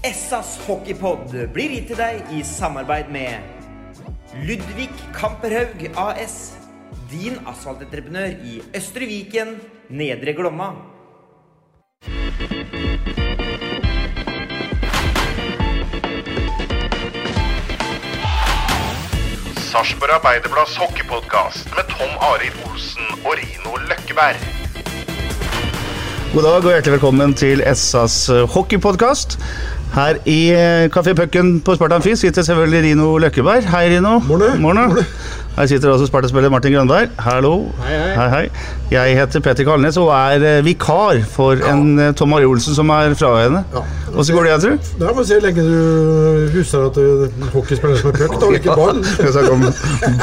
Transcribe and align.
Essas 0.00 0.54
hockeypod 0.64 1.34
blir 1.52 1.74
gitt 1.74 1.90
til 1.90 1.98
deg 2.00 2.30
i 2.32 2.38
samarbeid 2.40 3.10
med 3.12 3.36
Ludvig 4.48 4.88
Kamperhaug 5.12 5.82
AS. 5.92 6.54
Din 7.10 7.36
asfaltentreprenør 7.44 8.38
i 8.40 8.62
Østre 8.78 9.04
Viken, 9.10 9.58
Nedre 9.92 10.32
Glomma. 10.38 10.70
Sarpsborg 19.68 20.16
Arbeiderblads 20.16 20.80
hockeypodkast 20.80 21.68
med 21.76 21.92
Tom 21.92 22.16
Arild 22.30 22.56
Olsen 22.70 23.04
og 23.20 23.36
Rino 23.36 23.76
Løkkeberg. 23.92 24.48
God 26.30 26.44
dag 26.46 26.62
og 26.62 26.72
hjertelig 26.72 26.92
velkommen 26.92 27.32
til 27.34 27.60
SAs 27.74 28.30
hockeypodkast. 28.54 29.36
Her 29.90 30.20
i 30.30 30.38
eh, 30.54 30.86
Kafé 30.94 31.14
Pucken 31.18 31.56
på 31.66 31.74
Sparta 31.74 31.96
Amfi 31.98 32.12
sitter 32.16 32.42
selvfølgelig 32.46 32.82
Rino 32.84 33.16
Løkkeberg. 33.18 33.66
Hei, 33.72 33.88
Rino. 33.90 34.20
Morgen. 34.28 34.98
Her 35.56 35.66
sitter 35.66 35.90
også 35.90 36.06
Sparta-spiller 36.06 36.48
Martin 36.48 36.72
Grønberg. 36.72 37.08
Hallo. 37.18 37.66
Hei, 37.82 37.96
hei. 37.98 38.12
hei, 38.14 38.28
hei. 38.30 38.44
Jeg 38.90 39.16
heter 39.18 39.42
Petter 39.42 39.66
Kalnes 39.66 39.98
og 39.98 40.12
er 40.14 40.44
eh, 40.46 40.60
vikar 40.64 41.18
for 41.32 41.58
en 41.72 41.98
eh, 41.98 42.12
Tom 42.14 42.32
Ari 42.38 42.46
Olsen 42.46 42.76
som 42.76 42.92
er 42.94 43.16
fraværende. 43.18 43.64
Åssen 44.14 44.36
går 44.36 44.46
det, 44.46 44.52
jeg 44.52 44.60
tror? 44.62 44.92
Det 45.02 45.16
må 45.16 45.24
se 45.26 45.40
lenge 45.42 45.64
du 45.66 46.54
husker 46.54 46.86
at 46.86 46.94
du 46.94 47.48
hockeyspiller 47.52 47.98
som 47.98 48.12
er 48.12 48.18
puck, 48.20 48.36
da, 48.38 48.46
og 48.46 48.58
ikke 48.60 48.76
ball. 48.78 49.02
Vi 49.24 49.32
snakke 49.34 49.56
om 49.56 49.66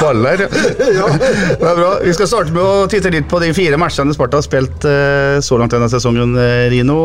baller? 0.00 0.46
Ja. 0.98 1.10
Det 1.12 1.68
er 1.68 1.76
bra. 1.76 1.90
Vi 2.04 2.12
skal 2.16 2.30
starte 2.30 2.56
med 2.56 2.64
å 2.64 2.88
titte 2.90 3.12
litt 3.12 3.28
på 3.28 3.40
de 3.44 3.52
fire 3.56 3.76
matchene 3.80 4.16
Sparta 4.16 4.40
har 4.40 4.48
spilt 4.48 4.88
eh, 4.88 5.36
så 5.44 5.60
langt 5.60 5.76
denne 5.76 5.92
sesongen, 5.92 6.32
eh, 6.40 6.70
Rino. 6.72 6.98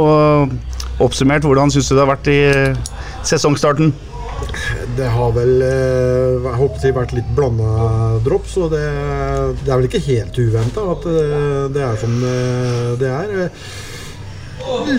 Oppsummert, 1.01 1.45
hvordan 1.47 1.71
syns 1.73 1.89
du 1.89 1.95
det 1.95 2.03
har 2.03 2.11
vært 2.11 2.27
i 2.29 2.39
eh, 2.45 2.97
sesongstarten? 3.25 3.93
Det 4.97 5.07
har 5.09 5.31
vel 5.33 5.63
eh, 5.65 6.43
jeg 6.43 6.59
håper 6.59 6.83
det 6.83 6.91
vært 6.97 7.15
litt 7.17 7.31
blanda 7.33 8.19
drops, 8.25 8.57
og 8.61 8.75
det, 8.75 8.83
det 9.63 9.71
er 9.71 9.79
vel 9.79 9.87
ikke 9.89 10.03
helt 10.05 10.37
uventa 10.37 10.85
at 10.93 11.07
eh, 11.09 11.63
det 11.73 11.85
er 11.87 11.97
som 12.01 12.13
det 13.01 13.09
er. 13.09 13.49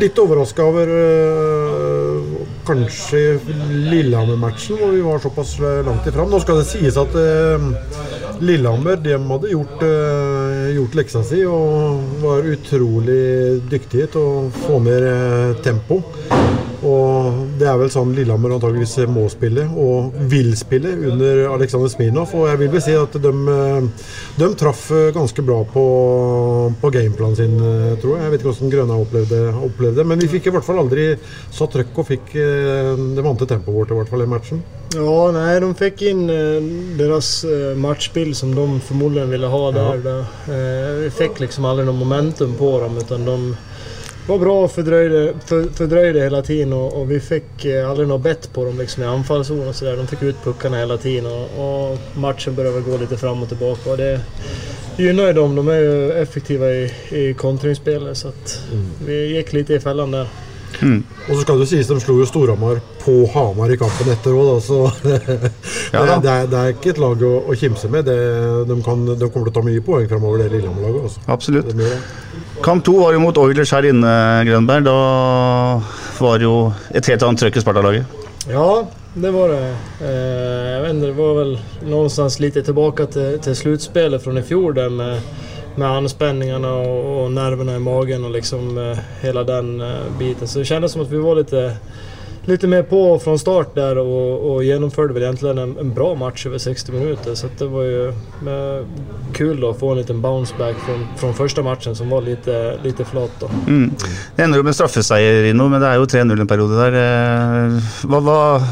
Litt 0.00 0.18
overraska 0.18 0.64
over 0.64 0.88
eh, 0.88 2.24
kanskje 2.66 3.38
Lillehammer-matchen, 3.70 4.76
hvor 4.76 4.92
vi 4.92 5.00
var 5.00 5.18
såpass 5.18 5.58
langt 5.86 6.06
ifram. 6.06 6.30
Nå 6.30 6.40
skal 6.42 6.60
det 6.60 6.66
sies 6.68 6.98
at 7.00 7.16
eh, 7.16 7.68
Lillehammer 8.44 9.00
de 9.00 9.16
hadde 9.16 9.52
gjort, 9.52 9.84
eh, 9.86 10.74
gjort 10.76 10.98
leksa 11.00 11.24
si 11.24 11.44
og 11.48 12.20
var 12.24 12.48
utrolig 12.54 13.62
dyktige 13.70 14.10
til 14.16 14.20
å 14.20 14.44
få 14.66 14.82
ned 14.84 15.62
tempo. 15.64 16.02
Og 16.84 17.40
det 17.60 17.68
er 17.68 17.78
vel 17.80 17.90
sånn 17.92 18.12
Lillehammer 18.16 18.56
antageligvis 18.56 18.96
må 19.10 19.24
spille, 19.32 19.66
og 19.80 20.14
vil 20.30 20.52
spille, 20.58 20.92
under 21.10 21.44
Aleksandr 21.54 21.90
Smirnov. 21.92 22.34
Og 22.36 22.48
jeg 22.50 22.60
vil 22.60 22.72
vel 22.74 22.84
si 22.84 22.96
at 22.98 23.18
de, 23.24 23.32
eh, 23.54 24.06
de 24.40 24.50
traff 24.60 24.86
eh, 24.92 25.10
ganske 25.16 25.46
bra 25.46 25.62
på, 25.72 25.84
på 26.80 26.92
gameplanen 26.94 27.38
sin, 27.40 27.56
eh, 27.58 27.96
tror 28.02 28.18
jeg. 28.18 28.24
Jeg 28.26 28.34
vet 28.34 28.44
ikke 28.44 28.52
hvordan 28.52 28.74
Grønna 28.76 29.00
opplevde, 29.00 29.42
opplevde 29.70 30.02
det, 30.02 30.08
men 30.12 30.22
vi 30.22 30.30
fikk 30.36 30.50
i 30.50 30.54
hvert 30.54 30.66
fall 30.66 30.82
aldri 30.84 31.10
satt 31.54 31.74
trøkk 31.74 32.00
og 32.02 32.08
fikk 32.10 32.32
det 32.34 33.22
vante 33.24 33.46
tempoet 33.48 33.74
vårt 33.74 33.92
i 33.94 33.98
hvert 33.98 34.10
fall 34.12 34.24
i 34.24 34.30
matchen. 34.30 34.64
Ja, 34.94 35.30
nei, 35.34 35.56
de 35.58 35.68
fikk 35.74 36.04
inn 36.06 36.26
deres 36.98 37.28
eh, 37.48 38.32
som 38.38 38.52
de 38.54 38.66
formodentlig 38.86 39.26
ville 39.32 39.50
ha 39.50 39.62
der. 39.74 40.04
Eh, 40.46 40.90
vi 41.02 41.10
fikk 41.10 41.40
liksom 41.42 41.66
aldri 41.66 41.86
noe 41.88 41.98
momentum 41.98 42.54
på 42.58 42.70
dem 42.84 42.98
utan 43.00 43.26
de 43.26 43.38
var 44.26 44.38
bra 44.38 44.64
och 44.64 44.72
fördröjde, 44.72 45.34
för, 45.46 45.64
fördröjde 45.64 46.20
hela 46.20 46.42
tiden 46.42 46.72
och, 46.72 47.00
och 47.00 47.10
vi 47.10 47.20
fick 47.20 47.64
eh, 47.64 47.90
aldrig 47.90 48.08
något 48.08 48.22
bett 48.22 48.52
på 48.52 48.64
dem 48.64 48.78
liksom 48.78 49.02
i 49.02 49.06
anfallszon 49.06 49.68
och 49.68 49.74
sådär. 49.74 49.96
De 49.96 50.06
fick 50.06 50.22
ut 50.22 50.36
puckarna 50.44 50.76
hela 50.76 50.96
tiden 50.96 51.26
och, 51.26 51.90
och 51.90 51.98
matchen 52.14 52.54
började 52.54 52.80
gå 52.80 52.96
lite 52.96 53.16
fram 53.16 53.42
och 53.42 53.48
tillbaka. 53.48 53.90
Och 53.90 53.96
det 53.96 54.20
gynnar 54.96 55.26
ju 55.26 55.32
dem. 55.32 55.54
De 55.54 55.68
är 55.68 55.80
ju 55.80 56.12
effektiva 56.12 56.70
i, 56.70 56.92
i 57.10 57.34
kontringsspelet 57.34 58.16
så 58.16 58.28
att 58.28 58.62
vi 59.06 59.36
gick 59.36 59.52
lite 59.52 59.74
i 59.74 59.80
fällan 59.80 60.10
där. 60.10 60.28
Og 60.82 61.30
så 61.30 61.40
skal 61.42 61.60
det 61.62 61.68
sies 61.70 61.88
de 61.88 61.96
slo 62.02 62.16
jo 62.20 62.26
Storhamar 62.28 62.80
på 63.04 63.14
Hamar 63.32 63.72
i 63.72 63.78
kampen 63.80 64.10
etter 64.12 64.34
òg, 64.36 64.56
så 64.64 64.80
Ja 65.94 66.02
da. 66.04 66.18
det, 66.18 66.32
er, 66.32 66.48
det 66.50 66.60
er 66.60 66.74
ikke 66.74 66.92
et 66.94 67.00
lag 67.02 67.22
å, 67.24 67.32
å 67.48 67.56
kimse 67.58 67.90
med. 67.92 68.08
Det, 68.08 68.16
de, 68.68 68.78
kan, 68.84 69.06
de 69.06 69.28
kommer 69.28 69.48
til 69.48 69.52
å 69.52 69.56
ta 69.60 69.64
mye 69.66 69.84
poeng 69.84 70.08
framover, 70.10 70.42
det 70.42 70.50
Lillehammer-laget. 70.56 71.06
Altså. 71.08 71.24
Absolutt. 71.30 71.70
Det. 71.78 71.92
Kamp 72.64 72.84
to 72.86 72.98
var 73.00 73.14
jo 73.14 73.22
mot 73.22 73.38
Oilers 73.44 73.72
her 73.76 73.88
inne, 73.90 74.12
Grønberg. 74.48 74.84
Da 74.88 74.98
var 76.18 76.42
det 76.42 76.48
jo 76.48 76.58
et 76.94 77.12
helt 77.12 77.24
annet 77.26 77.44
trøkk 77.44 77.58
i 77.60 77.64
Sparta-laget. 77.64 78.20
Ja, 78.50 78.68
det 79.14 79.30
var 79.30 79.48
det. 79.48 79.64
Eh, 80.00 80.70
jeg 80.74 80.82
vet 80.82 80.94
inte, 80.94 81.06
det 81.06 81.18
var 81.18 81.34
väl 81.34 81.58
någonstans 81.86 82.40
lite 82.40 82.62
tilbake 82.62 83.06
til, 83.06 83.38
til 83.44 83.56
sluttspillet 83.56 84.22
fra 84.22 84.38
i 84.38 84.42
fjor. 84.42 84.72
der 84.72 84.90
med, 84.90 85.20
med 85.76 85.88
anspänningarna 85.88 86.72
och, 86.72 87.24
och 87.24 87.32
nerverna 87.32 87.76
i 87.76 87.78
magen 87.78 88.24
och 88.24 88.30
liksom 88.30 88.78
eh, 88.78 88.98
hela 89.20 89.44
den 89.44 89.80
eh, 89.80 90.18
biten. 90.18 90.48
Så 90.48 90.58
det 90.58 90.64
kändes 90.64 90.92
som 90.92 91.02
att 91.02 91.10
vi 91.10 91.16
var 91.16 91.34
lite, 91.34 91.76
lite 92.44 92.66
mer 92.66 92.82
på 92.82 93.18
från 93.18 93.38
start 93.38 93.74
där 93.74 93.98
och, 93.98 94.54
och 94.54 94.64
genomförde 94.64 95.14
väl 95.14 95.22
egentligen 95.22 95.58
en, 95.58 95.78
en 95.78 95.94
bra 95.94 96.14
match 96.14 96.46
över 96.46 96.58
60 96.58 96.92
minuter. 96.92 97.34
Så 97.34 97.46
det 97.58 97.66
var 97.66 97.82
ju 97.82 98.08
eh, 98.08 98.86
kul 99.32 99.60
då 99.60 99.74
få 99.74 99.90
en 99.90 99.98
liten 99.98 100.20
bounce 100.20 100.54
back 100.58 100.76
från, 100.76 101.06
från 101.16 101.34
första 101.34 101.62
matchen 101.62 101.96
som 101.96 102.10
var 102.10 102.22
lite, 102.22 102.78
lite 102.82 103.04
flat 103.04 103.30
då. 103.40 103.50
Mm. 103.66 103.94
Det 104.36 104.42
ender 104.42 104.58
jo 104.58 104.64
med 104.64 104.74
straffeseier, 104.74 105.42
Rino, 105.42 105.68
men 105.68 105.80
det 105.80 105.88
er 105.88 105.98
jo 105.98 106.04
3-0 106.04 106.40
en 106.40 106.48
periode 106.48 106.78
der. 106.78 107.00
Eh, 107.00 107.90
hva 108.10 108.20
var 108.20 108.62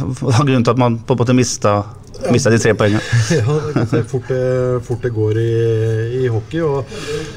grunnen 0.45 0.65
til 0.65 0.75
at 0.75 0.79
man 0.79 0.99
på 1.07 1.15
en 1.15 1.23
måte 1.23 1.37
mista, 1.37 1.83
mista 2.31 2.50
de 2.53 2.59
tre 2.62 2.75
poengene? 2.78 3.03
Ja, 3.38 3.56
det 3.66 3.72
kan 3.75 3.88
se 3.91 4.03
fort 4.09 4.28
det, 4.31 4.43
fort 4.87 5.03
det 5.03 5.10
går 5.15 5.38
i, 5.41 5.53
i 6.22 6.31
hockey. 6.33 6.62
Og 6.62 6.84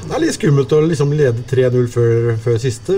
det 0.06 0.14
er 0.14 0.22
litt 0.22 0.36
skummelt 0.36 0.72
å 0.76 0.80
liksom 0.84 1.14
lede 1.16 1.44
3-0 1.50 1.88
før, 1.92 2.30
før 2.42 2.58
siste. 2.62 2.96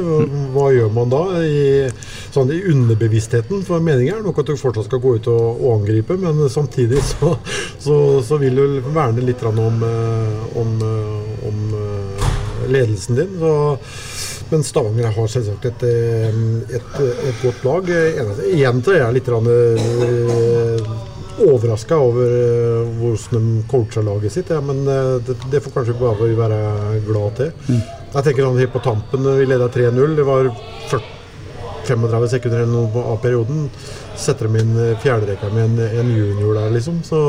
Hva, 0.55 0.69
gjør 0.75 0.93
man 0.95 1.13
da? 1.13 1.23
I, 1.45 1.89
sånn 2.35 2.53
i 2.55 2.61
underbevisstheten. 2.73 3.65
For 3.67 3.85
meningen 3.85 4.19
er 4.19 4.27
nok 4.27 4.43
at 4.43 4.51
du 4.51 4.59
fortsatt 4.59 4.89
skal 4.89 5.03
gå 5.05 5.17
ut 5.19 5.31
og, 5.33 5.63
og 5.63 5.79
angripe, 5.79 6.19
men 6.21 6.45
samtidig 6.53 7.03
så, 7.13 7.37
så, 7.81 7.99
så 8.27 8.41
vil 8.43 8.59
du 8.59 8.79
verne 8.93 9.25
litt 9.25 9.45
om, 9.49 9.83
eh, 9.87 10.59
om, 10.59 10.75
eh, 10.85 11.49
om 11.49 11.79
eh, 11.79 12.29
ledelsen 12.69 13.17
din. 13.17 13.39
Så, 13.39 13.53
men 14.51 14.65
Stavanger 14.65 15.13
har 15.13 15.29
selvsagt 15.29 15.67
et, 15.69 15.83
eh, 15.85 16.41
et, 16.79 17.01
et 17.05 17.43
godt 17.43 17.65
lag. 17.69 17.91
Igjen 18.49 18.83
er 18.89 19.03
jeg 19.03 19.19
litt 19.19 19.29
eh, 19.29 20.93
overraska 21.47 21.99
over 22.03 22.33
eh, 22.39 22.89
hvordan 23.01 23.47
de 23.49 23.63
coacha 23.71 24.03
laget 24.05 24.35
sitt. 24.35 24.51
Ja, 24.51 24.61
men 24.65 24.83
eh, 24.89 25.15
det, 25.27 25.39
det 25.53 25.63
får 25.65 25.77
kanskje 25.77 25.99
bare 26.01 26.33
være 26.39 26.61
glad 27.07 27.39
til. 27.39 27.53
Jeg 27.69 28.25
tenker 28.25 28.47
sånn 28.47 28.61
helt 28.63 28.75
på 28.75 28.83
tampen, 28.85 29.27
vi 29.39 29.47
leda 29.49 29.69
3-0. 29.73 30.17
Det 30.17 30.27
var 30.27 30.51
40, 30.91 31.15
35 31.89 32.29
sekunder 32.35 32.65
eller 32.65 32.73
noe 32.75 33.05
av 33.15 33.21
perioden. 33.25 33.67
Setter 34.19 34.49
de 34.49 34.63
inn 34.63 34.79
fjerderekka 35.03 35.51
med 35.55 35.69
en, 35.69 36.01
en 36.01 36.15
junior 36.17 36.57
der, 36.59 36.73
liksom. 36.75 37.03
Så 37.07 37.21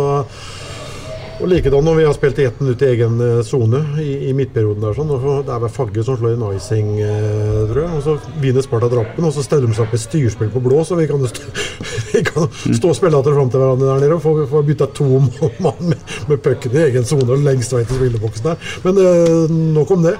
Og 1.39 1.47
likedan 1.47 1.85
når 1.87 1.95
vi 1.95 2.03
har 2.03 2.15
spilt 2.17 2.39
i 2.41 2.45
ett 2.49 2.57
minutt 2.59 2.81
i 2.83 2.87
egen 2.91 3.13
eh, 3.23 3.37
sone 3.47 3.79
i, 4.03 4.27
i 4.27 4.33
midtperioden 4.35 4.83
der 4.83 4.95
sånn. 4.97 5.11
Og 5.15 5.45
det 5.47 5.53
er 5.55 5.61
vel 5.63 5.71
Fagge 5.71 6.03
som 6.03 6.17
slår 6.19 6.33
en 6.35 6.43
icing, 6.57 6.89
eh, 6.99 7.61
tror 7.69 7.79
jeg. 7.85 7.91
Og 7.95 8.01
så 8.03 8.15
vinner 8.43 8.65
Sparta 8.65 8.89
Drappen, 8.91 9.23
og 9.23 9.31
så 9.37 9.45
steller 9.45 9.69
de 9.71 9.77
seg 9.77 9.85
opp 9.85 9.95
i 9.95 10.01
styrspill 10.03 10.49
på 10.51 10.59
blå, 10.65 10.81
så 10.83 10.97
vi 10.99 11.05
kan 11.07 11.23
stå, 11.31 11.47
vi 12.11 12.23
kan 12.27 12.49
stå 12.75 12.91
og 12.91 12.97
spille 12.99 13.21
etter 13.23 13.37
fram 13.37 13.53
til 13.53 13.63
hverandre 13.63 13.87
der 13.93 14.03
nede 14.03 14.17
og 14.17 14.23
få, 14.25 14.33
få 14.51 14.63
bytta 14.67 14.89
to 14.99 15.07
mann 15.63 15.79
med, 15.93 16.03
med 16.27 16.41
pucken 16.43 16.75
i 16.75 16.83
egen 16.89 17.07
sone 17.07 17.29
og 17.37 17.45
lengst 17.47 17.71
vei 17.77 17.85
til 17.87 18.01
spilleboksen 18.01 18.49
der. 18.49 18.67
Men 18.83 18.99
eh, 19.05 19.55
nok 19.79 19.95
om 19.95 20.03
det. 20.09 20.17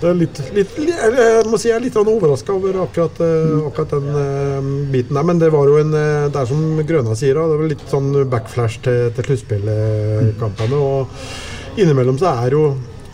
Det 0.00 0.08
er 0.12 0.16
litt, 0.22 0.38
litt, 0.56 0.78
li- 0.80 0.94
jeg 0.94 1.42
må 1.50 1.58
si 1.60 1.68
jeg 1.72 1.76
er 1.80 1.82
litt 1.88 1.98
overraska 1.98 2.54
over 2.54 2.78
akkurat, 2.86 3.18
eh, 3.26 3.58
akkurat 3.72 3.96
den 3.98 4.06
eh, 4.22 4.70
biten 4.94 5.18
der. 5.18 5.26
Men 5.32 5.42
det 5.42 5.50
var 5.52 5.66
jo 5.68 5.82
en 5.82 5.90
eh, 5.98 6.30
Det 6.30 6.40
er 6.44 6.48
som 6.54 6.62
Grøna 6.86 7.18
sier, 7.18 7.34
da, 7.36 7.50
det 7.50 7.58
var 7.58 7.74
litt 7.74 7.84
sånn 7.90 8.12
backflash 8.30 8.78
til, 8.86 9.10
til 9.18 9.28
sluttspillkampene. 10.60 10.76
Og 10.80 11.78
innimellom 11.80 12.18
så 12.20 12.34
er 12.44 12.50
jo 12.56 12.64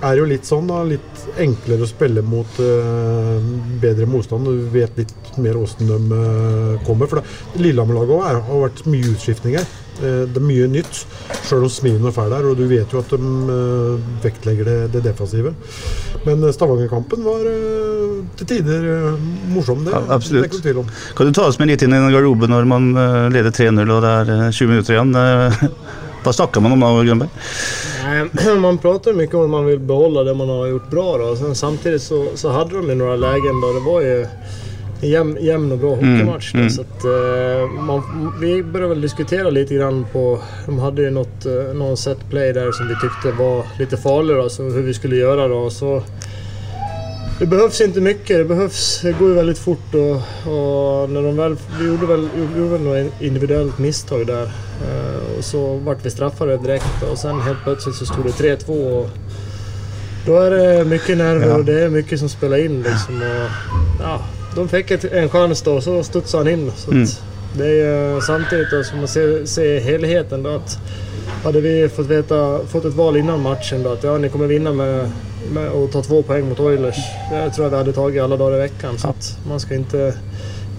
er 0.04 0.18
jo 0.20 0.26
litt 0.28 0.44
sånn 0.44 0.66
da, 0.68 0.82
litt 0.84 1.22
enklere 1.40 1.82
å 1.82 1.88
spille 1.88 2.20
mot 2.22 2.58
uh, 2.60 3.38
bedre 3.80 4.04
motstand. 4.06 4.44
Du 4.44 4.66
vet 4.70 4.92
litt 5.00 5.14
mer 5.40 5.56
åssen 5.56 5.88
de 5.88 5.96
uh, 6.12 6.84
kommer. 6.84 7.08
For 7.08 7.16
det- 7.22 7.62
Lillehammer-laget 7.64 8.26
er- 8.28 8.42
har 8.44 8.60
vært 8.66 8.82
mye 8.92 9.14
utskiftninger. 9.14 9.64
Uh, 9.96 10.26
det 10.28 10.36
er 10.36 10.44
mye 10.44 10.68
nytt, 10.68 11.00
sjøl 11.48 11.64
om 11.64 11.72
Smien 11.72 12.04
er 12.04 12.12
ferdig 12.12 12.36
der. 12.36 12.44
Og 12.50 12.60
du 12.60 12.66
vet 12.68 12.92
jo 12.92 13.00
at 13.00 13.08
de 13.16 13.56
vektlegger 14.22 14.68
det, 14.68 14.76
det 14.92 15.02
defensive. 15.08 15.54
Men 16.28 16.44
Stavanger-kampen 16.52 17.24
var 17.24 17.48
til 18.36 18.46
tider 18.52 19.16
morsom. 19.56 19.80
Det, 19.86 19.94
Ja, 19.96 20.02
det 20.04 20.10
er 20.12 20.14
absolutt. 20.20 20.50
ikke 20.52 20.62
tvil 20.68 20.82
om. 20.84 20.92
Kan 21.16 21.26
du 21.26 21.32
ta 21.40 21.48
oss 21.48 21.58
med 21.58 21.72
litt 21.72 21.82
inn 21.82 21.96
i 21.96 22.02
garderoben 22.12 22.12
garderobe 22.12 22.52
når 22.52 22.68
man 22.68 22.92
leder 23.32 23.50
3-0 23.50 23.80
og 23.96 24.04
det 24.04 24.12
er 24.20 24.34
eh, 24.36 24.50
20 24.52 24.74
minutter 24.74 24.98
igjen? 24.98 25.16
Eh, 26.26 26.28
Hva 26.28 26.32
snakker 26.32 26.60
man 26.60 26.72
om 26.72 26.80
da, 26.80 27.02
Grønberg? 27.02 27.28
Man 28.60 28.78
pratar 28.78 29.12
mye 29.12 29.22
mycket 29.22 29.34
om 29.34 29.44
att 29.44 29.50
man 29.50 29.66
vill 29.66 29.78
behålla 29.78 30.24
det 30.24 30.34
man 30.34 30.48
har 30.48 30.66
gjort 30.66 30.90
bra. 30.90 31.18
Då. 31.18 31.36
Sen, 31.36 31.54
samtidigt 31.54 32.02
så, 32.02 32.26
så 32.34 32.50
hade 32.50 32.76
de 32.76 32.88
ju 32.88 32.94
några 32.94 33.16
lägen 33.16 33.60
då 33.60 33.72
det 33.72 33.80
var 33.80 34.00
ju 34.00 34.26
en 35.02 35.08
jämn, 35.10 35.36
jämn 35.40 35.72
och 35.72 35.78
bra 35.78 35.90
hockeymatch. 35.90 36.52
då. 36.52 36.58
mm. 36.58 36.70
Så 36.70 36.80
att, 36.80 37.04
eh, 37.04 37.70
man, 37.86 38.32
vi 38.40 38.62
började 38.62 38.88
väl 38.94 39.00
diskutera 39.00 39.50
lite 39.50 39.74
grann 39.74 40.06
på... 40.12 40.38
De 40.66 40.78
hade 40.78 41.02
ju 41.02 41.10
något, 41.10 41.46
eh, 41.46 41.74
någon 41.74 41.96
set 41.96 42.30
play 42.30 42.52
där 42.52 42.72
som 42.72 42.88
vi 42.88 42.94
tyckte 42.94 43.42
var 43.42 43.64
lite 43.78 43.96
farlig. 43.96 44.36
Då, 44.36 44.48
så 44.48 44.62
hur 44.62 44.82
vi 44.82 44.94
skulle 44.94 45.16
göra 45.16 45.48
då. 45.48 45.70
Så, 45.70 46.02
det 47.38 47.46
behövs 47.46 47.80
inte 47.80 48.00
mycket. 48.00 48.38
Det, 48.38 48.44
behövs, 48.44 49.00
det 49.02 49.12
går 49.12 49.28
ju 49.28 49.34
väldigt 49.34 49.58
fort. 49.58 49.94
Och, 49.94 50.16
och 50.52 51.10
när 51.10 51.22
de 51.22 51.36
väl, 51.36 51.56
vi 51.80 51.86
gjorde 51.86 52.06
väl, 52.06 52.28
vi 52.54 52.60
gjorde 52.60 52.70
väl 52.78 52.80
något 52.80 53.12
individuellt 53.20 53.78
misstag 53.78 54.26
där. 54.26 54.50
Eh, 55.36 55.38
och 55.38 55.44
så 55.44 55.76
vart 55.76 56.06
vi 56.06 56.10
straffade 56.10 56.56
direkt 56.56 57.02
och 57.12 57.18
sen 57.18 57.40
helt 57.40 57.62
plötsligt 57.64 57.94
så 57.96 58.06
stod 58.06 58.24
det 58.24 58.30
3-2. 58.30 58.70
Och 58.70 59.08
då 60.26 60.36
är 60.40 60.50
det 60.50 60.84
mycket 60.84 61.16
nerver 61.18 61.48
Ja. 61.48 61.54
och 61.54 61.64
det 61.64 61.80
är 61.84 61.88
mycket 61.88 62.18
som 62.18 62.28
spelar 62.28 62.56
in. 62.64 62.82
Liksom, 62.82 63.22
och, 63.22 63.50
ja, 64.02 64.20
de 64.54 64.68
fick 64.68 64.90
ett, 64.90 65.04
en 65.04 65.28
chans 65.28 65.62
då 65.62 65.72
och 65.72 65.82
så 65.82 66.02
studsade 66.02 66.44
han 66.44 66.52
in. 66.52 66.72
Så 66.76 66.90
Mm. 66.90 67.06
det 67.58 67.64
är 67.66 68.14
ju 68.14 68.20
samtidigt 68.20 68.70
då, 68.70 68.84
som 68.84 68.98
man 68.98 69.08
ser, 69.08 69.44
ser 69.46 69.80
helheten 69.80 70.42
då 70.42 70.50
att 70.50 70.78
hade 71.44 71.60
vi 71.60 71.88
fått, 71.88 72.06
veta, 72.06 72.58
fått 72.68 72.84
ett 72.84 72.94
val 72.94 73.16
innan 73.16 73.40
matchen 73.42 73.82
då 73.82 73.92
att 73.92 74.04
ja, 74.04 74.18
ni 74.18 74.28
kommer 74.28 74.46
vinna 74.46 74.72
med, 74.72 75.10
med 75.52 75.66
att 75.68 75.92
ta 75.92 76.02
två 76.02 76.22
poäng 76.22 76.48
mot 76.48 76.60
Oilers. 76.60 76.96
Det 77.30 77.50
tror 77.50 77.64
jeg 77.64 77.70
vi 77.70 77.76
hade 77.76 77.92
tagit 77.92 78.22
alla 78.22 78.36
dagar 78.36 78.56
i 78.56 78.60
veckan. 78.60 78.98
Så 78.98 79.08
att 79.08 79.38
man 79.48 79.60
ska 79.60 79.74
inte 79.74 80.14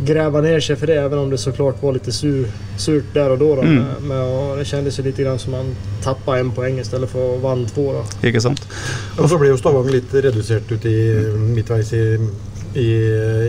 gräva 0.05 0.41
ner 0.41 0.59
sig 0.59 0.75
för 0.75 0.87
det 0.87 0.95
även 0.95 1.19
om 1.19 1.29
det 1.29 1.37
såklart 1.37 1.83
var 1.83 1.93
lite 1.93 2.11
sur, 2.11 2.47
surt 2.77 3.03
där 3.13 3.29
och 3.29 3.37
då. 3.37 3.55
då 3.55 3.61
Mm. 3.61 3.75
med, 3.83 4.01
med, 4.01 4.21
och 4.21 4.57
det 4.57 4.65
kändes 4.65 4.99
ju 4.99 5.03
lite 5.03 5.23
grann 5.23 5.39
som 5.39 5.51
man 5.51 5.75
tappade 6.03 6.39
en 6.39 6.51
poäng 6.51 6.79
istället 6.79 7.09
för 7.09 7.35
att 7.35 7.41
vann 7.41 7.65
två. 7.65 7.93
Då. 7.93 8.27
Ikke 8.27 8.41
sant? 8.41 8.61
Og 9.17 9.29
så 9.29 9.37
ble 9.37 9.49
jo 9.49 9.57
Stavanger 9.57 9.91
litt 9.97 10.13
redusert 10.13 10.71
ut 10.71 10.85
i 10.85 10.97
midtveis 11.55 11.93
i, 11.93 12.03
i, 12.77 12.89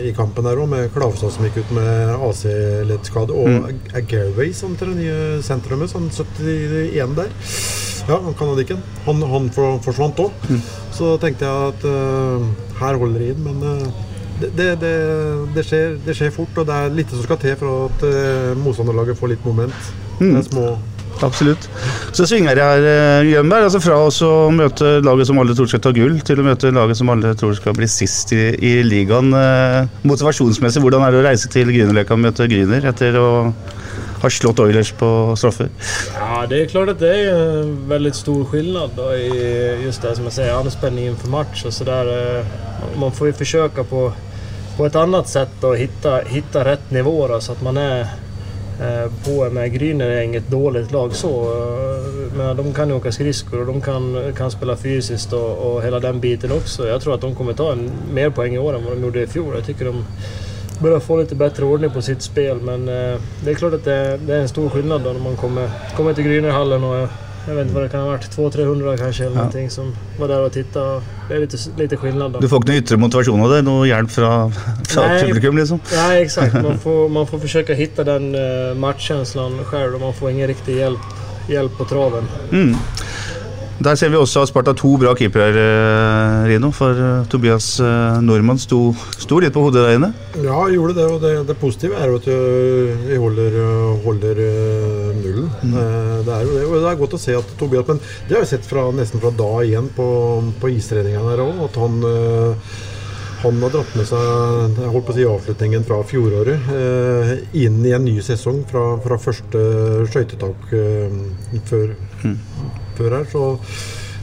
i 0.09 0.13
kampen 0.17 0.43
der 0.47 0.57
òg, 0.57 0.67
med 0.69 0.89
Klavstad 0.93 1.31
som 1.35 1.45
gikk 1.45 1.57
ut 1.61 1.71
med 1.77 2.15
AC-leddskade, 2.29 3.31
og 3.31 3.47
Mm. 3.49 3.79
mm. 3.93 4.53
Som 4.53 4.75
til 4.75 4.87
det 4.87 4.97
nye 4.97 5.41
sentrumet, 5.43 5.89
sånn 5.89 6.09
71 6.09 7.15
der. 7.15 7.29
Ja, 8.09 8.17
han 8.23 8.33
kanadikken. 8.33 8.77
Han, 9.05 9.21
han 9.21 9.49
for, 9.53 9.77
forsvant 9.85 10.17
òg. 10.19 10.31
Mm. 10.49 10.61
Så 10.91 11.17
tenkte 11.21 11.45
jeg 11.45 11.73
at 11.73 11.83
uh, 11.85 12.41
her 12.79 12.97
holder 12.97 13.19
det 13.19 13.27
inn, 13.35 13.43
men 13.43 13.63
eh, 13.63 13.87
det, 14.41 14.69
det, 14.81 14.93
det, 15.55 15.65
skjer, 15.67 15.97
det 16.05 16.15
skjer 16.17 16.31
fort, 16.35 16.61
og 16.61 16.69
det 16.69 16.77
er 16.77 16.95
lite 17.01 17.17
som 17.17 17.25
skal 17.25 17.41
til 17.41 17.57
for 17.59 17.89
at 17.89 18.05
uh, 18.07 18.53
motstanderlaget 18.63 19.19
får 19.19 19.33
litt 19.33 19.45
moment. 19.45 19.91
Mm. 20.19 20.31
Det 20.31 20.37
er 20.39 20.47
små 20.51 20.69
Absolutt. 21.25 21.65
Så 22.15 22.25
svinger 22.29 22.55
jeg 22.55 22.63
her, 22.63 22.85
Jønberg. 23.27 23.33
Grønberg. 23.33 23.65
Altså 23.67 23.81
fra 23.83 23.97
å 24.07 24.51
møte 24.55 24.91
laget 25.03 25.27
som 25.27 25.41
alle 25.41 25.55
tror 25.57 25.67
skal 25.71 25.81
ta 25.83 25.91
gull, 25.95 26.15
til 26.25 26.39
å 26.39 26.45
møte 26.47 26.71
laget 26.71 26.99
som 26.99 27.11
alle 27.11 27.33
tror 27.39 27.55
skal 27.57 27.75
bli 27.75 27.89
sist 27.91 28.31
i, 28.35 28.43
i 28.55 28.73
ligaen. 28.85 29.33
Eh, 29.35 29.89
motivasjonsmessig, 30.07 30.83
hvordan 30.83 31.03
er 31.05 31.15
det 31.15 31.21
å 31.21 31.25
reise 31.27 31.51
til 31.51 31.71
Grünerløkka 31.73 32.15
og 32.15 32.23
møte 32.23 32.47
Grüner 32.51 32.87
etter 32.93 33.19
å 33.19 33.29
ha 34.19 34.31
slått 34.31 34.59
Oilers 34.63 34.91
på 34.99 35.09
straffer? 35.39 35.69
Ja, 36.15 36.45
det 36.49 36.63
er 36.63 36.71
klart 36.71 36.93
at 36.95 37.03
det 37.03 37.11
er 37.15 37.29
en 37.33 37.75
veldig 37.89 38.13
stor 38.15 38.45
skillnad 38.51 38.95
då 38.97 39.11
i 39.15 39.29
just 39.85 40.03
det 40.03 40.15
som 40.17 40.27
jeg 40.27 40.37
sier, 40.39 40.55
anspänning 40.55 41.15
for 41.19 41.31
match 41.31 41.63
Så 41.67 41.83
der, 41.87 42.09
eh, 42.15 42.45
Man 42.99 43.11
får 43.11 43.31
jo 43.31 43.39
forsøke 43.43 43.83
på, 43.83 44.11
på 44.79 44.85
ett 44.85 44.95
annat 44.95 45.27
sätt 45.27 45.63
och 45.63 45.77
hitta 46.25 46.65
rätt 46.65 46.91
nivå 46.91 47.27
då, 47.27 47.39
så 47.39 47.51
att 47.51 47.61
man 47.61 47.77
är 47.77 47.99
eh, 48.81 49.11
på 49.25 49.49
med 49.49 49.73
Gryner 49.73 50.09
är 50.09 50.21
inget 50.21 50.47
dåligt 50.47 50.91
lag 50.91 51.15
så. 51.15 51.29
eh, 51.29 52.37
Men 52.37 52.57
de 52.57 52.73
kan 52.73 52.89
ju 52.89 52.95
åka 52.95 53.11
skridskor 53.11 53.59
och 53.59 53.65
de 53.65 53.81
kan, 53.81 54.33
kan 54.37 54.51
spela 54.51 54.75
fysiskt 54.75 55.33
och, 55.33 55.57
och 55.57 55.83
hela 55.83 55.99
den 55.99 56.19
biten 56.19 56.51
också. 56.51 56.87
Jag 56.87 57.01
tror 57.01 57.13
att 57.13 57.21
de 57.21 57.35
kommer 57.35 57.53
ta 57.53 57.71
en, 57.71 57.91
mer 58.13 58.29
poäng 58.29 58.55
i 58.55 58.57
år 58.57 58.73
vad 58.73 58.97
de 58.97 59.03
gjorde 59.03 59.21
i 59.23 59.27
fjol. 59.27 59.55
Jag 59.55 59.65
tycker 59.65 59.85
de 59.85 60.05
börjar 60.79 60.99
få 60.99 61.17
lite 61.17 61.35
bättre 61.35 61.65
ordning 61.65 61.91
på 61.91 62.01
sitt 62.01 62.21
spel 62.21 62.57
men 62.61 62.89
eh, 62.89 63.19
det 63.43 63.51
är 63.51 63.55
klart 63.55 63.73
att 63.73 63.85
det, 63.85 64.17
det 64.17 64.35
är 64.35 64.39
en 64.39 64.49
stor 64.49 64.69
skillnad 64.69 65.01
när 65.03 65.13
man 65.13 65.35
kommer, 65.35 65.69
kommer 65.95 66.13
till 66.13 66.23
Grynerhallen 66.23 66.83
och 66.83 67.07
jag, 67.47 67.55
vet 67.55 67.61
inte 67.63 67.73
vad 67.75 67.83
det 67.83 67.89
kan 67.89 67.99
ha 67.99 68.07
varit, 68.07 68.37
200-300 68.37 68.97
kanske 68.97 69.23
eller 69.23 69.35
Ja. 69.35 69.37
någonting 69.37 69.69
som 69.69 69.95
var 70.19 70.27
där 70.27 70.41
och 70.41 70.51
tittade. 70.51 71.01
Det 71.29 71.35
är 71.35 71.39
lite, 71.39 71.57
lite 71.77 71.97
skillnad 71.97 72.31
då. 72.31 72.39
Du 72.39 72.49
får 72.49 72.69
ikke 72.71 72.95
noe 72.95 72.99
motivation 72.99 73.41
av 73.41 73.49
det? 73.51 73.61
Noe 73.61 73.87
hjelp 73.87 74.11
fra, 74.11 74.51
från 74.87 75.07
Nej. 75.07 75.23
publikum, 75.23 75.57
liksom? 75.57 75.79
Nej 75.95 76.21
exakt, 76.23 76.53
man 76.53 76.79
får, 76.83 77.09
man 77.09 77.27
får 77.27 77.39
försöka 77.39 77.73
hitta 77.73 78.03
den 78.03 78.35
eh, 78.35 78.75
matchkänslan 78.75 79.63
själv 79.65 79.95
och 79.95 80.01
man 80.01 80.13
får 80.13 80.31
ingen 80.31 80.47
riktig 80.47 80.75
hjälp, 80.77 80.99
hjälp 81.49 81.77
på 81.77 81.85
traven. 81.85 82.23
Mm. 82.51 82.75
Der 83.79 83.95
ser 83.95 84.09
vi 84.11 84.17
også 84.19 84.41
at 84.43 84.49
Sparta 84.49 84.73
to 84.75 84.89
bra 84.99 85.13
keepere, 85.15 85.47
eh, 85.55 86.47
Rino. 86.49 86.71
For 86.75 86.91
eh, 86.91 87.27
Tobias 87.31 87.77
eh, 87.79 88.17
Nordmann 88.19 88.59
sto, 88.59 88.79
sto 89.15 89.39
litt 89.39 89.55
på 89.55 89.63
hodet 89.63 89.85
der 89.85 89.95
inne. 89.95 90.09
Ja, 90.43 90.57
gjorde 90.67 90.97
det. 90.97 91.05
Og 91.07 91.23
det, 91.23 91.31
det 91.47 91.55
positive 91.61 91.95
er 91.95 92.11
jo 92.11 92.19
at 92.19 92.27
vi 93.07 93.21
holder, 93.23 93.55
holder 94.03 94.43
nullen. 95.21 95.47
Mm. 95.63 95.79
Det 96.27 96.35
er 96.35 96.43
jo 96.43 96.53
det. 96.57 96.67
Og 96.67 96.75
det 96.75 96.91
er 96.91 97.01
godt 97.05 97.15
å 97.15 97.21
se 97.23 97.37
at 97.39 97.55
Tobias 97.59 97.87
Men 97.87 98.03
det 98.27 98.35
har 98.35 98.43
vi 98.43 98.51
sett 98.51 98.67
fra, 98.67 98.89
nesten 98.95 99.23
fra 99.23 99.31
da 99.31 99.49
igjen 99.63 99.87
på, 99.95 100.07
på 100.59 100.75
istreninga 100.75 101.23
her 101.31 101.47
òg. 101.47 101.65
At 101.69 101.79
han 101.79 101.99
han 103.39 103.61
har 103.63 103.71
dratt 103.71 103.93
med 103.95 104.03
seg 104.03 104.79
jeg 104.81 104.91
holdt 104.91 105.05
på 105.07 105.13
å 105.13 105.15
si 105.15 105.23
avslutningen 105.23 105.85
fra 105.87 106.01
fjoråret 106.03 106.71
eh, 106.75 107.29
inn 107.61 107.77
i 107.87 107.93
en 107.95 108.03
ny 108.03 108.17
sesong 108.19 108.65
fra, 108.67 108.83
fra 108.99 109.15
første 109.15 109.61
skøytetak 110.11 110.73
eh, 110.75 111.15
før, 111.69 111.93
før 112.19 112.88
her. 113.07 113.25
Så 113.31 113.43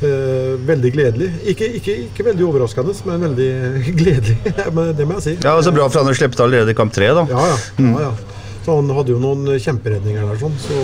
eh, 0.04 0.54
veldig 0.68 0.92
gledelig. 0.94 1.30
Ikke, 1.52 1.68
ikke, 1.80 1.98
ikke 2.06 2.28
veldig 2.30 2.46
overraskende, 2.48 2.96
men 3.08 3.28
veldig 3.28 3.50
gledelig. 4.00 4.38
Men 4.76 4.94
det 4.96 5.08
må 5.08 5.20
jeg 5.20 5.26
si. 5.28 5.36
Ja, 5.42 5.56
og 5.56 5.64
så 5.66 5.74
Bra 5.74 5.88
for 5.88 6.04
han 6.04 6.18
slippe 6.18 6.38
til 6.38 6.48
allerede 6.48 6.74
i 6.74 6.78
kamp 6.78 6.94
tre, 6.94 7.12
da. 7.16 7.26
Ja, 7.30 7.46
ja. 7.52 7.60
ja, 7.86 8.08
ja. 8.08 8.34
Så 8.66 8.74
han 8.74 8.90
hadde 8.90 9.12
jo 9.14 9.20
noen 9.22 9.46
kjemperedninger 9.62 10.24
der, 10.26 10.38
sånn, 10.40 10.54
så 10.58 10.78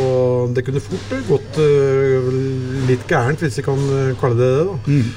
det 0.54 0.62
kunne 0.62 0.78
fort 0.84 1.14
gått 1.26 1.56
uh, 1.58 2.28
litt 2.86 3.02
gærent, 3.10 3.42
hvis 3.42 3.58
vi 3.58 3.64
kan 3.66 3.80
øh, 3.82 4.12
kalle 4.20 4.38
det 4.38 4.50
det. 4.54 4.66
da. 4.68 4.76
Mm. 4.86 5.08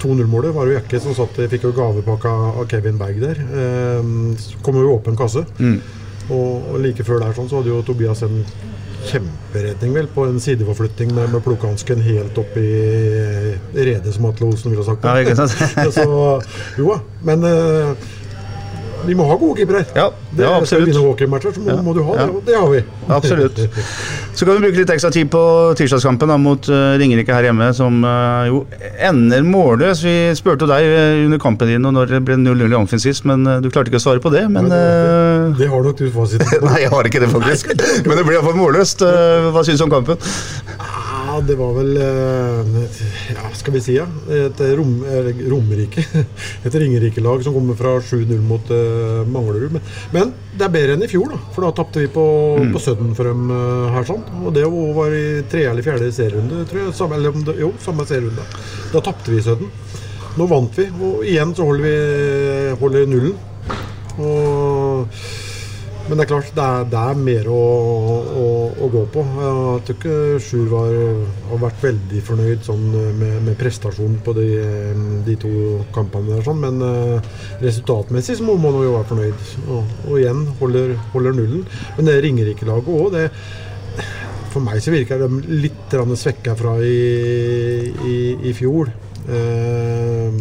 2-0-målet 0.00 0.54
var 0.54 0.68
jo 0.68 0.76
Jekke 0.78 1.00
som 1.04 1.12
satt, 1.16 1.36
fikk 1.52 1.66
jo 1.68 1.74
gavepakke 1.76 2.30
av 2.32 2.62
Kevin 2.70 2.96
Berg 3.00 3.20
der. 3.20 3.40
Eh, 3.42 4.00
så 4.40 4.62
kom 4.64 4.78
jo 4.80 4.94
åpen 4.94 5.18
kasse. 5.18 5.44
Mm. 5.58 5.76
Og, 6.30 6.70
og 6.72 6.80
like 6.80 7.04
før 7.04 7.20
der 7.20 7.34
sånn, 7.36 7.50
så 7.50 7.60
hadde 7.60 7.72
jo 7.72 7.82
Tobias 7.84 8.22
en 8.24 8.40
kjemperedning 9.10 9.94
vel 9.96 10.08
på 10.14 10.26
en 10.28 10.40
sideforflytting 10.42 11.12
med, 11.16 11.30
med 11.32 11.44
plukkehansken 11.44 12.02
helt 12.04 12.38
opp 12.38 12.56
i 12.60 12.70
redet, 13.74 14.14
som 14.14 14.26
Atle 14.30 14.48
Olsen 14.50 14.72
ville 14.72 14.86
sagt. 14.86 15.04
Ja, 15.04 15.90
så, 15.98 16.06
jo 16.78 16.90
da, 16.92 16.98
men 17.26 17.46
eh, 17.48 18.10
vi 19.06 19.14
må 19.18 19.26
ha 19.28 19.36
gode 19.40 19.58
keepere. 19.60 19.84
Ja, 19.96 20.08
Det, 20.32 20.42
ja, 20.42 20.48
Skal 20.48 20.62
absolutt. 20.62 20.86
vi 20.86 20.92
vinne 20.92 21.04
hockeymatcher, 21.06 21.52
så 21.52 21.60
må, 21.60 21.70
Ja, 21.72 21.82
må 21.84 21.94
du 21.96 22.02
ha 22.06 22.14
det. 22.16 22.26
Og 22.32 22.44
det 22.46 22.54
har 22.56 22.68
vi. 22.72 22.82
Absolutt. 23.12 23.58
Så 24.34 24.46
kan 24.46 24.56
vi 24.56 24.62
bruke 24.64 24.78
litt 24.80 24.92
ekstra 24.94 25.10
tid 25.12 25.28
på 25.32 25.42
tirsdagskampen 25.76 26.30
da, 26.32 26.38
mot 26.40 26.68
uh, 26.72 26.94
Ringerike 27.00 27.34
her 27.36 27.48
hjemme, 27.50 27.68
som 27.76 27.98
uh, 28.06 28.46
jo 28.48 28.62
ender 29.04 29.44
målløs. 29.44 30.00
Vi 30.06 30.14
spurte 30.38 30.68
deg 30.70 30.86
eh, 30.88 31.24
under 31.26 31.40
kampen 31.42 31.68
din 31.68 31.84
og 31.88 31.92
når 31.96 32.14
det 32.16 32.22
ble 32.26 32.38
0-0 32.40 32.64
i 32.72 32.78
Amfin 32.78 33.02
sist, 33.02 33.26
men 33.28 33.44
du 33.44 33.68
klarte 33.70 33.92
ikke 33.92 34.00
å 34.00 34.06
svare 34.06 34.22
på 34.24 34.32
det. 34.32 34.46
Men 34.52 34.70
eh, 34.72 35.52
Det 35.58 35.68
har 35.72 35.84
nok 35.84 35.98
du 36.00 36.08
fasiten 36.14 36.48
på. 36.48 36.62
Nei, 36.70 36.80
jeg 36.86 36.94
har 36.94 37.10
ikke 37.10 37.22
det, 37.24 37.30
faktisk. 37.34 37.74
Men 38.08 38.16
det 38.20 38.26
ble 38.28 38.38
iallfall 38.38 38.58
målløst. 38.58 39.04
Hva 39.52 39.64
syns 39.66 39.82
du 39.82 39.88
om 39.88 39.92
kampen? 39.98 40.20
Ja, 41.32 41.38
det 41.40 41.54
var 41.56 41.70
vel 41.72 41.94
eh, 41.96 42.96
Ja, 43.32 43.46
skal 43.56 43.72
vi 43.72 43.80
si 43.80 43.94
ja. 43.96 44.04
Et 44.28 44.58
rom, 44.76 44.98
Romerike. 45.48 46.02
Et 46.66 46.74
Ringerike-lag 46.76 47.40
som 47.46 47.54
kommer 47.56 47.78
fra 47.78 47.94
7-0 48.04 48.34
mot 48.44 48.68
uh, 48.68 49.22
Manglerud. 49.32 49.72
Men, 49.72 49.86
men 50.12 50.34
det 50.58 50.66
er 50.66 50.74
bedre 50.74 50.96
enn 50.98 51.06
i 51.06 51.08
fjor, 51.08 51.32
da. 51.32 51.38
For 51.54 51.64
da 51.64 51.70
tapte 51.78 52.02
vi 52.02 52.10
på, 52.12 52.26
Mm. 52.60 52.74
på 52.74 52.82
Sudden 52.84 53.14
for 53.16 53.30
dem 53.30 53.48
uh, 53.48 53.88
her. 53.94 54.04
sånn. 54.04 54.20
Og 54.44 54.52
det 54.52 54.66
var 54.68 55.16
i 55.16 55.24
tredje 55.48 55.70
eller 55.72 55.86
fjerde 55.86 56.10
serierunde, 56.12 56.66
tror 56.68 56.82
jeg. 56.84 56.96
Samme, 57.00 57.16
eller, 57.16 57.56
jo, 57.62 57.72
samme 57.80 58.04
serierunde. 58.08 58.44
Da 58.92 59.00
tapte 59.00 59.32
vi 59.32 59.40
Sudden. 59.40 59.72
Nå 60.36 60.50
vant 60.52 60.76
vi, 60.76 60.90
og 61.00 61.24
igjen 61.24 61.56
så 61.56 61.64
holder 61.70 61.88
vi 61.88 62.76
holder 62.84 63.08
nullen. 63.08 63.40
Og 64.20 65.08
men 66.08 66.18
det 66.18 66.24
er 66.24 66.30
klart, 66.32 66.48
det 66.56 66.62
er, 66.64 66.86
det 66.90 67.00
er 67.00 67.18
mer 67.22 67.48
å, 67.52 67.58
å, 68.42 68.46
å 68.84 68.88
gå 68.90 69.02
på. 69.14 69.22
Jeg 69.22 69.82
tror 69.86 69.96
ikke 69.96 70.16
Sjur 70.42 70.72
har 70.74 71.60
vært 71.62 71.84
veldig 71.86 72.22
fornøyd 72.26 72.64
sånn, 72.66 72.88
med, 73.20 73.36
med 73.46 73.58
prestasjonen 73.60 74.18
på 74.26 74.34
de, 74.36 74.48
de 75.28 75.36
to 75.44 75.52
kampene. 75.94 76.32
Der, 76.32 76.42
sånn. 76.46 76.58
Men 76.64 76.82
uh, 76.82 77.44
resultatmessig 77.62 78.40
så 78.40 78.48
må 78.48 78.58
man 78.60 78.80
jo 78.82 78.96
være 78.96 79.10
fornøyd. 79.12 79.46
Og, 79.68 79.94
og 80.08 80.18
igjen 80.18 80.42
holder, 80.58 80.96
holder 81.14 81.38
nullen. 81.38 81.62
Men 81.98 82.10
det 82.10 82.18
Ringerike-laget 82.26 82.92
òg, 82.98 83.20
For 84.52 84.60
meg 84.60 84.82
så 84.84 84.92
virker 84.92 85.22
de 85.22 85.56
litt 85.62 85.94
svekka 86.18 86.58
fra 86.58 86.76
i, 86.82 86.98
i, 88.10 88.18
i 88.50 88.56
fjor. 88.58 88.90
Eh, 89.28 90.38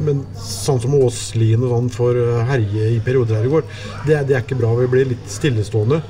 men 0.00 0.22
sånn 0.40 0.80
som 0.80 0.94
Åslien 1.00 1.64
og 1.66 1.74
sånn 1.74 1.90
får 1.94 2.20
herje 2.48 2.92
i 2.96 3.00
perioder 3.04 3.40
her 3.40 3.48
i 3.48 3.52
går, 3.52 3.66
det, 4.06 4.22
det 4.30 4.38
er 4.38 4.44
ikke 4.44 4.60
bra. 4.60 4.72
Vi 4.78 4.92
blir 4.94 5.10
litt 5.12 5.26
stillestående. 5.30 6.00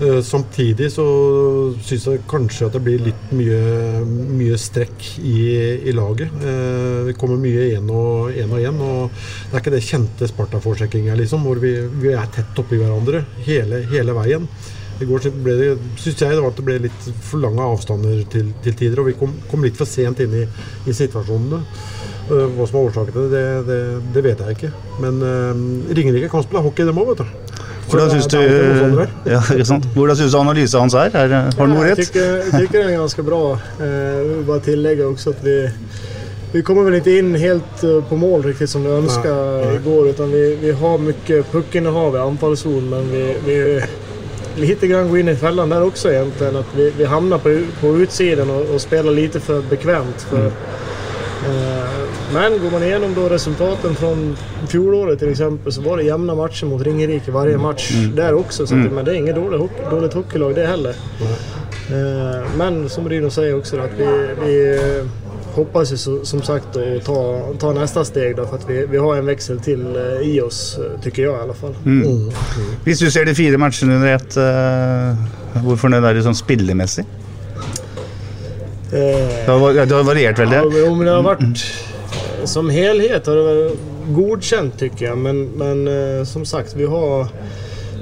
Eh, 0.00 0.22
samtidig 0.24 0.86
så 0.94 1.04
syns 1.84 2.06
jeg 2.08 2.22
kanskje 2.28 2.70
at 2.70 2.76
det 2.76 2.80
blir 2.86 3.02
litt 3.04 3.32
mye, 3.36 3.58
mye 4.32 4.56
strekk 4.56 5.10
i, 5.20 5.42
i 5.90 5.92
laget. 5.92 6.32
Eh, 6.40 7.00
vi 7.10 7.16
kommer 7.20 7.40
mye 7.40 7.66
én 7.74 7.90
og 7.92 8.32
én 8.32 8.54
og. 8.56 8.70
Og 8.80 9.10
det 9.12 9.58
er 9.58 9.60
ikke 9.60 9.74
det 9.74 9.84
kjente 9.84 10.28
Sparta-forsjekkinga, 10.30 11.18
liksom, 11.20 11.44
hvor 11.44 11.60
vi, 11.60 11.74
vi 12.00 12.14
er 12.16 12.32
tett 12.32 12.62
oppi 12.62 12.80
hverandre 12.80 13.26
hele, 13.44 13.82
hele 13.92 14.16
veien. 14.16 14.48
I 15.00 15.06
går 15.08 15.22
så 15.24 15.30
ble 15.32 15.54
det, 15.56 15.68
synes 15.96 16.20
jeg 16.20 16.36
det 16.36 16.42
var 16.44 16.52
at 16.52 16.58
det 16.58 16.64
ble 16.66 16.76
litt 16.84 17.06
for 17.24 17.40
lange 17.40 17.64
avstander 17.64 18.20
til, 18.32 18.50
til 18.64 18.74
tider, 18.76 19.00
og 19.00 19.08
vi 19.08 19.16
kom, 19.16 19.32
kom 19.48 19.64
litt 19.64 19.78
for 19.78 19.88
sent 19.88 20.20
inn 20.20 20.34
i, 20.42 20.44
i 20.84 20.96
situasjonene. 20.96 21.60
Uh, 22.30 22.44
hva 22.54 22.66
som 22.68 22.76
er 22.76 22.90
årsaken 22.90 23.14
til 23.16 23.30
det, 23.32 23.44
det, 23.66 23.78
det 24.14 24.24
vet 24.26 24.42
jeg 24.44 24.58
ikke. 24.58 24.72
Men 25.00 25.22
uh, 25.24 25.62
Ringerike 25.96 26.28
kan 26.32 26.44
spille 26.44 26.62
hockey, 26.66 26.84
dem 26.86 27.00
òg, 27.00 27.14
vet 27.14 27.24
du. 27.24 27.56
Hvordan 27.90 28.12
syns 28.12 28.28
du, 28.30 28.38
ja? 29.32 29.40
Hvordan 29.96 30.20
synes 30.20 30.36
du 30.36 30.38
analysen 30.38 30.84
hans 30.84 30.94
er? 30.94 31.16
er 31.16 31.32
har 31.32 31.56
han 31.56 31.72
noe 31.72 31.88
rett? 31.88 32.04
Jeg 32.04 32.12
syns 32.12 32.52
tycker 32.54 32.84
den 32.84 32.92
er 32.92 33.00
ganske 33.00 33.24
bra. 33.26 33.42
Uh, 33.80 34.36
bare 34.46 34.66
tillegge 34.68 35.08
også 35.08 35.32
at 35.32 35.40
vi, 35.48 35.56
vi 36.52 36.62
kommer 36.66 36.86
vel 36.86 37.00
ikke 37.00 37.16
inn 37.22 37.32
helt 37.40 37.88
på 38.10 38.20
mål 38.20 38.44
riktig 38.50 38.68
som 38.68 38.84
vi 38.84 38.92
ønsket 39.00 39.72
i 39.72 39.80
går. 39.88 40.12
Utan 40.12 40.36
vi, 40.36 40.44
vi 40.60 40.76
har 40.84 41.02
mye 41.08 41.42
puckinnehav 41.50 42.20
i 42.20 42.22
anfallssonen, 42.28 42.92
men 42.92 43.10
vi, 43.16 43.24
vi 43.48 43.58
lite 44.60 44.86
grann 44.86 45.10
gå 45.10 45.18
in 45.18 45.28
i 45.28 45.36
fällan 45.36 45.68
där 45.68 45.82
också 45.82 46.12
egentligen. 46.12 46.56
Att 46.56 46.74
vi, 46.76 46.92
vi 46.98 47.04
hamnar 47.04 47.38
på, 47.38 47.60
på 47.80 47.86
utsidan 47.96 48.50
och, 48.50 48.74
och 48.74 48.80
spelar 48.80 49.12
lite 49.12 49.40
för 49.40 49.62
bekvämt. 49.62 50.20
För, 50.30 50.46
eh, 50.46 51.90
men 52.32 52.52
går 52.62 52.70
man 52.70 52.82
igenom 52.82 53.14
då 53.14 53.28
resultaten 53.28 53.94
från 53.94 54.36
fjolåret 54.68 55.18
till 55.18 55.30
exempel 55.30 55.72
så 55.72 55.80
var 55.80 55.96
det 55.96 56.02
jämna 56.02 56.34
matcher 56.34 56.66
mot 56.66 56.82
Ringerike 56.82 57.30
varje 57.30 57.58
match 57.58 57.90
Mm. 57.94 58.16
där 58.16 58.34
också. 58.34 58.66
Så 58.66 58.74
att, 58.74 58.80
Mm. 58.80 58.94
Men 58.94 59.04
det 59.04 59.10
är 59.10 59.14
inget 59.14 59.34
dåligt, 59.34 59.60
hockey, 59.60 59.82
dåligt 59.90 60.14
hockeylag 60.14 60.54
det 60.54 60.66
heller. 60.66 60.94
Eh, 61.90 62.46
Men 62.58 62.88
som 62.88 63.08
Rino 63.08 63.30
säger 63.30 63.58
också 63.58 63.76
att 63.78 63.90
vi, 63.98 64.06
vi 64.46 64.78
hoppas 65.54 65.92
ju 65.92 65.96
som 66.24 66.42
sagt 66.42 66.76
att 66.76 67.04
ta, 67.04 67.48
ta 67.58 67.72
nästa 67.72 68.04
steg 68.04 68.36
då 68.36 68.46
för 68.46 68.56
att 68.56 68.70
vi, 68.70 68.86
vi 68.86 68.96
har 68.96 69.16
en 69.16 69.26
växel 69.26 69.60
till 69.60 69.96
eh, 69.96 70.28
i 70.28 70.40
oss, 70.40 70.78
eh, 70.78 71.00
tycker 71.00 71.22
jag 71.22 71.38
i 71.38 71.42
alla 71.42 71.54
fall. 71.54 71.74
Mm. 71.84 72.30
Hvis 72.84 72.98
du 72.98 73.10
ser 73.10 73.24
de 73.24 73.34
fire 73.34 73.58
matchene 73.58 73.94
under 73.94 74.14
ett, 74.14 74.36
uh, 74.36 75.62
hvor 75.64 75.76
fornøyd 75.76 76.04
er 76.04 76.14
du 76.14 76.22
sånn 76.24 76.38
spillemessig? 76.38 77.06
Eh, 78.92 79.46
Det 79.46 79.52
har, 79.52 79.72
det 79.86 79.94
har 79.94 80.04
variert 80.04 80.38
veldig. 80.38 80.56
Ja, 80.56 80.90
men 80.94 81.06
det 81.06 81.14
har 81.14 81.26
vært 81.26 81.64
som 82.44 82.70
helhet 82.72 83.26
har 83.26 83.36
det 83.36 83.42
vært 83.48 83.88
godkjent, 84.14 84.78
tycker 84.78 85.10
jag. 85.10 85.18
Men, 85.18 85.42
men 85.60 85.88
uh, 85.88 86.24
som 86.24 86.44
sagt, 86.44 86.74
vi 86.76 86.86
har, 86.88 87.28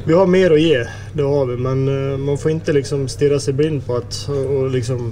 vi 0.07 0.15
har 0.15 0.27
mer 0.27 0.55
å 0.55 0.61
gi, 0.61 0.85
Det 1.13 1.25
har 1.25 1.47
vi. 1.47 1.57
Men 1.57 1.89
uh, 1.89 2.19
man 2.19 2.39
får 2.39 2.55
ikke 2.59 2.79
liksom 2.79 3.09
stirre 3.11 3.41
seg 3.43 3.59
blind 3.59 3.83
på 3.87 3.99
at 3.99 4.23
og 4.31 4.71
liksom 4.75 5.11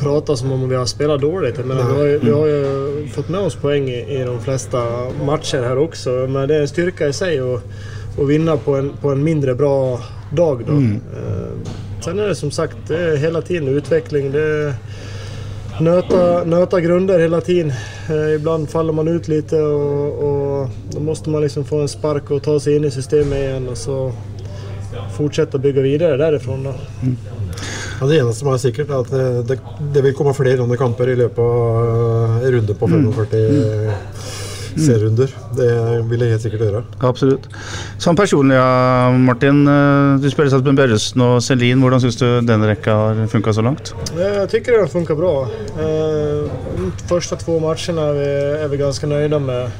prata 0.00 0.36
som 0.36 0.52
om 0.52 0.68
vi 0.68 0.74
har 0.74 0.86
spelat 0.86 1.20
dåligt. 1.20 1.66
Men 1.66 1.76
vi, 1.76 1.82
har 1.82 2.04
ju, 2.04 2.18
vi 2.18 2.30
har 2.30 2.46
ju 2.46 3.06
fått 3.14 3.28
med 3.28 3.40
oss 3.40 3.54
poäng 3.54 3.88
i, 3.88 4.20
i 4.20 4.24
de 4.24 4.40
flesta 4.40 4.78
matcher 5.26 5.62
här 5.62 5.78
också. 5.78 6.10
Men 6.10 6.48
det 6.48 6.56
är 6.56 6.60
en 6.60 6.68
styrka 6.68 7.06
i 7.08 7.12
sig 7.12 7.38
att, 7.38 7.62
att 8.18 8.28
vinna 8.28 8.56
på 8.56 8.74
en, 8.74 8.92
på 9.00 9.10
en 9.10 9.24
mindre 9.24 9.54
bra 9.54 10.00
dag. 10.32 10.64
Då. 10.66 10.72
Mm. 10.72 11.00
Eh, 11.16 11.70
sen 12.04 12.18
är 12.18 12.28
det 12.28 12.34
som 12.34 12.50
sagt 12.50 12.76
det 12.88 12.94
er 12.94 13.16
hela 13.16 13.42
tiden 13.42 13.68
utveckling. 13.68 14.32
Det 14.32 14.74
nöta, 15.80 16.44
nöta 16.44 16.80
grunder 16.80 17.18
hela 17.18 17.40
tiden. 17.40 17.72
Eh, 18.10 18.34
ibland 18.34 18.70
faller 18.70 18.92
man 18.92 19.08
ut 19.08 19.28
lite 19.28 19.62
och, 19.62 20.24
och 20.24 20.68
då 20.90 21.00
måste 21.00 21.30
man 21.30 21.42
liksom 21.42 21.64
få 21.64 21.80
en 21.80 21.88
spark 21.88 22.30
och 22.30 22.42
ta 22.42 22.60
sig 22.60 22.76
in 22.76 22.84
i 22.84 22.90
systemet 22.90 23.38
igen 23.38 23.68
och 23.68 23.78
så 23.78 24.12
fortsätta 25.16 25.58
bygga 25.58 25.82
vidare 25.82 26.16
därifrån. 26.16 26.64
Då. 26.64 26.74
Ja, 28.00 28.06
det 28.10 28.18
eneste 28.20 28.42
som 28.42 28.52
er 28.52 28.58
sikkert, 28.60 28.90
er 28.92 29.00
at 29.04 29.10
det, 29.12 29.46
det, 29.48 29.58
det 29.94 30.02
vil 30.04 30.14
komme 30.18 30.34
flere 30.36 30.58
sånne 30.60 30.76
kamper 30.80 31.08
i 31.14 31.16
løpet 31.16 31.38
av 31.40 32.42
en 32.44 32.52
runde 32.58 32.74
på 32.76 32.88
45 32.92 33.46
serierunder. 34.76 35.30
Det 35.56 35.68
vil 36.10 36.20
jeg 36.20 36.32
helt 36.34 36.42
sikkert 36.44 36.64
gjøre. 36.66 36.80
Absolutt. 37.08 37.46
Sånn 38.02 38.18
personlig, 38.18 38.58
ja, 38.58 39.08
Martin. 39.16 39.62
eh, 39.72 40.18
Du 40.20 40.26
spiller 40.28 40.50
sammen 40.52 40.74
med 40.74 40.82
Børresen 40.82 41.22
og 41.24 41.38
Selin. 41.44 41.80
Hvordan 41.80 42.02
syns 42.04 42.18
du 42.20 42.26
denne 42.44 42.68
rekka 42.68 42.92
har 43.00 43.22
funka 43.32 43.54
så 43.56 43.64
langt? 43.64 43.94
Jeg 44.18 44.50
tycker 44.52 44.76
det 44.76 44.82
har 44.84 44.92
funkat 44.92 45.16
bra. 45.16 45.32
Eh, 45.80 46.44
de 46.76 46.90
første 47.08 47.38
to 47.40 47.56
matchene 47.64 48.04
er 48.10 48.20
vi, 48.20 48.28
ganske 48.66 48.68
vi 48.74 48.82
ganska 48.84 49.08
nöjda 49.08 49.40
med, 49.40 49.72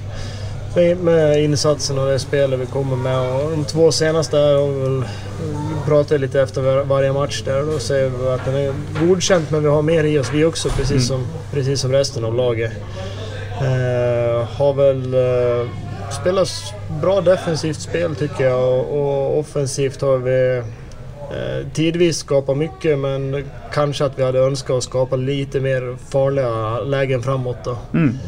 med- 0.77 1.45
insatsen 1.45 1.99
och 1.99 2.07
det 2.07 2.19
spelet 2.19 2.61
vi 2.61 2.67
kommer 2.67 2.97
med. 2.97 3.19
Och 3.21 3.51
de 3.51 3.65
två 3.65 3.93
senaste 3.93 4.37
vi 4.37 4.81
väl 4.81 5.05
vi 5.39 5.91
pratar 5.91 6.19
lite 6.19 6.41
efter 6.41 6.85
varje 6.85 7.13
match 7.13 7.43
där 7.45 7.61
och 7.61 7.67
då 7.73 7.79
säger 7.79 8.09
vi 8.23 8.29
att 8.29 8.45
den 8.45 8.55
är 8.55 8.73
godkänt 9.07 9.51
men 9.51 9.63
vi 9.63 9.69
har 9.69 9.83
mer 9.83 10.05
i 10.05 10.19
oss 10.19 10.31
vi 10.33 10.45
också 10.45 10.69
precis, 10.69 10.91
Mm. 10.91 11.03
som, 11.03 11.27
precis 11.53 11.81
som 11.81 11.93
resten 11.93 12.25
av 12.25 12.35
laget. 12.35 12.73
Eh, 13.61 14.49
har 14.57 14.73
väl 14.75 15.15
eh, 15.15 15.69
spelat 16.23 16.49
bra 17.03 17.21
defensivt 17.21 17.81
spel 17.81 18.15
tycker 18.15 18.45
jag 18.45 18.69
och, 18.69 18.99
och 18.99 19.39
offensivt 19.39 20.01
har 20.01 20.17
vi 20.19 20.63
Eh, 21.31 21.67
tidvis 21.73 22.19
skapat 22.19 22.57
mycket 22.57 22.99
men 22.99 23.45
kanske 23.73 24.05
att 24.05 24.19
vi 24.19 24.23
hade 24.23 24.39
önskat 24.39 24.77
att 24.77 24.83
skapa 24.83 25.17
lite 25.17 25.61
mer 25.61 25.97
farliga 26.11 26.79
lägen 26.81 27.23
framåt 27.23 27.57
då. 27.65 27.77
Mm. 27.95 28.19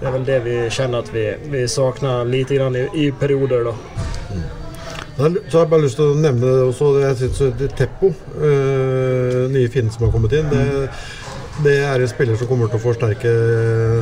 Det 0.00 0.06
är 0.06 0.10
väl 0.12 0.24
det 0.24 0.38
vi 0.40 0.70
kjenner 0.70 0.98
at 0.98 1.10
vi, 1.14 1.34
vi 1.50 1.68
saknar 1.68 2.24
lite 2.24 2.54
grann 2.54 2.76
i, 2.76 2.88
i 2.94 3.12
perioder 3.20 3.64
då. 3.64 3.74
Mm. 4.30 5.36
Så 5.50 5.58
har 5.58 5.64
jeg 5.64 5.70
bare 5.72 5.82
lyst 5.82 5.96
til 5.98 6.12
å 6.12 6.14
nevne 6.14 6.46
det 6.46 6.66
også. 6.68 6.92
det 6.94 7.06
Jeg 7.08 7.16
synes 7.24 7.56
det 7.58 7.72
Teppo, 7.76 8.12
øh, 8.38 9.48
nye 9.50 9.68
finnen 9.68 9.90
som 9.90 10.04
har 10.06 10.12
kommet 10.14 10.32
inn, 10.38 10.46
det, 10.52 10.90
det 11.64 11.72
er 11.82 11.98
en 11.98 12.06
spiller 12.08 12.36
som 12.38 12.46
kommer 12.46 12.70
til 12.70 12.78
å 12.78 12.82
forsterke 12.84 13.32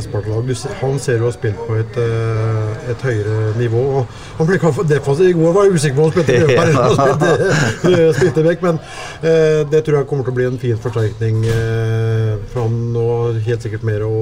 Sparta-lag. 0.05 0.45
Du 0.45 0.53
ser- 0.55 0.75
Han 0.83 0.99
ser 1.01 1.17
du 1.19 1.25
har 1.25 1.33
spilt 1.33 1.57
på 1.67 1.79
et, 1.81 1.97
øh, 1.97 2.91
et 2.93 3.01
høyere 3.03 3.55
nivå. 3.59 3.81
og 3.97 4.07
Han 4.37 4.47
ble 4.47 4.59
kalt 4.61 4.75
for 4.77 4.83
defensiv 4.85 5.31
i 5.31 5.33
går, 5.33 5.53
var 5.57 5.65
jeg 5.65 5.73
usikker 5.79 5.97
på 5.97 6.05
om 6.05 6.11
han 6.11 6.23
spilte 6.23 6.41
løper 6.45 6.63
eller 6.69 6.93
spilte, 7.01 8.13
spilte 8.21 8.45
vekk. 8.51 8.63
Men 8.69 8.79
øh, 9.25 9.65
det 9.73 9.85
tror 9.85 9.97
jeg 10.03 10.07
kommer 10.13 10.25
til 10.29 10.33
å 10.33 10.37
bli 10.43 10.45
en 10.51 10.59
fin 10.67 10.77
forsterkning 10.85 11.41
øh, 11.49 12.37
for 12.53 12.61
han 12.69 12.77
og 12.97 13.41
helt 13.49 13.63
sikkert 13.65 13.89
mer 13.89 14.05
å, 14.05 14.13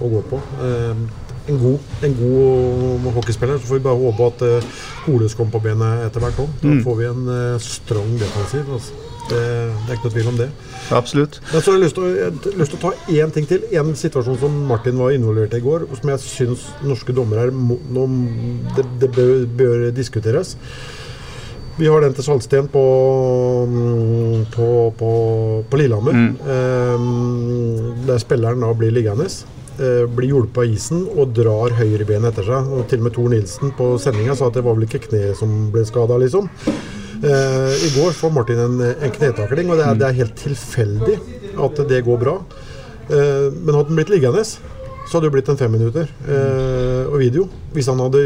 å, 0.00 0.10
gå 0.16 0.22
på. 0.30 0.40
Eh, 0.64 1.22
en 1.52 1.58
god, 1.60 1.78
en 2.06 2.14
god 2.16 3.08
hockeyspiller. 3.18 3.58
Så 3.60 3.68
får 3.68 3.80
vi 3.80 3.84
bare 3.84 4.00
håpe 4.00 4.28
at 4.30 4.44
uh, 4.48 4.76
Holes 5.04 5.34
kommer 5.36 5.52
på 5.58 5.60
benet 5.66 6.06
etter 6.06 6.22
hvert 6.24 6.38
òg. 6.40 6.54
Da 6.62 6.70
Mm. 6.70 6.78
får 6.86 6.96
vi 6.96 7.08
en 7.10 7.26
uh, 7.28 7.58
strong 7.60 8.14
defensiv. 8.16 8.70
Altså. 8.72 8.94
Det, 9.28 9.40
det 9.40 9.92
er 9.92 9.96
ikke 9.98 10.08
noe 10.08 10.14
tvil 10.14 10.30
om 10.32 10.38
det. 10.40 10.48
Absolutt. 10.92 11.38
Men 11.52 11.60
så 11.64 11.70
har 11.72 11.78
jeg 11.78 11.84
lyst 11.86 12.00
å, 12.00 12.08
jeg 12.12 12.32
har 12.32 12.58
lyst 12.60 12.74
til 12.74 12.80
å 12.80 12.82
ta 12.82 13.12
én 13.12 13.30
ting 13.32 13.46
til. 13.48 13.62
En 13.76 13.94
situasjon 13.96 14.40
som 14.40 14.56
Martin 14.68 14.98
var 15.00 15.12
involvert 15.16 15.54
i 15.56 15.60
i 15.60 15.64
går, 15.64 15.86
som 16.00 16.10
jeg 16.12 16.24
syns 16.24 16.66
norske 16.84 17.12
dommere 17.16 17.46
er 17.46 17.54
det, 18.76 18.84
det 19.00 19.10
bør, 19.16 19.32
bør 19.60 19.86
diskuteres. 19.96 20.56
Vi 21.76 21.88
har 21.90 22.04
den 22.04 22.12
til 22.14 22.22
Saltsten 22.22 22.68
på, 22.70 22.82
mm, 23.66 24.44
på, 24.54 24.68
på, 24.98 25.10
på 25.70 25.80
Lillehammer. 25.80 26.20
Eh, 26.54 27.08
der 28.06 28.20
spilleren 28.22 28.62
da 28.62 28.70
blir 28.78 28.92
liggende. 28.94 29.26
Eh, 29.78 30.04
blir 30.10 30.32
hjulpet 30.32 30.60
av 30.62 30.74
isen 30.76 31.06
og 31.14 31.32
drar 31.36 31.74
høyrebenet 31.78 32.32
etter 32.32 32.48
seg. 32.50 32.72
Og 32.74 32.86
til 32.90 33.02
og 33.02 33.08
med 33.08 33.16
Tor 33.16 33.30
Nilsen 33.32 33.74
på 33.78 33.94
sendinga 34.02 34.36
sa 34.38 34.50
at 34.50 34.58
det 34.58 34.64
var 34.66 34.76
vel 34.78 34.88
ikke 34.88 35.04
kneet 35.08 35.38
som 35.40 35.54
ble 35.74 35.86
skada, 35.88 36.18
liksom. 36.22 36.50
Eh, 37.24 37.72
I 37.86 37.90
går 37.94 38.12
får 38.16 38.34
Martin 38.34 38.60
en, 38.60 38.80
en 38.84 39.14
knetakling, 39.14 39.70
og 39.70 39.80
det 39.80 39.88
er, 39.88 39.98
det 40.00 40.10
er 40.10 40.20
helt 40.22 40.38
tilfeldig. 40.40 41.18
at 41.54 41.82
det 41.88 42.04
går 42.04 42.18
bra. 42.20 42.38
Eh, 43.08 43.52
men 43.52 43.74
hadde 43.76 43.90
den 43.90 43.98
blitt 44.00 44.12
liggende, 44.12 44.44
så 44.44 45.16
hadde 45.18 45.28
det 45.28 45.34
blitt 45.36 45.50
en 45.52 45.60
femminutter 45.60 46.10
eh, 46.28 47.02
og 47.10 47.18
video. 47.20 47.48
Hvis 47.74 47.90
han 47.92 48.00
hadde 48.00 48.22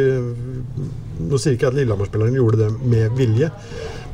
Nå 1.18 1.34
sier 1.34 1.56
ikke 1.56 1.66
jeg 1.66 1.72
at 1.72 1.78
Lillehammer-spilleren 1.80 2.36
gjorde 2.36 2.60
det 2.60 2.68
med 2.86 3.16
vilje, 3.18 3.48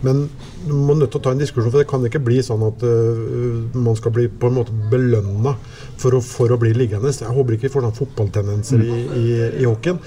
men 0.04 0.26
du 0.64 0.75
må 0.76 0.96
nødt 0.99 1.12
til 1.14 1.20
å 1.20 1.25
ta 1.25 1.32
en 1.34 1.40
diskusjon, 1.40 1.73
for 1.73 1.82
det 1.82 1.88
kan 1.90 2.04
ikke 2.06 2.23
bli 2.25 2.38
sånn 2.44 2.62
at 2.66 2.84
uh, 2.84 3.75
man 3.76 3.96
skal 3.99 4.14
bli 4.16 4.28
på 4.28 4.50
en 4.50 4.58
måte 4.61 4.76
belønna 4.92 5.56
for, 6.00 6.20
for 6.25 6.52
å 6.54 6.61
bli 6.61 6.75
liggende. 6.76 7.12
Jeg 7.12 7.34
håper 7.34 7.56
ikke 7.56 7.68
vi 7.68 7.75
får 7.75 7.87
sånne 7.87 8.00
fotballtendenser 8.00 8.84
i, 8.84 9.02
i, 9.20 9.26
i 9.64 9.68
hockeyen. 9.68 10.00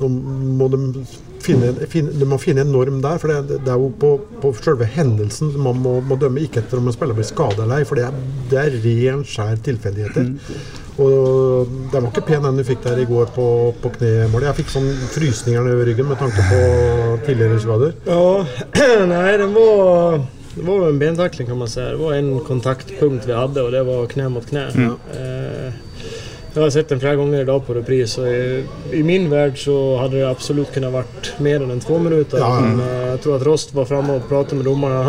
Nå 0.00 0.08
må 0.58 0.66
de 0.72 0.80
finne, 1.42 1.72
finne, 1.90 2.14
de 2.18 2.28
må 2.28 2.38
finne 2.40 2.64
en 2.64 2.72
norm 2.74 3.00
der, 3.04 3.18
for 3.22 3.32
det, 3.32 3.58
det 3.66 3.72
er 3.72 3.80
jo 3.80 3.90
på, 4.00 4.12
på 4.42 4.52
selve 4.62 4.86
hendelsen 4.88 5.52
man 5.62 5.80
må, 5.82 5.98
må 6.06 6.18
dømme, 6.20 6.42
ikke 6.46 6.62
etter 6.62 6.80
om 6.80 6.88
en 6.90 6.96
spiller 6.96 7.18
blir 7.18 7.28
skada 7.28 7.64
eller 7.64 7.82
ei, 7.82 7.88
for 7.88 7.98
det 7.98 8.06
er, 8.08 8.22
det 8.50 8.60
er 8.62 8.78
ren, 8.86 9.26
skjær 9.28 9.60
tilfeldigheter. 9.66 10.32
Og 11.00 11.70
det 11.92 12.00
var 12.00 12.10
ikke 12.10 12.26
pen 12.26 12.44
den 12.44 12.58
du 12.60 12.64
fikk 12.66 12.82
der 12.84 13.00
i 13.00 13.06
går 13.08 13.30
på, 13.32 13.46
på 13.80 13.92
knemålet. 13.96 14.50
Jeg 14.50 14.58
fikk 14.60 14.72
sånn 14.74 14.90
frysninger 15.14 15.64
nedover 15.64 15.88
ryggen 15.88 16.10
med 16.10 16.20
tanke 16.20 16.44
på 16.50 16.60
tidligere 17.26 17.60
skader. 17.62 17.94
Ja, 18.08 18.26
nei, 19.14 19.30
den 19.40 19.54
var, 19.56 20.20
det 20.52 20.66
var 20.66 20.84
en 20.90 21.00
bentakling, 21.00 21.48
kan 21.48 21.62
man 21.62 21.72
si. 21.72 21.80
Det 21.80 22.00
var 22.02 22.18
en 22.18 22.34
kontaktpunkt 22.44 23.28
vi 23.28 23.38
hadde, 23.38 23.64
og 23.64 23.72
det 23.72 23.86
var 23.88 24.12
kne 24.12 24.28
mot 24.34 24.52
knä. 24.52 24.66
Eh, 25.16 25.80
jeg 26.52 26.60
har 26.60 26.72
sett 26.74 26.90
den 26.92 27.00
flere 27.00 27.16
ganger 27.16 27.40
i 27.40 27.48
dag 27.48 27.62
på 27.64 27.72
repris 27.72 28.18
og 28.20 28.26
i, 28.28 28.40
i 28.92 29.00
min 29.06 29.30
verd 29.32 29.56
så 29.56 29.76
hadde 30.02 30.18
det 30.18 30.26
absolutt 30.28 30.74
kunnat 30.74 30.92
vært 30.92 31.30
mer 31.40 31.62
enn 31.64 31.72
en 31.72 31.80
två 31.80 31.96
minutter. 32.04 32.42
Ja. 32.44 32.58
Men, 32.60 32.82
eh, 32.84 33.06
jag 33.14 33.22
tror 33.24 33.38
at 33.38 33.46
Rost 33.48 33.72
var 33.72 33.88
framme 33.88 34.18
og 34.20 34.28
pratet 34.28 34.60
med 34.60 34.68
domarna. 34.68 35.00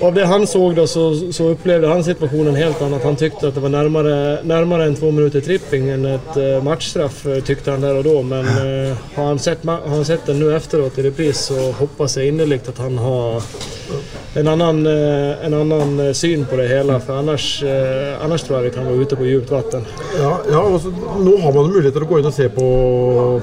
Av 0.00 0.14
det 0.14 0.24
han 0.24 0.46
så 0.46 0.72
då 0.72 0.86
så, 0.86 1.32
så 1.32 1.48
upplevde 1.48 1.88
han 1.88 2.04
situationen 2.04 2.54
helt 2.54 2.82
annat. 2.82 3.04
Han 3.04 3.16
tyckte 3.16 3.48
att 3.48 3.54
det 3.54 3.60
var 3.60 3.68
närmare, 3.68 4.42
närmare 4.42 4.84
en 4.84 4.94
två 4.94 5.10
minuter 5.10 5.40
tripping 5.40 5.88
än 5.88 6.04
ett 6.04 6.36
eh, 6.36 6.62
matchstraff 6.62 7.26
eh, 7.26 7.40
tyckte 7.40 7.70
han 7.70 7.80
där 7.80 7.96
och 7.96 8.04
då. 8.04 8.22
Men 8.22 8.46
eh, 8.46 8.96
har, 9.14 9.24
han 9.24 9.38
sett, 9.38 9.64
har 9.64 9.88
han 9.88 10.04
sett 10.04 10.26
den 10.26 10.38
nu 10.38 10.56
efteråt 10.56 10.98
i 10.98 11.02
repris 11.02 11.38
så 11.38 11.72
hoppas 11.72 12.16
jag 12.16 12.26
innerligt 12.26 12.68
att 12.68 12.78
han 12.78 12.98
har 12.98 13.42
en 14.34 14.48
annan, 14.48 14.86
eh, 14.86 15.44
en 15.46 15.54
annan 15.54 16.06
eh, 16.06 16.12
syn 16.12 16.46
på 16.46 16.56
det 16.56 16.68
hela. 16.68 17.00
För 17.00 17.18
annars, 17.18 17.62
eh, 17.62 18.24
annars 18.24 18.42
tror 18.42 18.58
jag 18.58 18.64
vi 18.64 18.70
kan 18.70 18.84
vara 18.84 18.94
ute 18.94 19.16
på 19.16 19.26
djupt 19.26 19.50
vatten. 19.50 19.84
Ja, 20.18 20.40
ja 20.50 20.60
og 20.60 20.82
Nå 21.18 21.36
har 21.38 21.52
man 21.52 21.70
mulighet 21.72 21.94
til 21.96 22.04
å 22.04 22.08
gå 22.08 22.18
inn 22.20 22.28
og 22.28 22.34
se 22.34 22.48
på, 22.52 22.66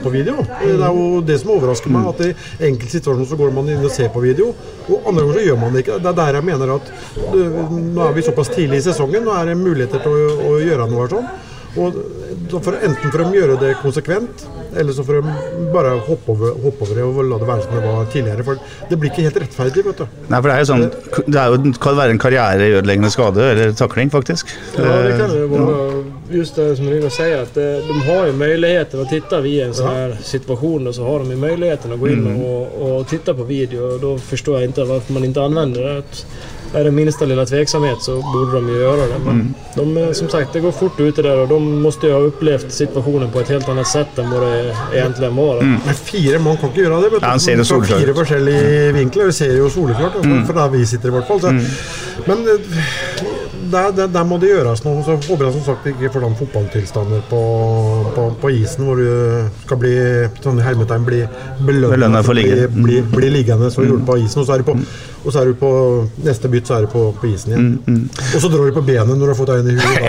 på 0.03 0.11
video. 0.13 0.37
Det 0.61 0.75
er 0.75 0.85
jo 0.85 1.21
det 1.25 1.39
som 1.41 1.51
overrasker 1.57 1.91
meg. 1.91 2.07
at 2.13 2.21
I 2.21 2.69
enkelte 2.69 2.91
situasjoner 2.99 3.29
så 3.29 3.39
går 3.39 3.51
man 3.55 3.69
inn 3.73 3.83
og 3.83 3.91
ser 3.91 4.11
på 4.13 4.23
video, 4.23 4.53
og 4.87 5.09
andre 5.09 5.25
ganger 5.25 5.39
så 5.39 5.45
gjør 5.47 5.59
man 5.63 5.75
det 5.75 5.83
ikke. 5.83 5.99
Det 6.03 6.11
er 6.11 6.19
der 6.21 6.39
jeg 6.39 6.44
mener 6.47 6.75
at 6.77 6.91
øh, 7.25 7.57
Nå 7.75 8.05
er 8.05 8.15
vi 8.15 8.25
såpass 8.25 8.53
tidlig 8.53 8.81
i 8.81 8.87
sesongen, 8.89 9.25
nå 9.25 9.33
er 9.35 9.51
det 9.51 9.57
muligheter 9.59 10.03
til 10.03 10.15
å, 10.15 10.37
å 10.51 10.55
gjøre 10.63 10.87
noe 10.91 11.09
sånn. 11.11 11.27
Og 11.75 11.97
for, 12.63 12.75
Enten 12.85 13.11
for 13.11 13.23
å 13.25 13.31
gjøre 13.35 13.57
det 13.59 13.73
konsekvent, 13.81 14.45
eller 14.79 14.95
så 14.95 15.03
for 15.07 15.19
å 15.19 15.65
bare 15.73 15.95
hoppe 16.07 16.31
over, 16.31 16.53
hoppe 16.63 16.85
over 16.85 16.99
det 16.99 17.05
og 17.05 17.19
la 17.27 17.39
det 17.41 17.49
være 17.49 17.65
som 17.65 17.75
det 17.75 17.81
var 17.83 18.09
tidligere. 18.13 18.45
For 18.47 18.89
det 18.89 18.99
blir 19.01 19.11
ikke 19.11 19.25
helt 19.27 19.39
rettferdig, 19.43 19.83
vet 19.87 20.03
du. 20.03 20.05
Nei, 20.31 20.39
for 20.39 20.49
det 20.49 20.55
er 20.55 20.63
jo 20.63 20.69
sånn 20.71 20.85
Det 21.27 21.41
er 21.41 21.51
jo, 21.51 21.73
kan 21.83 21.97
være 21.99 22.15
en 22.15 22.21
karriereødeleggende 22.23 23.11
skade, 23.13 23.49
eller 23.55 23.75
takling, 23.75 24.11
faktisk. 24.13 24.55
Ja, 24.77 25.01
det 25.03 25.17
kan 25.19 25.33
det 25.35 25.47
vara. 25.51 25.81
Just 26.31 26.55
det 26.55 26.75
som 26.75 26.89
Rino 26.89 27.09
säger, 27.09 27.41
att 27.43 27.57
eh, 27.57 27.63
de 27.63 28.01
har 28.01 28.25
ju 28.25 28.31
möjligheten 28.33 29.01
att 29.01 29.09
titta 29.09 29.41
via 29.41 29.65
en 29.65 29.73
sån 29.73 29.87
här 29.87 30.17
situation 30.23 30.87
och 30.87 30.95
så 30.95 31.03
har 31.03 31.19
de 31.19 31.29
ju 31.29 31.35
möjligheten 31.37 31.91
att 31.93 31.99
gå 31.99 32.07
in 32.07 32.13
Mm. 32.27 32.41
och, 32.41 32.97
och 32.99 33.07
titta 33.07 33.33
på 33.33 33.43
video 33.43 33.93
och 33.93 33.99
då 33.99 34.17
förstår 34.17 34.55
jag 34.55 34.63
inte 34.63 34.83
varför 34.83 35.13
man 35.13 35.23
inte 35.23 35.41
använder 35.41 35.81
det. 35.83 35.97
Att 35.97 36.25
är 36.73 36.83
det 36.83 36.91
minsta 36.91 37.25
lilla 37.25 37.45
tveksamhet 37.45 37.97
så 38.01 38.11
borde 38.33 38.51
de 38.51 38.69
ju 38.69 38.81
göra 38.81 38.95
det. 39.07 39.19
Men 39.25 39.33
Mm. 39.33 39.53
de, 39.75 39.97
eh, 39.97 40.11
som 40.11 40.29
sagt, 40.29 40.53
det 40.53 40.59
går 40.59 40.71
fort 40.71 40.99
ute 40.99 41.21
där 41.21 41.37
och 41.39 41.47
de 41.47 41.81
måste 41.81 42.07
ju 42.07 42.13
ha 42.13 42.19
upplevt 42.19 42.71
situationen 42.71 43.31
på 43.31 43.39
ett 43.39 43.49
helt 43.49 43.69
annat 43.69 43.87
sätt 43.87 44.17
än 44.19 44.31
vad 44.31 44.41
det 44.41 44.75
egentligen 44.93 45.35
var. 45.35 45.57
Mm. 45.57 45.79
Men 45.85 45.93
fire 45.95 46.39
mann 46.39 46.57
kan 46.57 46.69
ikke 46.69 46.81
gjøre 46.81 47.01
det. 47.01 47.09
Ja, 47.21 47.27
han 47.27 47.39
ser 47.39 47.57
det 47.57 47.65
solklart. 47.65 47.89
soleklart 47.89 48.05
Fire 48.05 48.13
forskjellige 48.13 48.91
vinkler. 48.93 49.25
Vi 49.25 49.31
ser 49.31 49.57
jo 49.57 49.69
soleklart, 49.69 50.15
altså, 50.15 50.29
Mm. 50.29 50.45
for 50.45 50.53
der 50.53 50.69
vi 50.69 50.85
sitter 50.85 51.07
i 51.07 51.11
hvert 51.11 51.27
fall. 51.27 51.39
Så. 51.41 51.47
Men 52.25 52.37
eh, 52.37 53.25
der, 53.71 53.91
der, 53.95 54.11
der 54.13 54.27
må 54.27 54.37
det 54.41 54.51
gjøres 54.51 54.83
noe. 54.85 55.03
Så 55.05 55.17
håper 55.27 55.47
jeg 55.47 55.55
som 55.57 55.65
sagt 55.69 55.89
ikke 55.91 56.11
får 56.13 56.25
noen 56.25 56.37
fotballtilstander 56.39 57.25
på, 57.31 57.41
på, 58.15 58.27
på 58.41 58.53
isen 58.59 58.85
hvor 58.87 59.01
du 59.01 59.09
skal 59.63 59.81
bli 59.81 59.95
sånn 60.43 60.61
hermetegn 60.63 61.07
bli 61.07 61.23
belønnet 61.65 61.97
Belønnet 61.97 62.27
for 62.27 62.35
å 62.35 62.39
ligge. 62.39 62.69
Bli, 62.69 62.83
bli, 62.87 63.01
bli 63.15 63.33
liggende 63.39 63.71
så 63.73 63.85
gjorde 63.85 64.05
av 64.05 64.09
på 64.09 64.19
isen, 64.23 64.41
og 64.41 64.47
så 64.47 64.57
er 64.57 64.63
du 64.63 64.71
på 64.71 64.79
og 65.25 65.33
så 65.33 65.41
er 65.41 65.49
du 65.49 65.55
på 65.57 65.69
neste 66.21 66.49
bytt 66.53 66.69
så 66.69 66.75
er 66.75 66.85
du 66.85 66.91
på, 66.91 67.01
på 67.17 67.29
isen 67.31 67.55
igjen. 67.55 67.69
Og 68.35 68.41
så 68.43 68.49
drar 68.51 68.67
du 68.69 68.75
på 68.75 68.83
benet 68.85 69.09
når 69.09 69.23
du 69.23 69.31
har 69.31 69.39
fått 69.39 69.49
deg 69.49 69.57
inn 69.63 69.69
i 69.71 69.77
huet. 69.79 70.01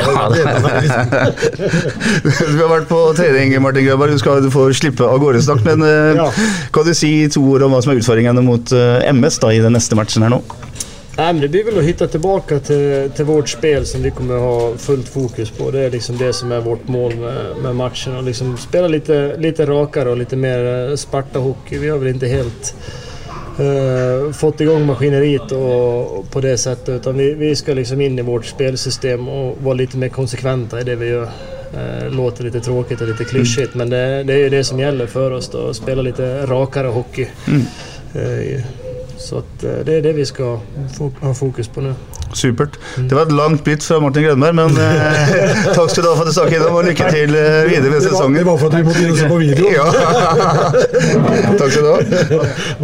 Du 2.27 2.59
har 2.61 2.69
vært 2.69 2.88
på 2.90 2.99
trening, 3.16 3.55
Martin 3.64 3.87
Grøberg. 3.87 4.12
Du 4.12 4.21
skal 4.21 4.45
få 4.53 4.66
slippe 4.77 5.09
av 5.09 5.16
gårde 5.23 5.40
snart. 5.47 5.64
Men 5.64 5.81
ja. 6.21 6.29
kan 6.75 6.85
du 6.85 6.92
si 6.97 7.12
to 7.33 7.40
ord 7.55 7.64
om 7.64 7.73
hva 7.73 7.81
som 7.85 7.95
er 7.95 8.03
utfordringene 8.03 8.45
mot 8.45 8.77
eh, 8.77 9.09
MS 9.09 9.40
da, 9.40 9.55
i 9.57 9.62
den 9.64 9.73
neste 9.77 9.97
matchen 9.97 10.27
her 10.27 10.33
nå? 10.37 10.42
Nej, 11.19 11.33
men 11.33 11.43
det 11.43 11.49
blir 11.49 11.65
väl 11.65 11.79
att 11.79 11.85
hitta 11.85 12.07
tillbaka 12.07 12.59
till, 12.59 13.11
till 13.17 13.25
vårt 13.25 13.49
spel 13.49 13.87
som 13.87 14.03
vi 14.03 14.11
kommer 14.11 14.39
ha 14.39 14.77
fullt 14.77 15.09
fokus 15.09 15.51
på. 15.51 15.71
Det 15.71 15.81
är 15.81 15.91
liksom 15.91 16.19
det 16.19 16.33
som 16.33 16.53
är 16.53 16.61
vårt 16.61 16.89
mål 16.89 17.17
med, 17.17 17.57
med 17.63 17.77
matchen. 17.77 18.17
Och 18.17 18.23
liksom 18.23 18.57
spela 18.57 18.89
lite, 18.89 19.37
lite 19.39 19.67
rakare 19.67 20.11
och 20.11 20.17
lite 20.17 20.37
mer 20.37 20.59
eh, 20.59 20.97
Sparta-hockey. 20.97 21.79
Vi 21.79 21.89
har 21.89 21.99
väl 21.99 22.09
inte 22.09 22.27
helt 22.27 22.75
uh, 23.61 24.33
fått 24.33 24.61
igång 24.61 24.87
maskineriet 24.87 25.53
och, 25.53 26.19
och 26.19 26.31
på 26.31 26.41
det 26.41 26.59
sättet. 26.59 26.89
Utan 26.89 27.17
vi, 27.17 27.35
vi 27.35 27.57
ska 27.57 27.75
liksom 27.75 28.01
in 28.01 28.19
i 28.19 28.23
vårt 28.23 28.47
spelsystem 28.47 29.29
och 29.29 29.57
vara 29.63 29.75
lite 29.75 29.97
mer 29.97 30.09
konsekventa 30.09 30.81
i 30.81 30.85
det 30.85 30.97
vi 30.97 31.09
gör. 31.09 31.29
Uh, 31.75 32.11
låter 32.11 32.45
lite 32.45 32.61
tråkigt 32.61 33.01
och 33.01 33.09
lite 33.09 33.25
klyschigt 33.25 33.75
men 33.75 33.91
det, 33.91 34.23
det 34.23 34.33
är 34.33 34.39
ju 34.39 34.49
det 34.49 34.65
som 34.65 34.81
gäller 34.81 35.07
för 35.07 35.31
oss 35.31 35.49
då. 35.49 35.69
Att 35.69 35.77
spela 35.77 36.03
lite 36.03 36.47
rakare 36.47 36.87
hockey. 36.87 37.27
Eh, 38.15 38.61
så 39.19 39.39
at, 39.43 39.65
eh, 39.65 39.81
det 39.87 39.95
er 39.99 40.03
det 40.09 40.15
vi 40.17 40.25
skal 40.29 40.59
ha 41.23 41.33
fokus 41.35 41.69
på 41.73 41.81
nå. 41.85 41.95
Supert. 42.37 42.75
Det 42.99 43.15
var 43.15 43.23
et 43.29 43.33
langt 43.33 43.63
bytt 43.65 43.85
fra 43.87 44.01
Martin 44.03 44.25
Grønberg, 44.27 44.55
men 44.59 44.75
eh, 44.83 45.31
takk 45.77 45.91
skal 45.93 46.03
du 46.03 46.09
ha 46.11 46.17
for 46.19 46.27
at 46.27 46.29
du 46.29 46.35
stakk 46.35 46.53
innom, 46.57 46.75
og 46.75 46.85
lykke 46.89 47.07
til 47.15 47.37
eh, 47.39 47.69
videre 47.71 47.91
med 47.93 48.01
Det 48.03 48.11
var- 48.11 48.17
sesongen. 48.17 48.39
det 48.41 48.47
var 48.49 48.59
for 48.59 48.67
at 48.67 48.75
vi 48.77 48.83
måtte 48.89 49.05
inn 49.05 49.13
og 49.15 49.21
se 49.21 49.29
på 49.31 49.39
video. 49.41 49.71
ja. 49.71 49.87
Takk 51.61 51.71
skal 51.71 51.87
du 51.87 51.91
ha. 51.93 52.41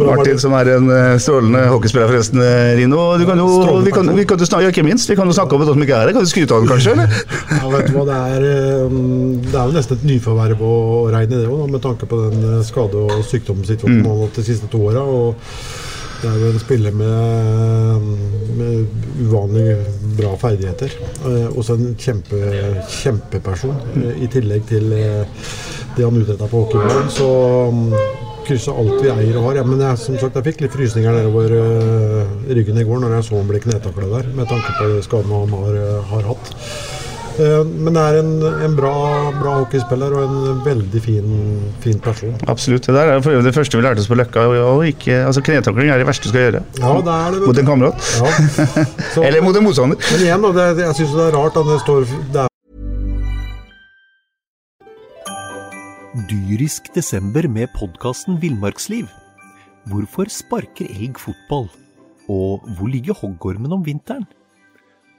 Martin, 0.07 0.39
som 0.41 0.55
er 0.57 0.71
en 0.77 0.87
eh, 0.95 1.17
strålende 1.21 1.65
hockeyspiller, 1.73 2.07
forresten, 2.13 2.41
eh, 2.43 2.71
Rino. 2.79 3.03
Du 3.19 3.25
kan 3.29 3.37
jo, 3.43 3.49
vi 3.85 3.91
kan, 3.95 4.09
vi 4.15 4.25
kan 4.29 4.39
jo 4.41 4.47
snakke, 4.47 4.63
ja, 4.67 4.73
ikke 4.73 4.85
minst, 4.87 5.11
vi 5.11 5.17
kan 5.19 5.27
jo 5.29 5.35
snakke 5.35 5.53
om 5.57 5.63
det 5.65 5.69
som 5.73 5.83
ikke 5.85 5.97
er 5.99 6.07
her. 6.07 6.15
Kan 6.17 6.25
du 6.25 6.31
skryte 6.31 6.55
av 6.55 6.63
den, 6.63 6.71
kanskje? 6.71 6.95
eller? 6.95 7.07
Ja, 7.51 7.69
vet 7.75 7.91
du 7.91 7.93
hva, 7.99 8.05
det 8.09 8.19
er, 8.37 8.47
eh, 8.49 8.97
det 9.43 9.53
er 9.59 9.69
jo 9.69 9.77
nesten 9.77 9.99
et 9.99 10.07
nyforverv 10.09 10.63
å 10.63 10.73
regne 11.13 11.43
det 11.43 11.51
òg, 11.51 11.67
med 11.75 11.83
tanke 11.83 12.07
på 12.09 12.23
den 12.29 12.63
skade- 12.67 13.03
og 13.05 13.23
sykdomssituasjonen 13.29 14.07
Mm. 14.07 14.29
de 14.35 14.43
siste 14.47 14.67
to 14.71 14.79
åra. 14.87 15.03
Det 16.23 16.29
er 16.31 16.39
jo 16.39 16.49
en 16.53 16.61
spiller 16.61 16.93
med, 16.95 18.03
med 18.55 19.23
uvanlig 19.25 19.65
bra 20.15 20.31
ferdigheter. 20.39 20.93
Eh, 21.27 21.49
Også 21.51 21.75
en 21.75 21.97
kjempe, 21.99 22.39
kjempeperson, 23.01 23.75
eh, 23.99 24.21
i 24.23 24.29
tillegg 24.31 24.63
til 24.69 24.87
eh, 24.95 25.25
det 25.97 26.05
han 26.07 26.21
utretta 26.21 26.47
på 26.47 26.63
hockeybanen. 26.63 27.11
Så 27.11 27.27
mm, 27.75 27.91
krysse 28.47 28.71
alt 28.71 28.95
vi 29.03 29.11
eier 29.11 29.35
og 29.41 29.49
har. 29.49 29.59
Ja, 29.59 29.65
men 29.67 29.83
jeg, 29.83 29.99
som 29.99 30.15
sagt, 30.21 30.39
jeg 30.39 30.47
fikk 30.47 30.63
litt 30.63 30.77
frysninger 30.77 31.19
nedover 31.19 31.57
eh, 31.59 32.33
ryggen 32.55 32.79
i 32.79 32.87
går 32.87 33.03
når 33.03 33.17
jeg 33.17 33.27
så 33.27 33.41
han 33.41 33.51
ble 33.51 33.63
knetakla 33.67 34.11
der, 34.15 34.31
med 34.39 34.47
tanke 34.51 34.77
på 34.79 34.89
skaden 35.09 35.35
han 35.35 35.57
har, 35.59 35.79
eh, 35.83 36.11
har 36.13 36.29
hatt. 36.31 36.53
Eh, 37.39 37.63
Men 37.65 37.93
det 37.97 38.01
er 38.03 38.17
en, 38.19 38.31
en 38.67 38.75
bra, 38.77 38.91
bra 39.39 39.53
hockeyspiller 39.63 40.13
og 40.13 40.23
en 40.27 40.61
veldig 40.65 41.01
fin, 41.01 41.31
fin 41.81 41.99
person. 42.03 42.35
Absolutt. 42.51 42.85
Det 42.85 42.93
der 42.95 43.13
er 43.15 43.21
for 43.25 43.33
øvrig 43.33 43.47
det 43.49 43.55
første 43.57 43.77
vi 43.79 43.83
lærte 43.85 44.03
oss 44.03 44.09
på 44.11 44.17
Løkka. 44.19 44.43
Og 44.67 44.85
ikke, 44.91 45.23
altså 45.25 45.41
Knetakling 45.45 45.89
er 45.89 45.97
det 46.03 46.07
verste 46.09 46.27
du 46.27 46.33
skal 46.33 46.45
gjøre. 46.47 46.63
Ja, 46.79 46.93
det 47.01 47.15
er 47.17 47.37
det. 47.37 47.43
Mot 47.47 47.57
en 47.63 47.69
kamerat. 47.71 48.09
Ja. 48.21 48.31
Så- 49.15 49.23
Eller 49.25 49.41
mot 49.41 49.57
en 49.57 49.65
motstander. 49.65 49.97
Men 50.11 50.25
igjen, 50.27 50.41
da, 50.45 50.53
det, 50.73 50.83
jeg 50.85 50.99
syns 51.01 51.15
det 51.17 51.27
er 51.29 51.37
rart 51.39 51.57
at 51.63 51.69
det 51.73 51.79
står 51.85 52.09
det 52.33 52.43
er 52.45 52.49
Dyrisk 56.29 56.91
desember 56.95 57.47
med 57.49 57.71
podkasten 57.77 58.37
Villmarksliv. 58.41 59.07
Hvorfor 59.89 60.29
sparker 60.31 60.85
elg 60.93 61.17
fotball? 61.19 61.65
Og 62.31 62.61
hvor 62.77 62.87
ligger 62.87 63.17
hoggormen 63.17 63.73
om 63.75 63.81
vinteren? 63.85 64.23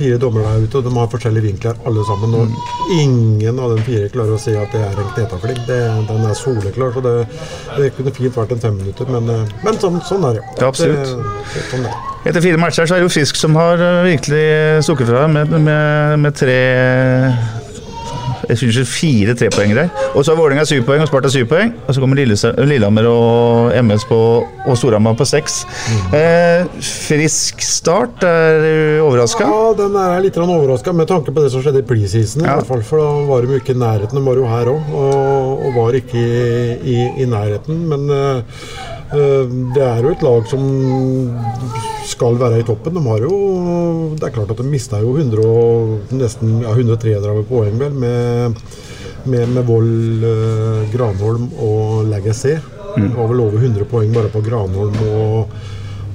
Fire 0.00 0.18
dommere 0.20 0.54
der 0.56 0.66
ute, 0.66 0.80
og 0.80 0.86
de 0.88 0.92
har 0.96 1.10
forskjellige 1.12 1.46
vinkler 1.46 1.80
alle 1.86 2.04
sammen. 2.08 2.36
Og 2.40 2.96
ingen 2.96 3.60
av 3.60 3.76
de 3.76 3.86
fire 3.86 4.10
klarer 4.12 4.36
å 4.36 4.40
si 4.40 4.56
at 4.58 4.74
det 4.74 4.82
er 4.84 5.00
en 5.00 5.10
knetafling. 5.14 5.60
Den 5.68 6.26
er 6.26 6.38
soleklar, 6.38 6.94
så 6.96 7.04
det, 7.04 7.16
det 7.76 7.92
kunne 7.96 8.14
fint 8.16 8.40
vært 8.42 8.56
en 8.56 8.64
fem 8.64 8.78
minutter, 8.80 9.10
men, 9.12 9.30
eh, 9.34 9.56
men 9.66 9.80
sånn, 9.82 10.00
sånn 10.08 10.26
er 10.30 10.40
det. 10.40 10.46
Ja, 10.58 10.70
absolutt. 10.72 11.14
Det, 11.14 11.54
det, 11.54 11.66
sånn 11.70 11.88
er. 11.90 12.06
Etter 12.20 12.44
fire 12.44 12.60
matcher 12.60 12.84
så 12.84 12.96
er 12.96 13.00
det 13.00 13.08
jo 13.08 13.14
Fisk 13.14 13.38
som 13.40 13.56
har 13.56 13.80
eh, 13.80 14.02
virkelig 14.10 14.44
stukket 14.84 15.08
fra 15.08 15.24
med, 15.30 15.54
med, 15.56 16.18
med 16.20 16.36
tre 16.36 16.60
jeg 18.48 18.58
synes 18.58 18.74
det 18.76 18.82
er 18.82 18.90
fire 18.90 19.34
trepoengere 19.34 19.84
der. 19.84 19.88
Og 20.14 20.24
så 20.24 20.32
har 20.34 20.38
Vålerenga 20.40 20.64
syv 20.68 20.84
poeng 20.88 21.02
og 21.04 21.08
Sparta 21.10 21.28
syv 21.32 21.46
poeng. 21.50 21.72
Og 21.86 21.94
så 21.94 22.00
kommer 22.00 22.16
Lillehammer 22.16 23.06
og 23.10 23.72
MS 23.84 24.04
på, 24.08 24.18
og 24.66 24.76
Storhamar 24.78 25.14
på 25.18 25.26
seks. 25.28 25.60
Eh, 26.16 26.64
frisk 26.80 27.60
start. 27.62 28.22
Er 28.24 28.60
du 28.64 29.02
overraska? 29.06 29.44
Ja, 29.46 29.72
den 29.78 29.96
er 29.96 30.14
jeg 30.16 30.28
litt 30.28 30.38
overraska 30.40 30.92
med 30.96 31.08
tanke 31.10 31.32
på 31.34 31.42
det 31.44 31.50
som 31.52 31.62
skjedde 31.64 31.82
i 31.84 31.88
preseason. 31.88 32.42
i 32.42 32.46
Ja. 32.46 32.56
hvert 32.60 32.66
fall, 32.66 32.82
For 32.82 32.98
da 32.98 33.26
var 33.28 33.42
de 33.46 33.56
ikke 33.60 33.74
i 33.74 33.80
nærheten. 33.80 34.18
De 34.18 34.24
var 34.26 34.34
jo 34.40 34.46
her 34.46 34.66
òg, 34.72 34.94
og, 34.94 35.66
og 35.66 35.74
var 35.76 35.92
ikke 36.00 36.18
i, 36.18 36.94
i, 36.94 37.22
i 37.22 37.26
nærheten. 37.26 37.84
Men 37.88 38.10
eh, 38.10 38.42
det 39.10 39.82
er 39.82 40.04
jo 40.04 40.12
et 40.14 40.22
lag 40.22 40.44
som 40.46 40.62
skal 42.06 42.36
være 42.38 42.60
i 42.60 42.66
toppen. 42.66 42.94
De 42.94 43.02
har 43.06 43.24
jo 43.24 43.38
Det 44.16 44.28
er 44.28 44.34
klart 44.34 44.52
at 44.52 44.60
de 44.60 44.68
mista 44.70 45.00
jo 45.02 45.16
100 45.16 45.46
og, 45.46 46.12
nesten 46.14 46.60
ja, 46.62 46.70
133 46.74 47.42
poeng, 47.48 47.78
vel, 47.80 47.92
med, 47.94 48.60
med, 49.24 49.48
med 49.56 49.66
Vold, 49.66 50.24
eh, 50.26 50.84
Granholm 50.94 51.48
og 51.58 52.06
Legacy. 52.10 52.56
Det 52.96 53.12
var 53.16 53.28
vel 53.30 53.44
over 53.46 53.58
100 53.58 53.86
poeng 53.90 54.14
bare 54.14 54.32
på 54.32 54.42
Granholm 54.46 54.96
og 55.10 55.60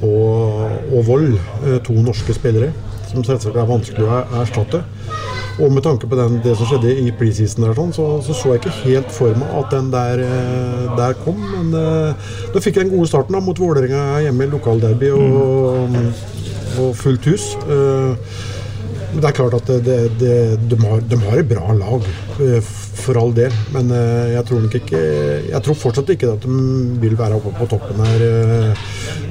og, 0.04 0.66
og 0.92 1.06
Vold, 1.08 1.38
eh, 1.66 1.78
to 1.86 1.94
norske 2.04 2.34
spillere, 2.36 2.74
som 3.08 3.24
selvsagt 3.24 3.56
er 3.56 3.70
vanskelig 3.70 4.04
å 4.06 4.12
er- 4.20 4.34
erstatte. 4.42 4.82
Og 5.56 5.72
med 5.72 5.86
tanke 5.86 6.08
på 6.08 6.18
den, 6.20 6.40
det 6.44 6.56
som 6.60 6.68
skjedde 6.68 6.92
i 7.06 7.12
preseason, 7.16 7.64
der, 7.64 7.76
sånn, 7.78 7.94
så, 7.96 8.08
så 8.26 8.36
så 8.36 8.54
jeg 8.54 8.64
ikke 8.64 8.74
helt 8.82 9.14
for 9.16 9.38
meg 9.40 9.54
at 9.62 9.72
den 9.72 9.92
der, 9.94 10.24
eh, 10.26 10.90
der 10.98 11.16
kom. 11.22 11.40
Men 11.54 11.72
eh, 11.80 12.34
da 12.52 12.64
fikk 12.64 12.82
jeg 12.82 12.90
den 12.90 12.96
gode 12.98 13.08
starten 13.12 13.38
da, 13.38 13.44
mot 13.44 13.62
Vålerenga 13.62 14.20
hjemme 14.26 14.48
i 14.48 14.52
lokalderby 14.52 15.14
og, 15.16 15.96
og 16.84 16.92
fullt 17.00 17.30
hus. 17.32 17.54
Eh, 17.64 18.36
men 19.14 19.24
det 19.24 19.30
er 19.30 19.38
klart 19.38 19.56
at 19.56 19.70
det, 19.86 20.00
det, 20.20 20.36
de, 20.68 20.78
har, 20.82 21.00
de 21.08 21.22
har 21.24 21.40
et 21.40 21.48
bra 21.48 21.78
lag, 21.78 22.10
for 23.06 23.16
all 23.22 23.32
del. 23.38 23.54
Men 23.72 23.94
jeg 24.34 24.42
tror 24.50 24.64
nok 24.66 24.76
ikke 24.76 25.00
Jeg 25.46 25.60
tror 25.64 25.78
fortsatt 25.78 26.10
ikke 26.12 26.34
at 26.34 26.44
de 26.44 26.58
vil 27.00 27.16
være 27.16 27.38
oppe 27.38 27.54
på 27.56 27.68
toppen 27.72 28.02
her 28.04 28.74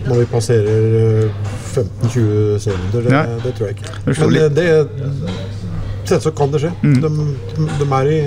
når 0.04 0.20
vi 0.20 0.24
passerer 0.28 0.96
eh, 1.00 1.52
15-20 1.74 2.58
sekunder. 2.58 3.06
Det, 3.08 3.42
det 3.44 3.54
tror 3.56 3.66
jeg 3.66 3.76
ikke. 3.76 3.92
Men 4.04 4.34
det, 4.34 4.48
det 4.56 4.66
Selvsagt 6.05 6.37
kan 6.38 6.53
det 6.53 6.61
skje. 6.64 6.75
De, 6.83 7.09
de, 7.09 7.67
de 7.81 7.88
er 8.01 8.12
i, 8.12 8.21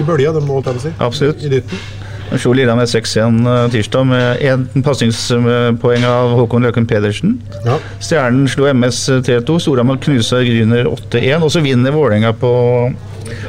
i 0.00 0.06
bølja, 0.08 0.32
de 0.36 0.42
må 0.44 0.58
holdt 0.58 0.72
jeg 0.72 0.78
på 0.78 0.82
å 0.82 0.86
si. 0.88 0.94
Absolutt. 1.10 1.44
I 1.46 1.52
dytten. 1.58 1.86
Sjo 2.26 2.38
slo 2.42 2.52
Lillehammer 2.58 2.88
6-1 2.90 3.36
eh, 3.46 3.68
tirsdag 3.70 4.06
med 4.10 4.40
én 4.42 4.64
pasningspoeng 4.82 6.06
av 6.08 6.32
Håkon 6.40 6.64
Løken 6.66 6.88
Pedersen. 6.90 7.36
Ja. 7.62 7.76
Stjernen 8.02 8.48
slo 8.50 8.66
MS 8.72 9.04
3-2. 9.28 9.60
Storhamar 9.62 10.00
knuser 10.02 10.42
Gryner 10.42 10.88
8-1. 10.90 11.44
Og 11.46 11.52
så 11.54 11.62
vinner 11.62 11.94
Vålerenga 11.94 12.32
på 12.40 12.50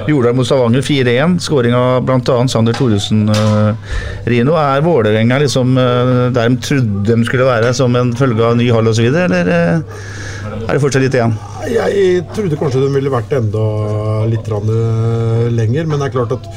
Jordal 0.07 0.37
mot 0.37 0.45
Stavanger 0.45 0.85
4-1. 0.85 1.39
Skåring 1.41 1.73
av 1.77 2.05
bl.a. 2.05 2.37
Sander 2.53 2.77
Thoresen. 2.77 3.25
eh, 3.33 3.97
Rino, 4.29 4.53
er 4.61 4.85
Vålerenga 4.85 5.41
liksom 5.41 5.73
eh, 5.81 6.13
der 6.37 6.53
de 6.53 6.61
trodde 6.69 7.17
de 7.17 7.25
skulle 7.25 7.49
være 7.49 7.73
som 7.73 7.97
en 7.97 8.13
følge 8.17 8.45
av 8.45 8.59
ny 8.61 8.69
hall 8.75 8.93
osv., 8.93 9.09
eller 9.09 9.73
er 10.67 10.75
det 10.75 10.83
fortsatt 10.83 11.03
litt 11.03 11.15
igjen? 11.15 11.35
Jeg 11.71 12.25
trodde 12.35 12.59
kanskje 12.59 12.83
de 12.83 12.91
ville 12.91 13.11
vært 13.11 13.31
enda 13.37 13.63
litt 14.27 14.49
eh, 14.51 15.47
lenger, 15.53 15.87
men 15.87 16.01
det 16.01 16.09
er 16.09 16.15
klart 16.15 16.35
at 16.35 16.49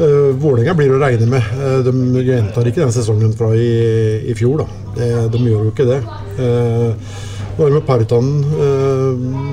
uh, 0.00 0.30
Vålerenga 0.40 0.74
blir 0.78 0.94
å 0.94 1.00
regne 1.02 1.28
med. 1.28 1.52
Eh, 1.58 1.78
de 1.84 2.24
gjentar 2.24 2.70
ikke 2.70 2.84
den 2.84 2.94
sesongen 2.94 3.36
fra 3.36 3.52
i, 3.56 4.24
i 4.32 4.36
fjor. 4.38 4.64
Det, 4.96 5.10
de 5.34 5.44
gjør 5.44 5.68
jo 5.68 5.74
ikke 5.74 5.88
det. 5.90 6.00
Uh, 6.40 7.20
var 7.54 7.70
med 7.70 7.84
Partanen. 7.86 8.40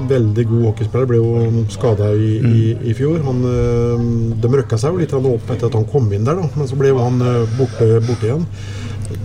veldig 0.10 0.46
god 0.50 0.64
hockeyspiller, 0.66 1.06
ble 1.06 1.20
jo 1.20 1.66
skada 1.70 2.08
i, 2.18 2.32
i, 2.42 2.62
i 2.90 2.96
fjor. 2.98 3.20
Han, 3.28 3.44
eh, 3.46 4.06
de 4.42 4.50
røkka 4.56 4.80
seg 4.82 4.96
jo 4.96 5.04
litt 5.04 5.14
opp 5.14 5.52
etter 5.54 5.68
at 5.68 5.78
han 5.78 5.86
kom 5.92 6.10
inn 6.10 6.26
der, 6.26 6.40
da. 6.40 6.50
men 6.56 6.68
så 6.68 6.80
ble 6.80 6.90
jo 6.90 7.04
han 7.04 7.22
borte, 7.60 8.00
borte 8.08 8.32
igjen. 8.32 8.48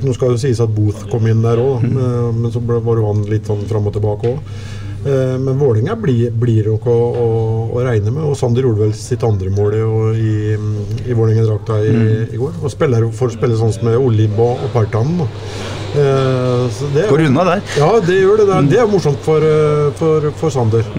Nå 0.04 0.14
skal 0.16 0.34
jo 0.34 0.40
sies 0.40 0.60
at 0.62 0.72
Booth 0.76 1.06
kom 1.10 1.26
inn 1.30 1.42
der 1.44 1.60
òg, 1.62 1.84
men 1.86 2.50
så 2.54 2.60
ble, 2.62 2.80
var 2.84 2.96
jo 3.00 3.06
han 3.12 3.22
litt 3.30 3.46
sånn 3.48 3.64
fram 3.70 3.86
og 3.90 3.94
tilbake 3.96 4.32
òg. 4.34 4.50
Eh, 5.06 5.36
Men 5.38 5.58
Vålerenga 5.60 5.94
blir, 6.02 6.32
blir 6.34 6.66
nok 6.72 6.86
å, 6.90 6.94
å, 7.22 7.26
å 7.78 7.82
regne 7.86 8.10
med. 8.10 8.24
Og 8.26 8.34
Sander 8.38 8.66
gjorde 8.66 8.88
vel 8.88 8.94
sitt 8.98 9.22
andre 9.22 9.52
mål 9.54 9.76
i, 9.78 10.32
i, 11.06 11.14
Vålerenga-drakta 11.14 11.78
i, 11.86 11.94
i 12.34 12.40
går. 12.40 12.56
Og 12.64 12.72
spiller, 12.72 13.06
får 13.14 13.36
spille 13.36 13.58
sånn 13.60 13.74
som 13.76 13.86
med 13.86 13.98
Olib 14.02 14.34
og, 14.42 14.64
og 14.66 14.72
Partanen. 14.74 15.20
da. 15.22 15.28
Eh, 15.96 16.66
så 16.74 16.90
det 16.96 17.06
Går 17.12 17.26
unna 17.28 17.44
der. 17.52 17.62
Ja, 17.78 17.92
det 18.02 18.18
gjør 18.18 18.42
det. 18.42 18.46
Det 18.50 18.56
er, 18.58 18.70
det 18.74 18.80
er 18.82 18.90
morsomt 18.90 19.22
for, 19.24 19.46
eh, 19.46 19.90
for, 20.00 20.26
for 20.42 20.50
Sander. 20.58 20.90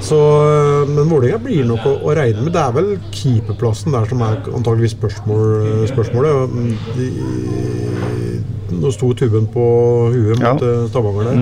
Så, 0.00 0.18
eh, 0.46 0.88
men 0.88 1.08
Vålerenga 1.10 1.38
blir 1.42 1.64
nok 1.68 1.86
å, 1.88 1.94
å 2.06 2.14
regne 2.16 2.44
med. 2.46 2.52
Det 2.54 2.62
er 2.62 2.76
vel 2.76 2.92
keeperplassen 3.10 3.92
der 3.96 4.06
som 4.08 4.22
er 4.22 4.38
antageligvis 4.54 4.94
spørsmål, 4.94 5.42
spørsmålet. 5.90 6.54
Mm, 6.54 6.76
De, 6.96 7.08
nå 8.78 8.90
sto 8.92 9.08
Tuben 9.16 9.46
på 9.50 9.62
huet 10.12 10.38
mot 10.54 10.62
eh, 10.62 10.86
Stavanger 10.92 11.24
der. 11.30 11.38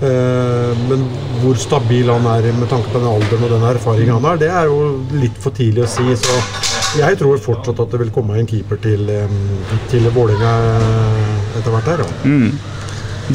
Eh, 0.00 0.82
men 0.88 1.02
hvor 1.42 1.58
stabil 1.60 2.08
han 2.08 2.24
er 2.30 2.46
med 2.56 2.70
tanke 2.70 2.88
på 2.88 3.02
den 3.02 3.10
alderen 3.10 3.44
og 3.44 3.50
den 3.52 3.66
erfaringen 3.68 4.14
han 4.16 4.24
har, 4.30 4.38
det 4.40 4.48
er 4.48 4.70
jo 4.70 4.78
litt 5.20 5.36
for 5.42 5.52
tidlig 5.56 5.84
å 5.84 5.90
si. 5.90 6.06
Så 6.16 6.38
jeg 7.02 7.18
tror 7.20 7.36
fortsatt 7.42 7.78
at 7.84 7.92
det 7.92 8.00
vil 8.06 8.10
komme 8.14 8.38
en 8.40 8.48
keeper 8.48 8.80
til, 8.80 9.04
eh, 9.12 9.28
til 9.92 10.08
Vålerenga 10.14 10.54
etter 11.60 11.70
hvert 11.74 11.90
her. 11.92 12.04
Da. 12.06 12.30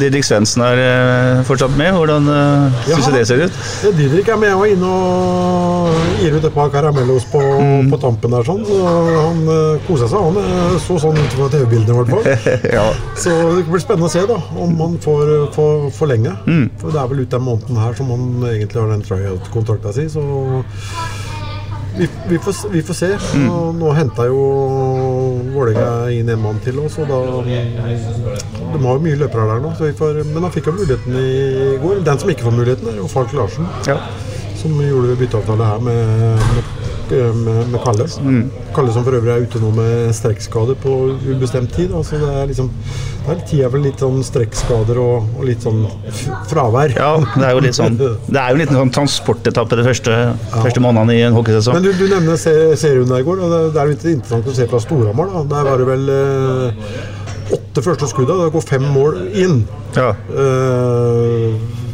Didrik 0.00 0.24
Svendsen 0.26 0.64
er 0.64 0.80
eh, 0.80 1.42
fortsatt 1.48 1.76
med. 1.76 1.92
Hvordan 1.96 2.28
uh, 2.30 2.80
syns 2.86 3.08
du 3.08 3.16
det 3.16 3.24
ser 3.28 3.44
ut? 3.46 3.60
Didrik 3.96 4.28
er 4.32 4.40
med 4.40 4.54
og 4.54 4.64
inne 4.70 4.90
og 4.90 6.16
gir 6.22 6.36
ut 6.36 6.44
et 6.44 6.54
par 6.54 6.72
karamellos 6.72 7.26
på, 7.32 7.42
på 7.90 8.00
tampen 8.02 8.32
der, 8.36 8.46
sånn. 8.46 8.64
Så 8.68 8.80
han 8.86 9.42
kosa 9.86 10.06
koser 10.06 10.12
seg. 10.12 10.24
Han 10.28 10.40
eh, 10.42 10.78
så 10.84 10.98
sånn 11.02 11.18
ut 11.18 11.36
fra 11.36 11.48
TV-bildene, 11.52 11.94
i 11.94 11.98
hvert 12.00 12.12
fall. 12.14 12.50
ja. 12.78 12.86
Så 13.18 13.34
det 13.56 13.66
blir 13.68 13.82
spennende 13.82 14.10
å 14.10 14.12
se 14.12 14.24
da, 14.28 14.38
om 14.62 14.74
han 14.82 14.98
får, 15.02 15.32
får 15.56 15.86
forlenge. 15.96 16.34
For 16.80 16.92
det 16.92 17.02
er 17.02 17.12
vel 17.12 17.24
ut 17.24 17.36
den 17.36 17.46
måneden 17.46 17.80
her 17.80 17.96
som 17.98 18.12
han 18.12 18.26
egentlig 18.52 18.82
har 18.82 18.92
den 18.92 19.06
tryout-kontrakta 19.06 19.94
si. 19.96 20.08
Så 20.12 20.26
vi, 21.98 22.08
vi, 22.28 22.38
får, 22.38 22.68
vi 22.72 22.82
får 22.82 22.94
se. 22.94 23.10
Nå, 23.40 23.72
nå 23.76 23.92
henta 23.96 24.26
jo 24.28 24.40
Vålerenga 25.54 26.10
inn 26.12 26.28
en 26.32 26.42
mann 26.42 26.60
til 26.64 26.78
oss, 26.82 26.98
og 27.00 27.08
da 27.08 27.20
De 27.46 28.80
har 28.84 28.98
jo 28.98 29.02
mye 29.04 29.18
løpere 29.22 29.48
der 29.50 29.62
nå, 29.64 29.72
så 29.78 29.88
vi 29.88 29.96
får, 29.96 30.22
men 30.32 30.44
han 30.44 30.54
fikk 30.54 30.70
jo 30.70 30.76
muligheten 30.76 31.16
i 31.20 31.76
går. 31.82 32.02
Den 32.06 32.22
som 32.22 32.32
ikke 32.32 32.48
får 32.48 32.58
muligheten, 32.58 32.92
er 32.92 33.00
jo 33.00 33.10
Falk 33.10 33.32
Larsen. 33.36 33.68
Som 34.56 34.76
gjorde 34.82 35.16
bytteavtale 35.20 35.70
her 35.70 35.84
med, 35.84 36.44
med, 36.56 36.75
med, 37.10 37.68
med 37.72 37.80
Kalle. 37.84 38.06
Kalle 38.76 38.94
som 38.94 39.04
for 39.06 39.18
øvrig 39.18 39.32
er 39.34 39.44
ute 39.46 39.60
nå 39.62 39.70
med 39.76 40.14
strekkskade 40.16 40.76
på 40.82 40.94
ubestemt 41.26 41.74
tid. 41.76 41.94
Altså 41.96 42.20
det 42.22 42.32
er 42.32 42.50
liksom 42.50 42.72
det 43.26 43.34
er 43.34 43.40
tida 43.50 43.68
for 43.72 43.82
litt 43.82 44.02
sånn 44.02 44.20
strekkskader 44.22 44.98
og, 45.02 45.30
og 45.34 45.46
litt 45.48 45.64
sånn 45.64 45.80
fravær. 46.46 46.92
Ja, 46.94 47.08
det 47.34 47.48
er 47.48 47.56
jo 47.56 47.62
litt 47.64 47.78
sånn 47.78 47.96
Det 47.98 48.38
er 48.38 48.52
jo 48.52 48.54
en 48.54 48.60
liten 48.62 48.78
sånn 48.78 48.92
transportetappe 48.94 49.78
de 49.80 49.86
første, 49.88 50.18
første 50.52 50.82
månedene 50.84 51.16
i 51.16 51.24
en 51.26 51.34
hockeysesong. 51.34 51.74
Men 51.80 51.88
du, 51.88 51.90
du 51.98 52.06
nevner 52.12 52.38
serien 52.38 53.10
der 53.10 53.24
i 53.24 53.26
går, 53.26 53.42
og 53.42 53.50
det, 53.50 53.62
det 53.74 53.82
er 53.82 53.90
litt 53.90 54.06
interessant 54.12 54.46
å 54.46 54.54
se 54.54 54.68
fra 54.70 54.82
Storhamar. 54.84 55.32
da. 55.34 55.42
Der 55.56 55.70
var 55.70 55.82
det 55.82 55.88
vel 55.90 56.12
eh, 56.14 56.94
åtte 57.58 57.82
første 57.88 58.10
skudda. 58.12 58.38
Det 58.44 58.52
går 58.54 58.68
fem 58.70 58.86
mål 58.94 59.18
inn. 59.34 59.58
Ja. 59.98 60.12
Eh, 60.30 61.85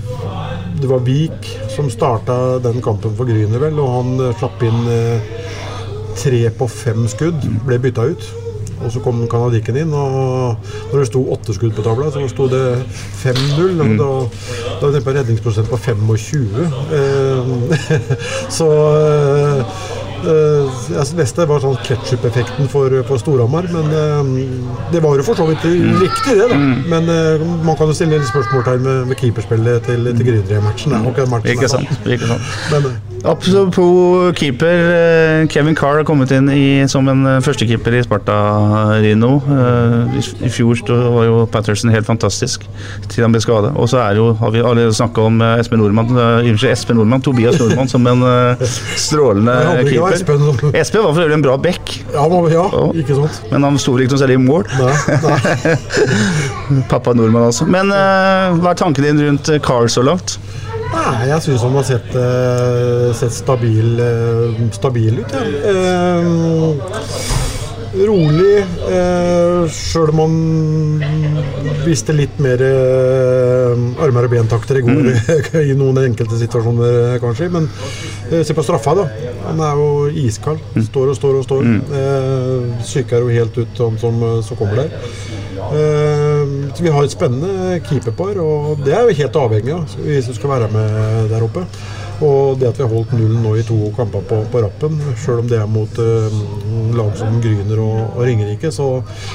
det 0.83 0.90
var 0.90 1.03
Vik 1.07 1.49
som 1.71 1.90
starta 1.90 2.59
den 2.62 2.83
kampen 2.83 3.14
for 3.16 3.29
Gryner, 3.29 3.61
vel, 3.62 3.79
og 3.81 3.90
han 3.97 4.14
eh, 4.21 4.37
slapp 4.40 4.62
inn 4.66 4.87
eh, 4.90 5.35
tre 6.18 6.45
på 6.59 6.68
fem 6.71 7.07
skudd. 7.11 7.45
Ble 7.66 7.79
bytta 7.83 8.09
ut. 8.12 8.31
Og 8.83 8.90
så 8.90 8.99
kom 8.99 9.21
kanadikken 9.31 9.77
inn, 9.79 9.92
og 9.95 10.59
når 10.90 10.97
det 10.99 11.07
sto 11.07 11.23
åtte 11.31 11.55
skudd 11.55 11.77
på 11.77 11.85
tavla, 11.87 12.09
så 12.11 12.25
sto 12.31 12.49
det 12.51 12.64
5-0. 13.23 13.79
og 13.79 13.92
Da, 14.01 14.09
da 14.81 14.88
var 14.88 14.97
det 14.97 15.05
på 15.07 15.14
redningsprosent 15.14 15.71
på 15.71 15.79
25. 15.79 16.64
Eh, 16.99 17.53
så 18.59 18.71
eh, 18.99 19.79
eh, 20.28 20.82
jeg 20.94 21.18
leste 21.18 21.42
det 21.42 21.48
var 21.50 21.62
sånn 21.64 21.78
ketsjup-effekten 21.87 22.68
for, 22.72 22.94
for 23.08 23.22
Storhamar, 23.22 23.68
men 23.72 23.94
eh, 23.98 24.32
det 24.94 25.02
var 25.04 25.18
jo 25.18 25.26
for 25.26 25.38
så 25.38 25.46
vidt 25.50 25.64
riktig, 26.02 26.37
det. 26.38 26.48
da. 26.50 26.58
Men 26.92 27.08
eh, 27.12 27.46
man 27.66 27.78
kan 27.78 27.90
jo 27.90 27.96
stille 27.96 28.20
spørsmålstegn 28.30 28.85
med, 28.87 29.06
med 29.12 29.20
keeperspillet 29.22 29.88
til, 29.88 30.11
til 30.12 30.28
Grüner 30.28 30.58
i 30.58 30.66
matchen. 30.66 30.94
Det 30.94 31.00
er 31.00 31.08
nok 31.08 31.24
en 31.24 31.32
match 31.37 31.50
Ikke 31.54 31.70
sant. 31.70 32.06
Ikke 32.06 32.28
sant. 32.35 32.52
Men, 32.74 32.90
eh, 32.92 33.12
Apropos 33.24 34.32
keeper. 34.35 34.66
eh, 34.66 35.46
Kevin 35.48 35.74
Carr 35.74 36.00
har 36.00 36.04
kommet 36.04 36.30
inn 36.35 36.48
i, 36.50 36.82
som 36.90 37.06
en 37.08 37.22
eh, 37.26 37.38
førstekeeper 37.44 37.94
i 37.94 38.02
Sparta 38.02 38.35
Rino. 39.02 39.37
Eh, 39.46 40.16
I 40.42 40.50
fjor 40.50 40.80
var 40.90 41.26
jo 41.28 41.37
Patterson 41.52 41.92
helt 41.94 42.06
fantastisk 42.08 42.66
til 43.12 43.22
han 43.22 43.35
ble 43.35 43.42
skada. 43.44 43.70
Og 43.78 43.87
så 43.92 44.00
er 44.02 44.18
jo, 44.18 44.32
har 44.40 44.50
vi 44.54 44.62
allerede 44.62 44.94
snakka 44.96 45.26
om 45.28 45.38
Espen 45.54 45.78
Nordmann, 45.78 46.11
Espen 46.72 46.98
Nordmann, 46.98 47.22
Tobias 47.22 47.61
Nordmann 47.62 47.90
som 47.90 48.06
en 48.11 48.24
strålende 48.98 49.54
keeper. 49.87 50.16
Espen 50.18 50.74
Espen 50.74 51.06
var 51.06 51.14
for 51.14 51.22
øvrig 51.22 51.38
en 51.38 51.46
bra 51.46 51.56
back. 51.62 51.94
Ja, 52.14 52.26
ja, 52.50 52.66
ikke 53.04 53.20
sant? 53.20 53.38
Men 53.52 53.68
han 53.68 53.78
sto 53.78 53.94
ikke 53.98 54.16
noe 54.16 54.22
særlig 54.24 54.40
i 54.40 54.42
mål. 54.42 54.66
Pappa 56.92 57.14
Nordmann, 57.14 57.52
altså. 57.52 57.68
Men 57.70 57.92
hva 57.92 58.74
er 58.74 58.82
tanken 58.82 59.06
din 59.06 59.22
rundt 59.28 59.52
Carr 59.62 59.87
så 59.92 60.02
langt? 60.06 60.40
Nei, 60.92 61.28
jeg 61.31 61.40
syns 61.46 61.62
han 61.64 61.76
har 61.78 61.85
sett, 61.88 62.11
eh, 62.18 63.14
sett 63.16 63.33
stabil, 63.33 64.00
eh, 64.00 64.61
stabil 64.76 65.14
ut. 65.22 65.33
Ja. 65.33 65.40
Eh, 67.92 68.07
rolig, 68.09 68.64
Eh, 68.92 69.68
sjøl 69.72 70.11
om 70.12 70.20
han 70.22 70.35
viste 71.87 72.12
litt 72.16 72.38
mer 72.42 72.61
eh, 72.61 74.02
armer 74.05 74.26
og 74.26 74.33
bentakter 74.33 74.81
i 74.81 74.83
går 74.85 75.09
i 75.70 75.76
noen 75.78 76.00
enkelte 76.02 76.38
situasjoner, 76.40 76.96
eh, 77.14 77.18
kanskje. 77.22 77.48
Men 77.52 77.68
eh, 78.31 78.42
se 78.44 78.57
på 78.57 78.64
straffa, 78.66 78.96
da. 78.98 79.07
Han 79.46 79.62
er 79.64 79.78
jo 79.81 80.26
iskald. 80.26 80.61
Står 80.88 81.12
og 81.12 81.18
står 81.18 81.38
og 81.40 81.46
står. 81.46 81.70
Uh, 81.92 82.74
Psyker 82.83 83.24
jo 83.24 83.33
helt 83.33 83.57
ut, 83.59 83.81
han 83.81 83.96
som, 84.02 84.20
som 84.44 84.59
kommer 84.59 84.85
der. 84.85 84.92
Eh, 85.62 86.74
så 86.74 86.83
vi 86.85 86.92
har 86.92 87.05
et 87.05 87.14
spennende 87.14 87.81
keeperpar, 87.87 88.38
og 88.42 88.83
det 88.85 88.94
er 88.96 89.07
vi 89.09 89.18
helt 89.22 89.37
avhengig 89.38 89.74
av 89.76 89.98
hvis 90.05 90.28
du 90.31 90.35
skal 90.37 90.57
være 90.57 90.70
med 90.72 91.28
der 91.33 91.44
oppe. 91.46 91.64
Og 92.22 92.59
det 92.61 92.68
at 92.68 92.79
vi 92.79 92.85
har 92.85 92.92
holdt 92.92 93.12
nullen 93.16 93.40
nå 93.42 93.55
i 93.59 93.64
to 93.66 93.79
kamper 93.96 94.22
på, 94.29 94.42
på 94.53 94.61
rappen, 94.62 94.98
sjøl 95.22 95.40
om 95.42 95.48
det 95.51 95.59
er 95.59 95.70
mot 95.70 95.98
eh, 96.03 96.37
lag 96.96 97.12
som 97.18 97.38
Gryner 97.42 97.81
og, 97.83 98.01
og 98.16 98.27
Ringerike, 98.29 98.70
så, 98.75 98.88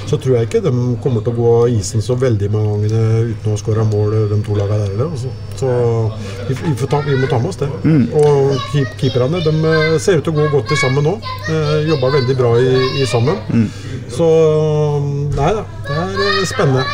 så 0.07 0.19
tror 0.21 0.37
jeg 0.37 0.47
ikke 0.49 0.61
de 0.67 0.73
kommer 1.03 1.25
til 1.25 1.33
å 1.33 1.37
gå 1.39 1.53
av 1.63 1.73
isen 1.73 2.03
så 2.05 2.15
veldig 2.19 2.51
mange 2.53 2.91
ganger 2.91 3.31
uten 3.33 3.55
å 3.55 3.59
skåre 3.59 3.85
mål, 3.89 4.15
de 4.31 4.39
to 4.45 4.55
lagene 4.57 4.79
der 4.83 4.93
heller. 4.93 5.11
Altså. 5.11 5.33
Så 5.57 5.73
vi, 6.47 6.57
vi, 6.61 6.75
ta, 6.87 7.01
vi 7.07 7.17
må 7.19 7.29
ta 7.31 7.41
med 7.41 7.51
oss 7.51 7.59
det. 7.63 7.71
Og 8.21 8.53
keep, 8.71 8.93
keeperne 9.01 9.41
de 9.45 9.55
eh, 9.73 9.97
ser 10.03 10.21
ut 10.21 10.27
til 10.27 10.35
å 10.35 10.39
gå 10.43 10.47
godt 10.59 10.75
sammen 10.79 11.05
nå. 11.07 11.17
Eh, 11.49 11.75
Jobba 11.89 12.13
veldig 12.19 12.37
bra 12.39 12.53
i, 12.61 12.71
i 13.01 13.09
sammen. 13.09 13.67
Så 14.13 14.27
nei 15.35 15.51
da, 15.57 15.65
det 15.87 15.97
er 15.97 16.23
eh, 16.29 16.45
spennende. 16.47 16.85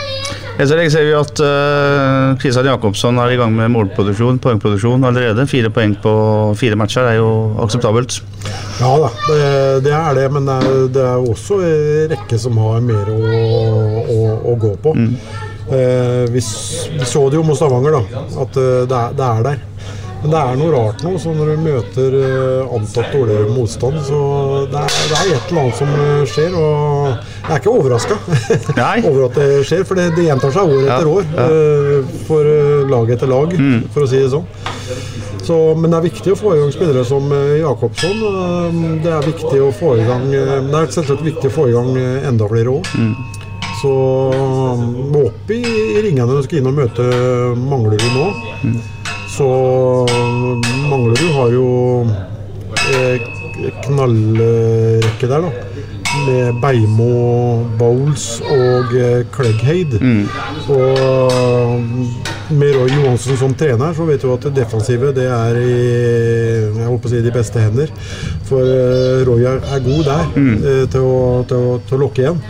Ellers 0.54 0.70
så 0.70 0.76
registrerer 0.78 1.08
vi 1.08 1.13
at 1.18 1.39
uh, 1.42 2.36
Kristian 2.42 2.68
Jacobsson 2.70 3.18
er 3.24 3.34
i 3.34 3.38
gang 3.39 3.56
med 3.58 3.72
målproduksjon, 3.74 4.38
poengproduksjon 4.44 5.06
allerede. 5.10 5.48
Fire 5.50 5.72
poeng 5.74 5.96
på 6.04 6.13
fire 6.60 6.78
matcher 6.78 7.10
er 7.10 7.18
jo 7.18 7.32
akseptabelt. 7.63 8.20
Ja 8.78 8.92
da, 9.02 9.10
det, 9.26 9.39
det 9.88 9.96
er 9.98 10.20
det, 10.20 10.28
men 10.36 10.46
det 10.50 10.60
er, 10.60 10.78
det 10.94 11.08
er 11.10 11.26
også 11.34 11.58
en 11.66 12.13
rekke 12.13 12.39
som 12.46 12.62
har 12.62 12.86
mer 12.86 13.10
å, 13.10 13.34
å, 14.04 14.20
å 14.54 14.56
gå 14.62 14.76
på. 14.86 14.94
Eh, 15.74 16.24
vi, 16.30 16.42
vi 17.00 17.06
så 17.08 17.28
det 17.32 17.39
jo 17.39 17.46
mot 17.48 17.58
Stavanger, 17.58 17.98
da, 17.98 18.24
at 18.46 18.58
uh, 18.60 18.84
det 18.86 19.00
er, 19.00 19.18
det 19.18 19.30
er 19.30 19.46
der. 19.50 19.62
Men 20.24 20.32
det 20.32 20.40
er 20.40 20.60
noe 20.60 20.72
rart 20.72 21.02
nå, 21.04 21.10
så 21.20 21.34
når 21.36 21.50
du 21.52 21.64
møter 21.66 22.14
eh, 22.16 22.76
antatt 22.78 23.10
dårligere 23.12 23.50
motstand, 23.52 23.98
så 24.08 24.20
det 24.72 24.80
er, 24.80 24.94
det 25.10 25.18
er 25.20 25.32
et 25.36 25.50
eller 25.52 25.62
annet 25.66 25.80
som 25.82 25.90
eh, 26.00 26.22
skjer. 26.32 26.56
Og 26.56 27.10
jeg 27.44 27.50
er 27.52 27.60
ikke 27.60 27.74
overraska 27.74 28.18
over 29.10 29.26
at 29.28 29.36
det 29.42 29.50
skjer, 29.68 29.84
for 29.90 30.00
det, 30.00 30.06
det 30.16 30.30
gjentar 30.30 30.56
seg 30.56 30.72
år 30.78 30.88
etter 30.88 31.12
år 31.12 31.28
eh, 31.44 32.16
for 32.30 32.48
eh, 32.54 32.86
lag 32.94 33.12
etter 33.18 33.28
lag, 33.34 33.52
for 33.92 34.06
å 34.06 34.10
si 34.14 34.22
det 34.24 34.32
sånn. 34.32 34.48
Så, 35.44 35.58
men 35.76 35.92
det 35.92 35.98
er 36.00 36.06
viktig 36.08 36.32
å 36.32 36.40
få 36.40 36.54
i 36.56 36.60
gang 36.62 36.70
spillere 36.72 37.04
som 37.04 37.26
Jacobsson. 37.60 38.24
Eh, 38.32 38.82
Det 39.04 39.12
er 39.18 39.28
viktig 39.28 39.60
å 39.60 39.74
få 39.76 39.98
i 40.00 40.06
gang 40.08 40.24
Det 40.32 40.78
er 40.80 40.92
selvsagt 40.96 41.24
viktig 41.28 41.52
å 41.52 41.56
få 41.58 41.68
i 41.68 41.76
gang 41.76 41.92
enda 42.32 42.48
flere 42.48 42.78
òg. 42.78 42.88
Så 43.84 43.92
um, 44.32 44.84
må 45.12 45.26
opp 45.28 45.50
i, 45.52 45.58
i 45.60 46.00
ringene 46.06 46.30
når 46.30 46.38
du 46.40 46.46
skal 46.46 46.62
inn 46.62 46.70
og 46.70 46.78
møte 46.78 47.04
Manglerud 47.60 48.06
nå. 48.16 48.28
Så 49.34 49.46
mangler 49.50 50.89
Manglerud 50.89 51.32
har 51.34 51.54
jo 51.56 51.69
eh, 52.93 53.24
knallrekke 53.82 55.30
der, 55.30 55.48
da. 55.48 55.69
Med 56.28 56.60
Beimo, 56.62 57.63
Bowles 57.80 58.28
og 58.46 58.93
Cleghaid. 59.34 59.96
Mm. 60.02 60.28
Og 60.69 61.82
med 62.54 62.76
Roy 62.78 62.93
Johansen 62.93 63.39
som 63.39 63.56
trener, 63.58 63.96
så 63.98 64.06
vet 64.06 64.22
du 64.22 64.30
at 64.36 64.46
det 64.46 64.54
defensive 64.60 65.10
det 65.17 65.26
er 65.26 65.58
i 65.58 65.74
jeg 65.74 66.91
håper 66.91 67.10
å 67.10 67.13
si, 67.15 67.24
de 67.26 67.34
beste 67.34 67.63
hender. 67.63 67.89
For 68.46 68.62
eh, 68.62 69.24
Roy 69.26 69.48
er 69.50 69.82
god 69.88 70.06
der 70.12 70.30
mm. 70.36 70.54
til, 70.93 71.10
å, 71.10 71.41
til, 71.50 71.58
å, 71.74 71.82
til 71.89 71.98
å 71.98 72.04
lokke 72.06 72.28
igjen. 72.28 72.46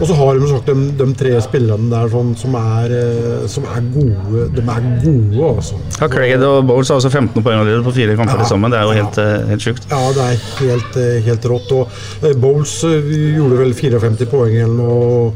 Og 0.00 0.08
så 0.08 0.14
har 0.16 0.38
de 0.38 0.46
sagt 0.48 0.68
de, 0.70 0.74
de 0.96 1.06
tre 1.18 1.32
spillerne 1.44 1.90
der 1.92 2.08
sånn, 2.12 2.30
som, 2.40 2.54
er, 2.56 2.92
eh, 2.96 3.42
som 3.52 3.66
er 3.68 3.82
gode. 3.92 4.46
De 4.56 4.62
er 4.64 4.86
gode, 5.02 5.50
altså. 5.50 5.80
Ja, 5.98 6.08
Craig 6.08 6.32
og 6.38 6.62
Bowles 6.70 6.88
har 6.88 7.02
også 7.02 7.10
15 7.12 7.44
poeng 7.44 7.84
på 7.84 7.92
fire 7.98 8.14
kamper 8.16 8.40
ja, 8.40 8.46
sammen. 8.48 8.72
Det 8.72 8.80
er 8.80 8.88
jo 8.88 8.94
helt, 8.96 9.20
eh, 9.20 9.50
helt 9.50 9.66
sjukt. 9.66 9.88
Ja, 9.90 10.00
det 10.16 10.24
er 10.24 10.46
helt, 10.62 10.96
eh, 11.02 11.18
helt 11.26 11.48
rått. 11.52 11.74
Og 11.76 12.40
Bowles 12.40 12.78
gjorde 12.80 13.60
vel 13.60 13.76
54 13.76 14.30
poeng 14.30 14.56
eller 14.56 14.78
noe 14.78 15.34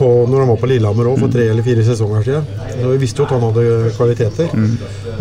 på, 0.00 0.08
når 0.26 0.42
han 0.42 0.50
var 0.50 0.58
på 0.58 0.70
Lillehammer 0.72 1.12
òg, 1.12 1.20
for 1.22 1.36
tre 1.36 1.46
eller 1.52 1.62
fire 1.66 1.84
sesonger 1.86 2.26
siden. 2.26 2.50
Og 2.82 2.96
Vi 2.96 3.02
visste 3.04 3.22
jo 3.22 3.28
at 3.28 3.36
han 3.36 3.46
hadde 3.46 3.92
kvaliteter. 3.94 4.50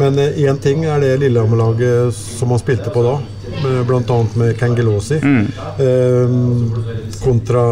Men 0.02 0.18
én 0.18 0.62
ting 0.64 0.88
er 0.90 1.04
det 1.04 1.20
Lillehammer-laget 1.22 2.18
som 2.18 2.50
han 2.50 2.64
spilte 2.64 2.90
på 2.90 3.06
da, 3.06 3.20
med- 3.64 3.86
annet 4.10 4.36
med 4.36 4.58
Kangelosi, 4.60 5.16
eh, 5.16 6.30
kontra 7.24 7.64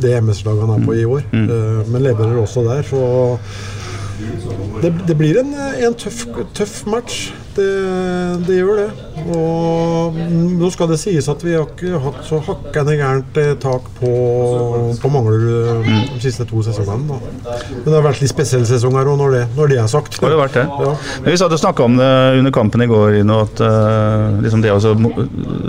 det 0.00 0.14
MS-laget 0.20 0.66
han 0.68 0.82
er 0.82 0.86
på 0.86 0.94
i 0.94 1.04
år. 1.04 1.22
Eh, 1.32 1.88
men 1.90 2.02
leverer 2.02 2.36
også 2.42 2.64
der, 2.68 2.82
så 2.82 3.38
det, 4.82 4.92
det 5.06 5.16
blir 5.16 5.38
en, 5.40 5.54
en 5.86 5.94
tøff, 5.94 6.26
tøff 6.54 6.86
match. 6.86 7.32
Det, 7.56 7.66
det 8.46 8.56
gjør 8.60 8.76
det. 8.76 8.90
Og 9.30 10.16
nå 10.60 10.70
skal 10.72 10.88
det 10.90 10.98
sies 11.00 11.28
at 11.30 11.42
vi 11.44 11.54
har 11.56 11.66
ikke 11.68 12.00
hatt 12.02 12.20
så 12.26 12.38
hakkende 12.46 12.96
gærent 12.98 13.38
eh, 13.40 13.52
tak 13.60 13.86
på, 13.98 14.10
på 15.00 15.10
Manglerud 15.12 15.84
eh, 15.84 15.90
de 16.14 16.20
siste 16.22 16.46
to 16.48 16.62
sesongene. 16.66 17.06
Da. 17.10 17.58
Men 17.70 17.86
det 17.88 17.94
har 17.96 18.06
vært 18.06 18.22
litt 18.22 18.32
spesielle 18.32 18.68
sesonger 18.68 19.10
òg, 19.12 19.18
når, 19.20 19.36
det- 19.36 19.46
når 19.56 19.72
det 19.74 19.78
er 19.82 19.90
sagt. 19.92 20.18
Har 20.22 20.32
det 20.34 20.40
vært 20.40 20.58
det? 20.58 20.64
Ja. 20.68 20.94
Men 21.24 21.30
Vi 21.30 21.36
satt 21.40 21.54
og 21.56 21.62
snakka 21.62 21.86
om 21.86 21.96
det 22.00 22.10
under 22.40 22.54
kampen 22.54 22.84
i 22.84 22.88
går, 22.90 23.20
Ino, 23.20 23.40
at 23.46 23.62
uh, 23.64 24.40
liksom 24.44 24.64
det 24.64 24.72
også 24.74 24.94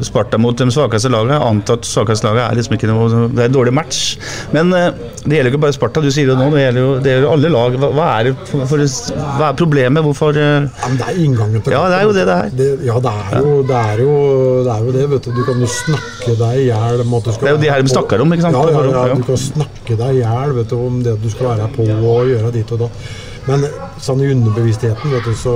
Sparta 0.05 0.39
mot 0.41 0.57
de 0.57 0.67
svakeste 0.73 1.11
laget. 1.11 1.37
Antatt 1.41 1.81
at 1.81 1.87
svakeste 1.87 2.27
laget 2.27 2.43
er 2.47 2.57
liksom 2.59 2.75
ikke 2.75 2.89
noe 2.89 3.07
Det 3.31 3.45
er 3.45 3.49
en 3.49 3.55
dårlig 3.55 3.73
match. 3.75 4.01
Men 4.55 4.73
uh, 4.75 4.89
det 5.23 5.37
gjelder 5.37 5.51
jo 5.51 5.55
ikke 5.55 5.63
bare 5.67 5.75
Sparta, 5.77 6.03
du 6.03 6.09
sier 6.13 6.31
det 6.31 6.37
nå. 6.39 6.49
Det 6.53 6.65
gjelder 6.65 6.81
jo, 6.85 6.91
det 7.01 7.13
gjelder 7.15 7.27
jo 7.27 7.33
alle 7.35 7.53
lag. 7.55 7.77
Hva, 7.81 7.91
hva, 7.97 8.07
er, 8.19 8.29
det 8.31 8.35
for, 8.49 8.65
for, 8.69 8.85
hva 9.39 9.51
er 9.51 9.59
problemet? 9.59 10.05
Hvorfor 10.05 10.37
uh... 10.37 10.67
Ja, 10.67 10.91
det 10.97 11.07
er 11.07 11.21
inngangen 11.23 11.63
til 11.63 11.75
Ja, 11.75 11.83
det 11.91 11.99
er 12.01 12.07
jo 12.07 12.15
det 12.17 12.25
det 12.29 12.37
er. 12.37 12.51
Det, 12.61 12.69
ja, 12.87 12.97
det 13.03 13.11
er, 13.11 13.40
jo, 13.41 13.55
det, 13.67 13.79
er 13.79 14.03
jo, 14.05 14.13
det 14.65 14.75
er 14.75 14.85
jo 14.85 14.93
det. 14.95 15.07
vet 15.11 15.25
Du 15.25 15.31
Du 15.39 15.43
kan 15.47 15.59
jo 15.63 15.71
snakke 15.71 16.37
deg 16.43 16.61
i 16.61 16.69
hjel 16.69 17.01
Det 17.01 17.49
er 17.49 17.51
jo 17.55 17.63
de 17.63 17.73
her 17.73 17.81
vi 17.81 17.93
snakker 17.95 18.23
om, 18.23 18.33
ikke 18.35 18.47
sant? 18.47 18.55
Ja, 18.57 18.69
ja, 18.71 19.03
ja. 19.11 19.17
Du 19.17 19.27
kan 19.27 19.41
snakke 19.41 19.99
deg 20.03 20.15
i 20.15 20.23
hjel 20.23 20.63
om 20.79 21.03
det 21.03 21.17
du 21.21 21.29
skal 21.33 21.53
være 21.55 21.69
på 21.75 21.89
og 21.89 22.31
gjøre 22.31 22.55
dit 22.55 22.71
og 22.77 22.85
da. 22.85 22.89
Men 23.47 23.63
sånn 24.01 24.19
i 24.21 24.27
underbevisstheten, 24.29 25.13
vet 25.15 25.25
du, 25.25 25.33
så 25.33 25.53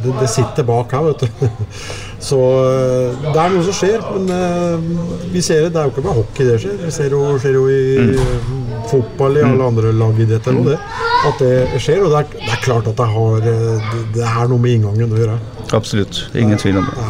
det, 0.00 0.14
det 0.16 0.28
sitter 0.32 0.64
bak 0.64 0.94
her, 0.96 1.10
vet 1.10 1.26
du. 1.26 1.48
Så 2.28 2.38
eh, 2.66 3.18
det 3.28 3.36
er 3.38 3.52
noe 3.52 3.64
som 3.66 3.76
skjer. 3.78 4.00
Men 4.16 4.32
eh, 4.34 5.28
vi 5.30 5.42
ser 5.44 5.66
det. 5.66 5.74
Det 5.76 5.82
er 5.82 5.86
jo 5.86 5.92
ikke 5.94 6.06
bare 6.08 6.18
hockey 6.18 6.48
det 6.48 6.56
skjer. 6.64 6.80
Vi 6.82 6.94
ser 6.94 7.14
jo, 7.14 7.22
skjer 7.38 7.60
jo 7.60 7.68
i 7.70 7.82
Mm. 8.08 8.67
Fotball 8.90 9.38
i 9.38 9.44
alle 9.46 9.70
andre 9.70 9.92
lagidretter 9.96 10.58
og 10.58 10.70
det. 10.72 10.78
At 11.28 11.42
det 11.42 11.80
skjer. 11.82 12.04
Og 12.04 12.12
det 12.12 12.20
er, 12.22 12.30
det 12.38 12.52
er 12.54 12.62
klart 12.64 12.90
at 12.90 12.98
det 12.98 13.08
har 13.14 13.48
eh, 13.52 13.90
det, 14.14 14.24
er 14.26 14.50
noe 14.50 14.62
med 14.62 14.78
inngangen 14.78 15.14
å 15.14 15.20
gjøre. 15.20 15.36
Absolutt. 15.76 16.22
Ingen 16.38 16.60
tvil 16.60 16.80
om 16.80 16.88
det. 16.88 17.08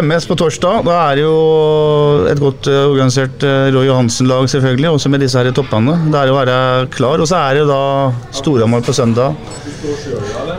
MS 0.00 0.26
på 0.28 0.36
torsdag. 0.40 0.84
Da 0.88 0.98
er 1.08 1.18
det 1.18 1.24
jo 1.26 1.34
et 2.30 2.40
godt 2.42 2.68
eh, 2.72 2.84
organisert 2.88 3.44
eh, 3.46 3.68
Roy 3.74 3.88
Johansen-lag, 3.88 4.48
selvfølgelig, 4.52 4.92
også 4.96 5.12
med 5.12 5.24
disse 5.24 5.40
her 5.40 5.50
i 5.50 5.56
toppene. 5.56 5.96
Det 6.10 6.20
er 6.20 6.32
å 6.32 6.38
være 6.38 6.60
klar. 6.94 7.22
Og 7.22 7.30
så 7.30 7.42
er 7.42 7.60
det 7.60 7.66
da 7.70 7.82
Storhamar 8.34 8.84
på 8.84 8.96
søndag, 8.96 9.36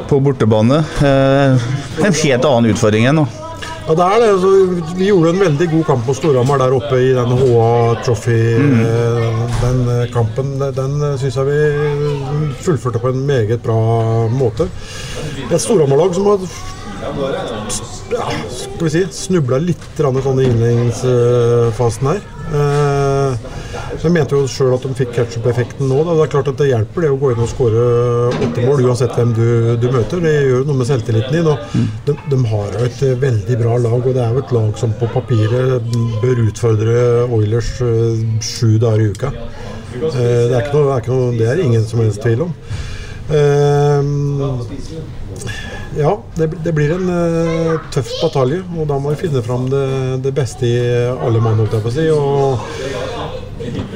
på 0.10 0.22
bortebane. 0.24 0.84
En 1.06 2.22
helt 2.22 2.46
annen 2.46 2.72
utfordring 2.74 3.08
igjen 3.08 3.24
nå. 3.24 3.28
Ja, 3.86 3.94
det 3.94 4.06
er 4.06 4.22
det. 4.22 4.30
Altså, 4.34 4.52
vi 4.98 5.08
gjorde 5.12 5.30
en 5.30 5.42
veldig 5.44 5.68
god 5.70 5.84
kamp 5.86 6.08
på 6.08 6.14
Storhamar 6.18 6.58
der 6.58 6.74
oppe 6.74 6.98
i 7.06 7.12
den 7.14 7.34
HA 7.38 7.68
Trophy. 8.06 8.40
Mm. 8.58 8.80
Den 9.62 9.84
eh, 9.94 10.08
kampen 10.14 10.56
den 10.58 10.96
syns 11.22 11.38
jeg 11.38 11.46
vi 11.52 12.56
fullførte 12.66 13.02
på 13.04 13.14
en 13.14 13.22
meget 13.28 13.62
bra 13.62 13.78
måte. 14.34 14.66
Et 15.52 15.62
Storhamar-lag 15.62 16.18
som 16.18 16.32
har 16.32 16.48
ja, 18.10 18.26
skal 18.50 18.88
vi 18.88 18.90
si, 18.90 19.04
snubla 19.14 19.60
litt 19.62 19.86
sånn 20.00 20.42
i 20.42 20.48
innledningsfasen 20.50 22.10
her. 22.10 22.26
Eh, 22.54 23.38
De 24.04 24.10
mente 24.14 24.36
jo 24.38 24.46
sjøl 24.50 24.74
at 24.76 24.84
de 24.86 24.92
fikk 24.98 25.14
ketsjup-effekten 25.16 25.88
nå. 25.90 25.98
Da. 26.06 26.14
Det 26.18 26.24
er 26.26 26.32
klart 26.36 26.50
at 26.52 26.60
det 26.60 26.68
hjelper 26.70 27.06
det 27.06 27.10
å 27.14 27.18
gå 27.18 27.32
inn 27.34 27.42
og 27.42 27.50
skåre 27.50 27.86
åtte 28.36 28.66
mål 28.68 28.84
uansett 28.86 29.16
hvem 29.18 29.32
du, 29.34 29.46
du 29.82 29.88
møter. 29.94 30.22
Det 30.22 30.34
gjør 30.46 30.66
noe 30.68 30.78
med 30.82 30.90
selvtilliten 30.90 31.34
din. 31.34 31.50
Og 31.50 31.58
de, 32.06 32.16
de 32.32 32.40
har 32.52 32.76
jo 32.76 32.86
et 32.86 33.02
eh, 33.08 33.16
veldig 33.24 33.58
bra 33.64 33.78
lag, 33.88 33.98
og 33.98 34.12
det 34.14 34.22
er 34.26 34.36
jo 34.38 34.44
et 34.44 34.54
lag 34.60 34.78
som 34.82 34.94
på 35.00 35.10
papiret 35.16 35.90
bør 36.22 36.44
utfordre 36.46 36.98
Oilers 37.34 37.72
eh, 37.82 38.26
sju 38.46 38.76
dager 38.84 39.06
i 39.08 39.10
uka. 39.16 39.34
Eh, 39.96 40.12
Det 40.16 40.60
er, 40.60 40.70
noe, 40.76 40.86
det, 40.86 40.98
er 41.00 41.14
noe, 41.16 41.32
det 41.40 41.48
er 41.56 41.64
ingen 41.66 41.86
som 41.88 42.04
helst 42.04 42.22
tvil 42.26 42.46
om. 42.50 42.54
Eh, 45.36 46.00
ja, 46.00 46.12
det, 46.36 46.50
det 46.64 46.74
blir 46.76 46.96
en 46.96 47.10
uh, 47.10 47.90
tøff 47.94 48.10
batalje, 48.22 48.64
og 48.76 48.88
da 48.90 49.00
må 49.00 49.14
vi 49.14 49.22
finne 49.26 49.44
fram 49.46 49.70
det, 49.72 49.86
det 50.26 50.34
beste 50.36 50.68
i 50.68 50.78
alle 51.14 51.44
mann, 51.44 51.60
holdt 51.62 51.78
jeg 51.78 51.86
på 51.86 51.92
å 51.92 51.96
si. 51.96 52.08
Og 52.12 52.60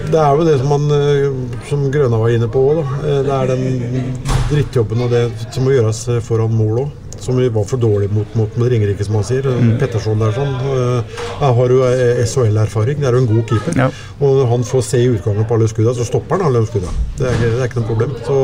det 0.10 0.20
er 0.20 0.40
jo 0.40 0.48
det 0.48 0.58
som, 0.62 0.72
man, 0.72 0.88
eh, 0.96 1.28
som 1.70 1.86
Grøna 1.94 2.18
var 2.22 2.34
inne 2.34 2.48
på 2.52 2.64
òg, 2.72 2.80
det 3.04 3.36
er 3.36 3.52
den 3.52 4.16
drittjobben 4.50 5.04
og 5.06 5.14
det 5.14 5.28
som 5.52 5.68
må 5.68 5.76
gjøres 5.76 6.02
eh, 6.10 6.24
foran 6.26 6.56
mål 6.56 6.86
òg. 6.86 6.99
Som 7.20 7.36
vi 7.38 7.50
var 7.52 7.66
for 7.68 7.78
dårlige 7.82 8.14
mot, 8.16 8.36
mot, 8.40 8.54
mot 8.58 8.70
Ringerike, 8.72 9.04
som 9.04 9.18
han 9.20 9.26
sier. 9.28 9.44
Petterson 9.82 10.22
der 10.24 10.32
sånn. 10.36 10.54
eh, 10.72 11.18
Jeg 11.42 11.56
har 11.60 11.74
jo 11.76 11.80
eh, 11.88 12.22
SHL-erfaring, 12.26 13.00
det 13.02 13.10
er 13.10 13.18
jo 13.18 13.24
en 13.26 13.28
god 13.34 13.44
keeper. 13.52 13.76
Og 14.20 14.38
når 14.40 14.48
han 14.54 14.64
får 14.70 14.86
se 14.88 15.02
i 15.04 15.10
utgangen 15.12 15.46
på 15.50 15.58
alle 15.58 15.68
skudda, 15.72 15.94
så 15.98 16.06
stopper 16.08 16.40
han 16.40 16.48
alle 16.50 16.66
skudda. 16.70 16.94
Det 17.20 17.28
er, 17.28 17.38
det 17.44 17.52
er 17.60 17.68
ikke 17.68 17.82
noe 17.82 17.90
problem. 17.92 18.16
Så 18.26 18.40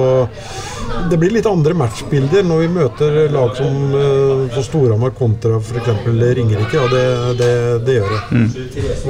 det 1.10 1.18
blir 1.22 1.34
litt 1.34 1.48
andre 1.50 1.74
matchbilder 1.78 2.44
når 2.46 2.62
vi 2.62 2.68
møter 2.76 3.16
lag 3.34 3.56
som, 3.58 3.80
på 3.96 4.54
som 4.56 4.66
Storhamar 4.68 5.16
kontra 5.18 5.58
f.eks. 5.60 5.90
Ringerike. 6.06 6.76
Ja, 6.78 6.86
det, 6.92 7.06
det, 7.40 7.52
det 7.88 7.98
gjør 8.00 8.14
det. 8.14 8.46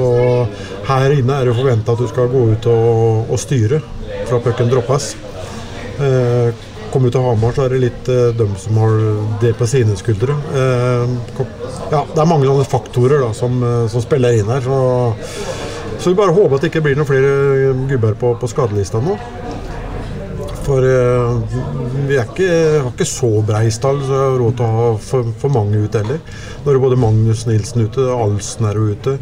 Og 0.05 0.87
her 0.89 1.17
inne 1.17 1.39
er 1.41 1.49
det 1.49 1.57
forventa 1.57 1.95
at 1.95 2.01
du 2.05 2.07
skal 2.11 2.29
gå 2.31 2.45
ut 2.53 2.69
og, 2.71 3.31
og 3.33 3.41
styre 3.41 3.81
fra 4.29 4.39
pucken 4.45 4.69
droppes. 4.71 5.11
Eh, 5.99 6.49
Kommer 6.95 7.11
du 7.11 7.17
til 7.17 7.25
Hamar, 7.27 7.51
så 7.57 7.65
er 7.65 7.73
det 7.75 7.81
litt 7.83 8.07
eh, 8.07 8.29
dem 8.39 8.53
som 8.55 8.77
har 8.79 8.93
det 9.41 9.49
på 9.59 9.67
sine 9.67 9.97
skuldre. 9.99 10.31
Eh, 10.55 11.15
ja, 11.91 12.05
det 12.07 12.21
er 12.23 12.29
mange 12.29 12.47
sånne 12.47 12.63
faktorer 12.71 13.19
da, 13.25 13.33
som, 13.35 13.57
eh, 13.67 13.81
som 13.91 14.03
spiller 14.05 14.37
inn 14.39 14.47
her. 14.47 14.63
Så, 14.63 14.77
så 15.99 16.13
vi 16.13 16.15
bare 16.21 16.31
håper 16.37 16.55
at 16.55 16.63
det 16.63 16.71
ikke 16.71 16.85
blir 16.87 16.95
noen 16.95 17.09
flere 17.09 17.73
gubber 17.91 18.15
på, 18.21 18.31
på 18.39 18.47
skadelista 18.47 19.03
nå. 19.03 19.17
For 20.65 20.81
eh, 20.87 21.59
vi 22.07 22.15
ikke, 22.17 22.47
har 22.79 22.87
ikke 22.93 23.05
så 23.11 23.33
brei 23.45 23.67
stall, 23.75 23.99
så 24.07 24.15
jeg 24.15 24.31
har 24.31 24.39
råd 24.45 24.55
til 24.57 24.65
å 24.65 24.79
ha 24.79 24.87
for, 25.11 25.27
for 25.43 25.53
mange 25.53 25.83
ute 25.83 25.99
heller. 26.01 26.23
Nå 26.63 26.71
er 26.71 26.79
det 26.79 26.83
både 26.87 26.97
Magnus 27.03 27.43
Nilsen 27.45 27.83
ute, 27.89 28.07
Alsen 28.15 28.65
er 28.71 28.79
jo 28.79 28.87
ute, 28.95 29.17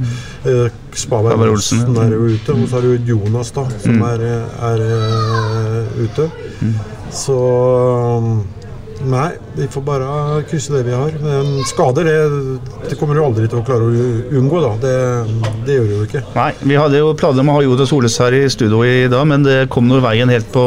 eh, 0.48 0.70
Spaberg 0.96 1.42
Olsen, 1.50 1.90
er 2.06 2.14
jo 2.16 2.30
ute, 2.38 2.54
og 2.56 2.70
så 2.72 2.80
er 2.80 2.92
det 2.94 3.10
Jonas 3.12 3.50
da, 3.58 3.66
som 3.82 3.98
Mm. 3.98 4.06
er, 4.14 4.28
er 4.70 4.90
eh, 4.94 6.04
ute. 6.06 6.30
Så 7.14 7.38
Nei, 9.04 9.34
vi 9.58 9.66
får 9.68 9.82
bare 9.84 10.44
krysse 10.48 10.72
det 10.72 10.84
vi 10.88 10.94
har. 10.96 11.16
Men 11.20 11.58
skader, 11.68 12.08
det, 12.08 12.60
det 12.88 12.98
kommer 13.00 13.18
du 13.18 13.24
aldri 13.24 13.50
til 13.52 13.60
å 13.60 13.64
klare 13.68 13.90
å 13.90 14.06
unngå, 14.40 14.62
da. 14.64 14.70
Det, 14.80 14.94
det 15.68 15.76
gjør 15.76 15.90
du 15.90 15.94
jo 15.98 16.06
ikke. 16.08 16.22
Nei, 16.38 16.48
vi 16.64 16.78
hadde 16.80 17.02
jo 17.02 17.10
planer 17.20 17.44
om 17.44 17.52
å 17.52 17.58
ha 17.58 17.66
Jodas 17.66 17.92
Oles 17.96 18.16
her 18.24 18.38
i 18.38 18.44
studio 18.54 18.80
i 18.88 19.10
dag, 19.12 19.26
men 19.28 19.44
det 19.44 19.58
kom 19.74 19.90
noe 19.92 20.00
veien 20.04 20.32
helt 20.32 20.48
på 20.56 20.64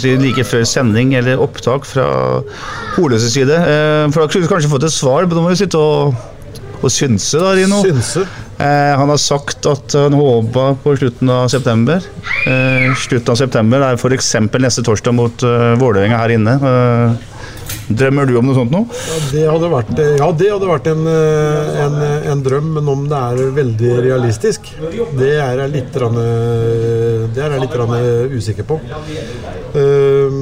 jeg 0.00 0.20
like 0.22 0.46
før 0.48 0.64
sending 0.68 1.12
eller 1.18 1.42
opptak 1.44 1.84
fra 1.88 2.06
Holes 2.96 3.26
side. 3.34 3.52
Eh, 3.52 4.06
For 4.14 4.22
da 4.24 4.30
kunne 4.30 4.46
vi 4.46 4.52
kanskje 4.54 4.72
fått 4.72 4.88
et 4.88 4.96
svar, 4.96 5.26
men 5.28 5.36
da 5.36 5.44
må 5.44 5.52
vi 5.52 5.60
sitte 5.60 5.80
og, 5.80 6.16
og 6.80 6.88
synse, 6.94 7.36
da, 7.42 7.52
Rino. 7.58 7.82
Synse? 7.84 8.24
Eh, 8.60 8.98
han 8.98 9.08
har 9.08 9.16
sagt 9.16 9.64
at 9.66 9.94
han 9.96 10.12
håper 10.12 10.74
på 10.82 10.92
slutten 11.00 11.30
av 11.32 11.48
september. 11.48 12.04
Eh, 12.46 12.90
slutten 12.96 13.32
av 13.32 13.38
september 13.40 13.84
er 13.86 13.96
f.eks. 13.96 14.34
neste 14.60 14.84
torsdag 14.84 15.16
mot 15.16 15.44
eh, 15.46 15.72
Vålerenga 15.80 16.18
her 16.20 16.34
inne. 16.34 16.56
Eh, 16.60 17.30
drømmer 17.88 18.28
du 18.28 18.36
om 18.36 18.50
noe 18.50 18.58
sånt 18.58 18.74
nå? 18.74 18.82
Ja, 18.92 19.16
det 19.32 19.46
hadde 19.48 19.70
vært, 19.72 19.94
ja, 20.18 20.28
det 20.42 20.50
hadde 20.52 20.68
vært 20.68 20.90
en, 20.92 21.08
en, 21.86 21.96
en 22.34 22.44
drøm, 22.44 22.68
men 22.76 22.90
om 22.92 23.08
det 23.10 23.22
er 23.30 23.54
veldig 23.56 23.94
realistisk, 24.04 24.68
det 25.18 25.32
er 25.38 25.64
jeg 25.64 25.74
litt, 25.78 25.98
rann, 26.02 26.20
er 26.20 27.40
jeg 27.40 27.64
litt 27.64 27.80
rann 27.80 27.96
usikker 28.36 28.68
på. 28.68 28.78
Uh, 29.74 30.38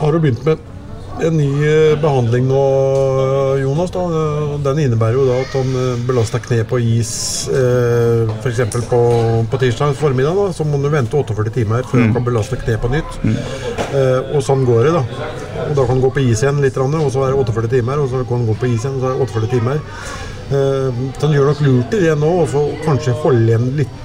har 0.00 0.12
du 0.12 0.20
begynt 0.24 0.44
med 0.48 0.71
en 1.26 1.36
ny 1.38 1.48
eh, 1.66 1.94
behandling 2.02 2.46
nå, 2.48 2.60
Jonas? 3.62 3.90
Da. 3.94 4.02
Eh, 4.06 4.54
Den 4.64 4.80
innebærer 4.84 5.16
jo 5.18 5.26
da 5.28 5.36
at 5.42 5.54
han 5.56 5.70
belasta 5.72 6.06
belaster 6.08 6.42
kne 6.44 6.64
på 6.68 6.78
is 6.82 7.12
eh, 7.52 8.30
f.eks. 8.42 8.60
På, 8.90 9.00
på 9.50 9.60
tirsdag 9.62 9.94
formiddag. 9.98 10.36
Da, 10.38 10.48
så 10.56 10.66
må 10.68 10.80
du 10.82 10.88
vente 10.92 11.16
48 11.18 11.54
timer 11.54 11.86
før 11.88 12.00
han 12.00 12.10
Mm. 12.12 12.16
kan 12.16 12.24
belaste 12.26 12.58
kne 12.58 12.76
på 12.82 12.90
nytt. 12.92 13.18
Mm. 13.22 13.36
og 14.34 14.40
sånn 14.42 14.64
går 14.66 14.86
det, 14.88 14.92
da. 14.96 15.02
Og 15.68 15.74
da 15.76 15.82
kan 15.84 15.94
han 15.94 16.00
gå 16.02 16.10
på 16.16 16.22
is 16.24 16.42
igjen 16.42 16.60
litt, 16.64 16.76
og 16.76 17.10
så 17.12 17.26
er 17.26 17.32
det 17.34 17.38
48 17.44 17.68
timer. 17.76 18.00
Og 18.02 18.08
så 18.10 18.22
kan 18.26 18.38
han 18.40 18.46
gå 18.48 18.56
på 18.58 18.70
is 18.72 18.84
igjen, 18.84 18.96
og 18.96 19.02
så 19.02 19.10
er 19.10 19.18
det 19.18 19.26
48 19.28 19.50
timer. 19.52 19.82
Eh, 20.52 21.02
så 21.18 21.26
han 21.28 21.36
gjør 21.36 21.50
nok 21.52 21.60
lurt 21.66 21.94
i 21.96 22.00
det 22.06 22.16
nå, 22.18 22.32
og 22.42 22.78
kanskje 22.84 23.14
holde 23.22 23.48
igjen 23.52 23.70
litt 23.76 23.98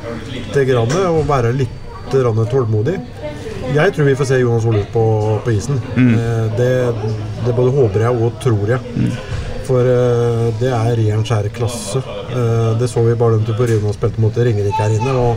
og 1.08 1.27
være 1.27 1.53
litt 1.56 1.84
tålmodig. 2.12 2.97
Jeg 3.75 3.93
tror 3.93 4.08
vi 4.08 4.15
får 4.15 4.25
se 4.30 4.38
Jonas 4.39 4.65
Oluf 4.65 4.88
på, 4.93 5.03
på 5.43 5.51
isen. 5.53 5.82
Mm. 5.95 6.13
Det, 6.58 6.71
det 7.45 7.56
både 7.58 7.73
håper 7.75 8.06
jeg 8.08 8.21
og 8.23 8.39
tror 8.43 8.71
jeg. 8.75 9.12
For 9.67 9.84
eh, 9.91 10.45
det 10.62 10.69
er 10.71 10.93
ren, 11.01 11.25
skjær 11.27 11.49
klasse. 11.53 11.99
Eh, 12.32 12.71
Det 12.80 12.88
så 12.89 13.03
vi 13.03 13.17
bare 13.19 13.36
den 13.38 13.45
til 13.49 13.58
på 13.60 13.67
og 13.89 13.93
spilte 13.97 14.21
mot 14.23 14.38
Ringerike 14.38 14.80
her 14.80 14.95
inne. 14.95 15.12
og 15.12 15.36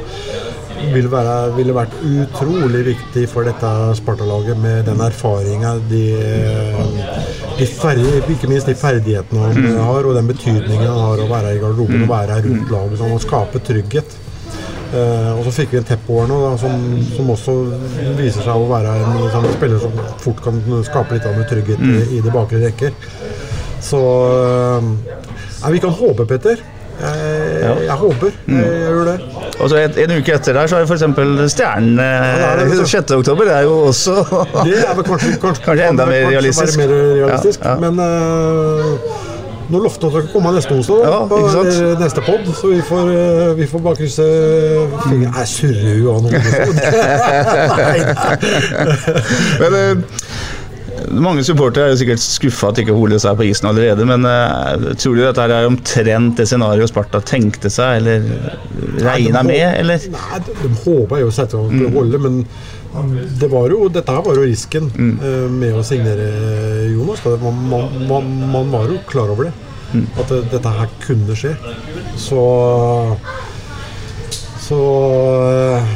ville, 0.94 1.10
være, 1.12 1.32
ville 1.58 1.74
vært 1.76 1.92
utrolig 2.06 2.84
viktig 2.86 3.26
for 3.28 3.44
dette 3.44 3.70
Sparta-laget 3.98 4.56
med 4.62 4.86
den 4.88 5.02
erfaringa 5.04 5.74
de, 5.90 6.04
de 7.58 7.66
ferdig, 7.68 8.22
Ikke 8.32 8.48
minst 8.48 8.70
de 8.70 8.74
ferdighetene 8.78 9.42
han 9.42 9.58
Mm. 9.60 9.76
har, 9.84 10.06
og 10.08 10.14
den 10.16 10.30
betydningen 10.30 10.86
han 10.86 11.02
har 11.04 11.20
å 11.20 11.28
være 11.28 11.56
i 11.56 11.60
garderoben 11.60 12.06
og 12.06 12.08
være 12.14 12.38
her 12.38 12.46
rundt 12.48 12.70
laget. 12.72 12.98
sånn, 13.02 13.12
og 13.12 13.20
skape 13.26 13.60
trygghet. 13.66 14.16
Eh, 14.90 15.30
og 15.38 15.44
så 15.46 15.52
fikk 15.54 15.70
vi 15.74 15.78
en 15.78 15.84
Teppo 15.86 16.16
her 16.20 16.26
nå, 16.30 16.38
da, 16.42 16.56
som, 16.58 16.72
som 17.14 17.28
også 17.30 17.52
viser 18.18 18.42
seg 18.42 18.56
å 18.58 18.66
være 18.70 18.96
en 19.04 19.20
sånn 19.30 19.46
spiller 19.54 19.78
som 19.78 19.92
fort 20.18 20.40
kan 20.42 20.58
skape 20.88 21.14
litt 21.14 21.28
av 21.30 21.38
en 21.38 21.46
trygghet 21.46 21.78
i, 21.78 21.92
Mm. 21.94 22.10
i 22.16 22.20
de 22.24 22.32
bakre 22.34 22.58
rekker. 22.64 22.96
Så 23.80 24.00
uh, 24.02 25.70
vi 25.70 25.78
kan 25.80 25.94
håpe, 25.94 26.26
Petter. 26.26 26.58
Jeg, 27.00 27.60
Ja. 27.62 27.70
jeg 27.86 27.96
håper. 27.96 28.34
Mm. 28.46 28.58
Jeg, 28.58 28.72
jeg 28.74 28.90
gjør 28.90 29.06
det. 29.08 29.14
Og 29.60 29.70
så 29.70 29.76
en, 29.80 29.94
en 30.02 30.12
uke 30.18 30.34
etter 30.34 30.52
der 30.58 30.66
så 30.68 30.76
er 30.82 30.84
f.eks. 30.90 31.06
Stjernen 31.54 31.96
Ja, 31.96 32.18
det 32.36 32.44
er 32.44 32.60
eh, 32.66 32.74
det, 32.76 32.88
6. 32.90 33.14
oktober. 33.16 33.48
Det 33.48 33.54
er 33.56 33.62
jo 33.64 33.78
også 33.88 34.14
Det 34.66 34.74
er 34.82 34.94
vel 34.98 35.06
kanskje, 35.06 35.32
kanskje, 35.40 35.64
Kanskje 35.64 35.86
enda 35.94 36.06
mer 36.10 36.26
realistisk. 36.28 36.76
Mer 36.82 36.92
realistisk. 36.92 37.64
Ja. 37.64 37.78
Men 37.80 38.02
eh, 38.04 39.29
nå 39.70 39.76
lovte 39.84 40.04
dere 40.06 40.20
skal 40.24 40.32
komme 40.34 40.50
neste 40.56 40.72
onsdag, 40.76 40.96
da, 41.04 41.08
Ja, 41.10 41.18
eller 41.60 41.76
neste 42.00 42.20
pod. 42.26 42.42
Så 42.60 42.66
vi 42.72 42.80
får, 42.86 43.04
eh, 43.14 43.50
vi 43.58 43.64
får 43.70 43.80
bare 43.84 43.96
krysse 44.00 44.26
fingre 45.06 45.30
Jeg 45.40 45.48
surrer 45.54 45.94
jo 46.00 46.06
av 46.14 46.18
noe. 46.26 46.38
Men 49.62 49.72
eh, 49.80 49.96
mange 51.10 51.42
supportere 51.46 51.88
er 51.88 51.94
jo 51.94 52.00
sikkert 52.00 52.22
skuffa 52.22 52.70
at 52.70 52.80
ikke 52.82 52.94
Holes 52.94 53.24
er 53.26 53.36
på 53.38 53.46
isen 53.48 53.68
allerede, 53.70 54.06
men 54.08 54.26
uh, 54.26 54.90
tror 55.00 55.16
du 55.16 55.22
dette 55.22 55.46
er 55.46 55.68
omtrent 55.68 56.38
det 56.38 56.46
scenarioet 56.50 56.92
Sparta 56.92 57.22
tenkte 57.24 57.70
seg, 57.72 58.00
eller 58.00 58.18
regna 59.02 59.42
med, 59.46 59.66
eller? 59.80 60.10
Nei, 60.14 60.42
de, 60.46 60.56
de 60.62 60.72
håpa 60.84 61.20
jo 61.22 61.32
seg 61.34 61.54
for 61.54 61.70
å 61.70 61.92
holde, 61.96 62.22
men 62.22 62.34
det 63.40 63.48
var 63.50 63.70
jo, 63.70 63.88
dette 63.92 64.12
her 64.12 64.22
var 64.26 64.38
jo 64.38 64.46
risken 64.46 64.88
eh, 64.98 65.46
med 65.50 65.76
å 65.78 65.82
signere 65.86 66.26
Jonas. 66.90 67.22
Man, 67.42 67.60
man, 68.08 68.30
man, 68.50 68.72
var 68.72 68.90
jo 68.90 68.98
klar 69.06 69.30
over 69.30 69.48
det. 69.48 69.54
At 70.18 70.30
det, 70.30 70.40
dette 70.52 70.74
her 70.74 70.90
kunne 71.02 71.36
skje. 71.38 71.54
Så 72.18 72.42
Så 74.66 74.78
eh, 75.50 75.92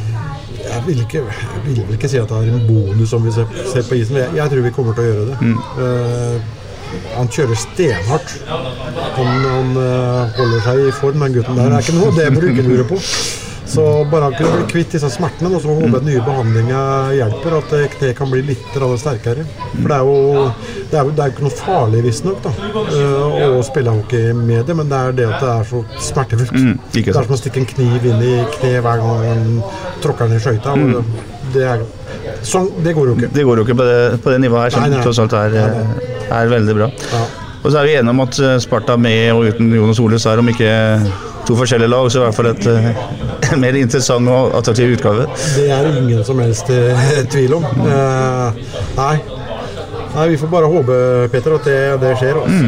jeg 0.65 0.83
vil, 0.87 1.01
ikke, 1.05 1.23
jeg 1.23 1.63
vil 1.67 1.95
ikke 1.95 2.11
si 2.11 2.19
at 2.19 2.31
det 2.31 2.41
er 2.41 2.57
en 2.57 2.67
bonus 2.67 3.13
om 3.15 3.27
vi 3.27 3.35
ser, 3.35 3.47
ser 3.71 3.87
på 3.87 3.99
isen. 3.99 4.19
Jeg, 4.23 4.35
jeg 4.39 4.51
tror 4.51 4.67
vi 4.67 4.75
kommer 4.75 4.97
til 4.97 5.05
å 5.05 5.13
gjøre 5.13 5.27
det. 5.31 5.55
Eh, 5.85 6.53
han 7.15 7.31
kjører 7.31 7.59
stenhardt. 7.59 8.37
Han, 9.19 9.49
han 9.51 9.73
holder 10.39 10.61
seg 10.67 10.85
i 10.85 10.93
form, 10.95 11.23
den 11.27 11.41
gutten 11.41 11.59
der. 11.59 11.75
Er 11.75 11.83
ikke 11.83 11.99
noe, 11.99 12.15
det 12.15 12.31
bruker 12.39 12.71
du 12.71 12.87
på. 12.95 13.03
Så 13.67 13.83
bare 14.11 14.29
han 14.29 14.35
kunne 14.37 14.61
bli 14.61 14.67
kvitt 14.73 14.95
disse 14.95 15.09
smertene, 15.11 15.51
og 15.57 15.63
så 15.63 15.73
håper 15.73 15.89
jeg 15.89 16.01
at 16.01 16.09
nye 16.09 16.25
behandlinger 16.27 17.13
hjelper. 17.19 17.57
At 17.59 17.73
det 17.73 17.83
kneet 17.97 18.19
kan 18.19 18.33
bli 18.33 18.43
litt 18.51 18.79
sterkere. 19.01 19.47
For 19.73 19.89
det 19.89 19.97
er 19.97 20.09
jo 20.11 20.49
det 20.91 21.01
er 21.01 21.11
det 21.11 21.25
er 21.25 21.33
ikke 21.33 21.47
noe 21.47 21.57
farlig, 21.59 22.03
visstnok, 22.05 22.45
eh, 22.45 23.47
å 23.49 23.63
spille 23.67 23.95
hockey 23.95 24.33
med 24.37 24.67
det, 24.69 24.77
men 24.79 24.91
det 24.91 24.99
er 25.01 25.17
det 25.19 25.29
at 25.31 25.43
det 25.43 25.53
er 25.55 25.69
så 25.71 25.83
smertefullt. 26.11 26.55
Mm, 26.55 26.75
det 26.95 27.05
er 27.09 27.19
som 27.19 27.35
å 27.35 27.41
stikke 27.41 27.63
en 27.63 27.71
kniv 27.73 28.09
inn 28.11 28.23
i 28.23 28.35
kneet 28.59 28.85
hver 28.85 29.03
gang 29.03 29.25
han 29.25 29.49
tråkker 30.05 30.31
den 30.31 30.39
i 30.39 30.45
skøyta. 30.45 30.77
Mm. 30.79 31.15
Det, 31.55 31.65
er, 31.73 31.85
sånn, 32.47 32.71
det 32.85 32.95
går 32.97 33.11
jo 33.11 33.17
ikke. 33.19 33.33
Det 33.35 33.47
går 33.49 33.61
jo 33.61 33.67
ikke 33.67 33.79
på 33.81 33.89
det, 33.89 34.01
på 34.23 34.35
det 34.35 34.43
nivået 34.45 34.69
her, 34.69 34.77
som 34.77 34.99
tross 35.01 35.23
alt 35.25 35.39
er, 35.41 35.59
eh, 35.65 36.31
er 36.39 36.53
veldig 36.53 36.79
bra. 36.79 36.91
Og 37.65 37.71
så 37.73 37.81
er 37.81 37.89
vi 37.89 37.95
enige 37.97 38.13
om 38.13 38.25
at 38.27 38.39
eh, 38.45 38.59
Sparta 38.63 38.99
med 39.01 39.33
og 39.33 39.49
uten 39.49 39.73
Jonas 39.73 40.03
Ole 40.05 40.21
så 40.21 40.35
er 40.35 40.43
de 40.43 40.53
ikke 40.53 40.73
to 41.47 41.57
forskjellige 41.59 41.91
lag, 41.91 42.11
så 42.13 42.21
i 42.21 42.25
hvert 42.25 42.37
fall 42.37 42.51
et, 42.51 42.67
eh, 42.67 43.53
en 43.53 43.61
mer 43.65 43.79
interessant 43.79 44.31
og 44.31 44.55
attraktiv 44.59 44.95
utgave. 44.97 45.27
Det 45.57 45.69
er 45.73 45.89
ingen 45.93 46.25
som 46.27 46.41
helst 46.43 46.71
eh, 46.73 47.25
tvil 47.33 47.59
om. 47.59 47.65
Eh, 47.65 48.61
nei. 48.99 49.17
nei, 50.15 50.29
vi 50.33 50.39
får 50.41 50.53
bare 50.53 50.71
håpe, 50.71 51.01
Peter, 51.33 51.57
at 51.59 51.69
det, 51.69 51.81
det 52.05 52.15
skjer. 52.21 52.41
Altså. 52.45 52.65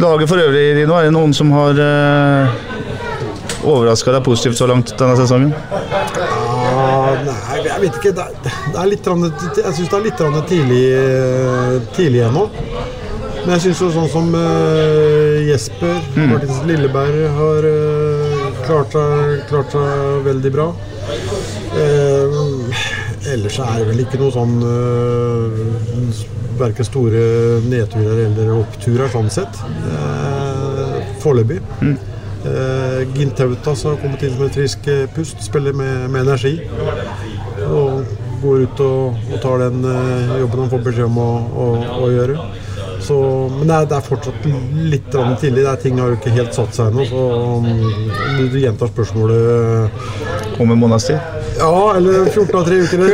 Laget 0.00 0.28
for 0.30 0.40
øvrig, 0.40 0.64
Rino, 0.78 0.96
er 0.96 1.08
det 1.08 1.14
noen 1.14 1.32
som 1.36 1.50
har 1.52 1.76
uh, 1.76 2.60
overraska 3.68 4.12
deg 4.14 4.22
positivt 4.24 4.56
så 4.60 4.68
langt 4.70 4.92
denne 5.00 5.16
sesongen? 5.18 5.50
Ja, 5.80 7.16
nei, 7.26 7.58
jeg 7.66 7.82
vet 7.82 7.98
ikke. 7.98 8.14
Det 8.16 8.24
er, 8.24 8.54
det 8.70 8.78
er 8.80 8.88
litt, 8.92 9.10
jeg 9.10 9.74
syns 9.76 9.90
det 9.90 9.98
er 9.98 10.06
litt 10.06 10.24
tidlig, 10.48 10.84
tidlig 11.96 12.24
ennå. 12.28 12.46
Men 13.40 13.54
jeg 13.56 13.70
syns 13.70 13.94
sånn 13.94 14.08
som 14.12 14.26
eh, 14.36 15.19
Jesper 15.50 16.00
Martinsen 16.30 16.68
Lilleberg 16.70 17.24
har 17.36 17.66
eh, 17.66 18.48
klart, 18.66 18.94
seg, 18.94 19.40
klart 19.50 19.74
seg 19.74 20.20
veldig 20.26 20.52
bra. 20.54 20.68
Eh, 21.80 22.38
ellers 23.34 23.58
er 23.62 23.80
det 23.80 23.88
vel 23.90 24.04
ikke 24.04 24.20
noe 24.20 24.32
sånn 24.34 24.54
uh, 24.64 26.22
Verken 26.60 26.86
store 26.86 27.24
nedturer 27.66 28.24
eller 28.26 28.54
oppturer 28.58 29.12
sånn 29.12 29.28
sett. 29.32 29.60
Uh, 29.88 30.98
Foreløpig. 31.22 31.60
Eh, 32.40 33.08
Gint 33.14 33.36
Tautas 33.36 33.82
har 33.84 33.98
kommet 34.00 34.22
inn 34.24 34.32
som 34.32 34.46
et 34.46 34.56
frisk 34.56 34.86
eh, 34.88 35.04
pust, 35.12 35.42
spiller 35.44 35.74
med, 35.76 36.06
med 36.12 36.24
energi. 36.24 36.54
Og 37.66 38.06
går 38.40 38.62
ut 38.64 38.80
og, 38.80 39.18
og 39.28 39.42
tar 39.42 39.60
den 39.66 39.84
eh, 39.84 40.38
jobben 40.40 40.62
han 40.64 40.70
får 40.72 40.84
beskjed 40.86 41.10
om 41.10 41.18
å, 41.20 41.30
å, 41.52 41.66
å 42.06 42.08
gjøre. 42.14 42.38
Så, 43.00 43.16
men 43.56 43.68
det 43.68 43.76
er, 43.76 43.86
det 43.90 43.96
er 43.96 44.06
fortsatt 44.06 44.46
litt 44.92 45.10
tidlig. 45.40 45.64
Det 45.64 45.70
er, 45.72 45.80
ting 45.82 46.00
har 46.00 46.12
jo 46.12 46.18
ikke 46.18 46.34
helt 46.36 46.56
satt 46.56 46.76
seg 46.76 46.90
ennå. 46.90 47.06
Så 47.08 47.26
om 47.56 47.68
du 48.52 48.58
gjentar 48.60 48.90
spørsmålet 48.92 50.60
Om 50.60 50.74
en 50.74 50.80
måneds 50.80 51.08
tid? 51.08 51.38
Ja, 51.58 51.74
eller 51.96 52.28
14 52.30 52.56
av 52.56 52.66
3 52.68 52.80
uker. 52.84 52.98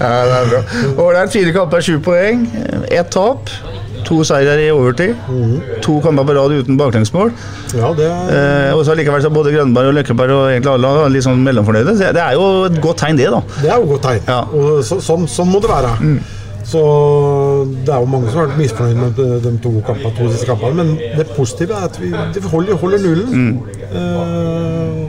Ja, 0.00 0.12
det 0.26 0.36
er 0.36 0.50
bra. 0.50 0.60
Ålreit, 1.06 1.32
fire 1.32 1.52
kamper, 1.56 1.84
sju 1.84 1.98
poeng. 2.04 2.46
Ett 2.92 3.10
tap. 3.14 3.50
To 4.06 4.20
seirer 4.26 4.60
i 4.62 4.68
overtid. 4.70 5.16
To 5.82 5.96
kamper 6.04 6.26
på 6.28 6.34
rad 6.36 6.52
uten 6.54 6.76
baklengsmål. 6.78 7.32
Ja, 7.74 7.90
det 7.96 8.06
er, 8.06 8.34
Eh, 8.36 8.72
og 8.76 8.84
så 8.86 8.94
likevel 8.98 9.22
så 9.22 9.30
er 9.30 9.34
både 9.34 9.52
Grønberg 9.54 9.90
og 9.90 9.96
Løkkeberg 9.96 10.32
og 10.34 10.44
egentlig 10.52 10.72
alle 10.76 10.90
er 11.04 11.12
litt 11.14 11.26
sånn 11.26 11.42
mellomfornøyde. 11.46 11.94
Det 11.98 12.12
det 12.14 12.22
er 12.22 12.36
jo 12.38 12.46
et 12.68 12.80
godt 12.82 13.00
tegn, 13.02 13.18
det, 13.18 13.28
da. 13.34 13.40
det 13.62 13.70
er 13.70 13.76
jo 13.80 13.86
et 13.86 13.92
godt 13.94 14.06
tegn. 14.06 14.22
Ja. 14.28 14.40
Og 14.46 14.84
så, 14.86 15.00
sånn, 15.02 15.26
sånn 15.30 15.50
må 15.50 15.62
det 15.64 15.70
være. 15.72 15.94
Så 16.66 16.80
det 17.86 17.92
er 17.94 18.00
jo 18.02 18.08
mange 18.10 18.26
som 18.32 18.40
har 18.40 18.48
vært 18.48 18.58
misfornøyd 18.58 18.96
med 18.98 19.20
de, 19.44 19.52
to, 19.62 19.70
kampene, 19.86 20.10
to 20.16 20.26
siste 20.32 20.48
kampene. 20.48 20.74
Men 20.82 20.96
det 21.20 21.28
positive 21.36 21.76
er 21.78 21.84
at 21.86 21.98
vi, 22.02 22.10
holder, 22.50 22.74
holder 22.80 23.04
nullen. 23.04 23.44
Eh, 23.86 25.04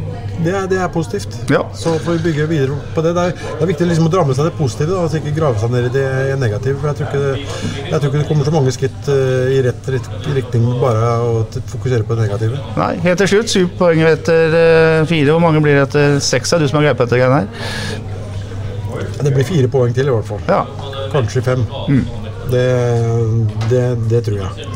det, 0.45 0.51
er, 0.53 0.67
det 0.69 0.77
er 0.77 0.91
positivt. 0.93 1.33
Ja. 1.49 1.63
Så 1.73 1.95
får 2.03 2.19
vi 2.19 2.27
bygge 2.27 2.45
videre 2.51 2.77
på 2.93 3.01
det. 3.01 3.15
Det 3.17 3.23
er, 3.31 3.33
det 3.57 3.65
er 3.65 3.71
viktig 3.71 3.87
liksom 3.89 4.05
å 4.05 4.11
dra 4.13 4.21
med 4.29 4.37
seg 4.37 4.51
det 4.51 4.53
positive, 4.59 4.91
da, 4.93 4.99
altså 5.07 5.17
ikke 5.17 5.33
grave 5.39 5.57
seg 5.63 5.73
ned 5.73 5.87
i 5.89 5.93
det 5.95 6.37
negative. 6.43 6.77
For 6.83 6.91
jeg 6.91 6.99
tror 6.99 7.09
ikke 7.09 7.23
det, 7.23 7.31
jeg 7.87 7.95
tror 7.95 8.05
ikke 8.11 8.21
det 8.21 8.27
kommer 8.29 8.49
så 8.51 8.53
mange 8.53 8.73
skritt 8.75 9.09
uh, 9.09 9.49
i 9.49 9.57
rett 9.65 9.89
rit- 9.95 10.29
riktning 10.37 10.67
bare 10.83 11.09
å 11.25 11.31
fokusere 11.73 12.05
på 12.05 12.19
det 12.19 12.27
negative. 12.27 12.61
Nei, 12.77 12.91
helt 13.07 13.23
til 13.23 13.31
slutt. 13.33 13.49
Syv 13.55 13.73
poeng 13.81 14.03
etter 14.11 14.53
uh, 14.53 15.07
fire. 15.09 15.33
Hvor 15.33 15.41
mange 15.47 15.65
blir 15.65 15.81
det 15.81 15.87
etter 15.89 16.21
seks? 16.21 16.53
Er 16.53 16.61
du 16.61 16.69
som 16.69 16.83
har 16.83 16.91
greie 16.91 17.01
på 17.01 17.09
dette 17.09 17.23
greiene 17.23 17.41
her? 17.41 18.05
Det 19.17 19.33
blir 19.33 19.45
fire 19.49 19.73
poeng 19.73 19.97
til 19.97 20.05
i 20.05 20.13
hvert 20.13 20.29
fall. 20.29 20.45
Ja. 20.45 20.61
Kanskje 21.18 21.43
fem. 21.45 21.68
Det, 22.47 22.65
det, 23.70 23.84
det 24.07 24.24
tror 24.24 24.38
jeg. 24.39 24.68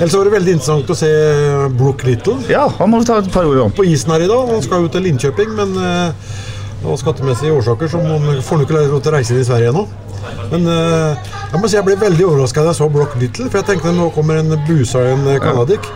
Ellers 0.00 0.14
var 0.16 0.26
det 0.26 0.32
veldig 0.34 0.54
interessant 0.56 0.90
å 0.90 0.96
se 0.98 1.10
Brook 1.78 2.02
Little 2.02 2.40
ja, 2.50 2.64
han 2.80 2.90
må 2.90 2.98
vi 3.02 3.06
ta 3.06 3.20
et 3.22 3.28
par 3.30 3.46
ord 3.46 3.60
om. 3.68 3.74
på 3.74 3.86
isen 3.86 4.10
her 4.10 4.24
i 4.24 4.30
dag. 4.30 4.50
Han 4.50 4.64
skal 4.64 4.86
jo 4.86 4.90
til 4.90 5.06
Linköping, 5.06 5.52
men 5.58 5.76
eh, 5.78 6.30
av 6.80 6.96
skattemessige 6.98 7.54
årsaker 7.54 7.92
så 7.92 8.00
får 8.00 8.56
han 8.56 8.64
ikke 8.66 8.78
lov 8.80 8.98
til 8.98 9.12
å 9.12 9.14
reise 9.14 9.36
inn 9.36 9.44
i 9.44 9.46
Sverige 9.46 9.70
ennå. 9.70 9.84
Men 10.50 10.66
eh, 10.72 11.30
jeg 11.52 11.62
må 11.62 11.70
si 11.70 11.78
jeg 11.78 11.86
ble 11.86 11.96
veldig 12.00 12.26
overraska 12.26 12.64
da 12.64 12.72
jeg 12.72 12.80
så 12.80 12.90
Brock 12.92 13.14
Little, 13.20 13.46
for 13.46 13.60
jeg 13.60 13.68
tenkte 13.70 13.94
nå 13.94 14.10
kommer 14.16 14.40
en 14.40 14.56
busa 14.66 15.04
en 15.12 15.24
canadic. 15.42 15.86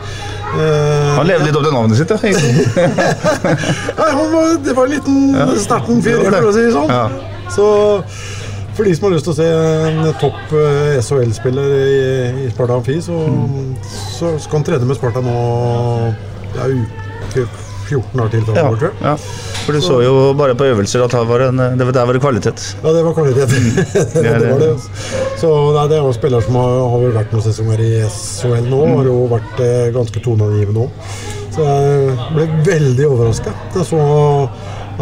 Uh, 0.55 1.17
Han 1.17 1.27
levde 1.27 1.49
litt 1.49 1.57
opp 1.59 1.65
til 1.67 1.75
navnet 1.75 1.99
sitt, 1.99 2.13
ja. 2.15 2.19
Nei, 3.99 4.11
var, 4.15 4.53
det 4.63 4.75
var 4.77 4.87
en 4.87 4.93
liten 4.93 5.59
sterten 5.59 5.99
fyr, 6.05 6.21
for 6.29 6.51
å 6.53 6.55
si 6.55 6.63
det 6.69 6.75
sånn. 6.77 6.93
Ja. 6.95 7.09
Så 7.51 7.67
for 8.75 8.85
de 8.89 8.95
som 8.97 9.07
har 9.09 9.15
lyst 9.17 9.27
til 9.29 9.35
å 9.35 9.39
se 9.39 9.49
en 9.89 10.01
topp 10.21 10.55
eh, 10.59 10.97
SHL-spiller 11.03 11.75
i, 11.79 12.47
i 12.47 12.51
Sparta 12.53 12.77
Amfi, 12.81 12.97
så, 13.05 13.19
så 14.19 14.35
skal 14.43 14.61
han 14.61 14.67
trene 14.71 14.89
med 14.89 14.99
Sparta 14.99 15.23
nå 15.25 15.35
ja, 16.57 16.67
uke 16.71 17.47
14 17.85 18.21
år 18.25 18.31
til 18.33 18.47
Ja, 18.57 18.63
tror 18.73 18.87
jeg. 18.89 18.95
ja. 19.05 19.17
For 19.65 19.77
du 19.77 19.81
så 19.85 19.99
jo 20.05 20.13
bare 20.37 20.55
på 20.57 20.67
øvelser 20.69 21.03
at 21.05 21.15
var 21.29 21.43
en, 21.47 21.61
det 21.79 21.85
der 21.93 22.07
var 22.09 22.17
det 22.17 22.21
kvalitet. 22.25 22.63
Ja, 22.83 22.93
det 22.97 23.03
var 23.05 23.15
kvalitet. 23.17 23.49
det, 24.15 24.25
er 24.25 24.39
det. 24.43 24.51
var 24.51 24.61
det. 24.61 24.71
altså. 24.73 24.89
Så 25.41 25.51
nei, 25.77 25.85
det 25.93 25.99
er 25.99 26.03
jo 26.05 26.13
spillere 26.17 26.45
som 26.47 26.57
har, 26.61 26.75
har 26.95 27.05
vært 27.19 27.33
noen 27.37 27.45
sesonger 27.45 27.85
i 27.85 27.93
SHL 28.09 28.69
nå, 28.73 28.81
Mm. 28.85 28.95
har 28.99 29.09
jo 29.11 29.17
vært 29.33 29.63
eh, 29.65 29.87
ganske 29.95 30.23
toneangivende 30.25 30.87
òg. 30.87 31.13
Så 31.55 31.65
jeg 31.65 32.15
ble 32.35 32.47
veldig 32.67 33.05
overraska. 33.13 33.53
Jeg 33.77 33.87
så 33.93 34.01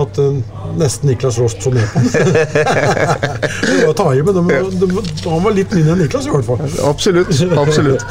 at 0.00 0.18
uh, 0.22 0.38
nesten 0.80 1.10
Niklas 1.10 1.38
Rost 1.42 1.62
så 1.64 1.72
ned 1.74 1.84
på 1.92 2.00
han. 2.00 2.08
det 3.66 3.76
var 3.82 3.92
å 3.92 3.98
ta 3.98 4.08
i, 4.14 4.24
men 4.24 4.40
de, 4.40 4.58
de, 4.80 5.04
han 5.26 5.44
var 5.44 5.56
litt 5.56 5.74
mindre 5.76 5.96
enn 5.96 6.02
Niklas 6.06 6.28
i 6.28 6.34
hvert 6.34 6.48
fall. 6.48 6.64
Absolutt. 6.88 7.32
absolutt. 7.58 8.06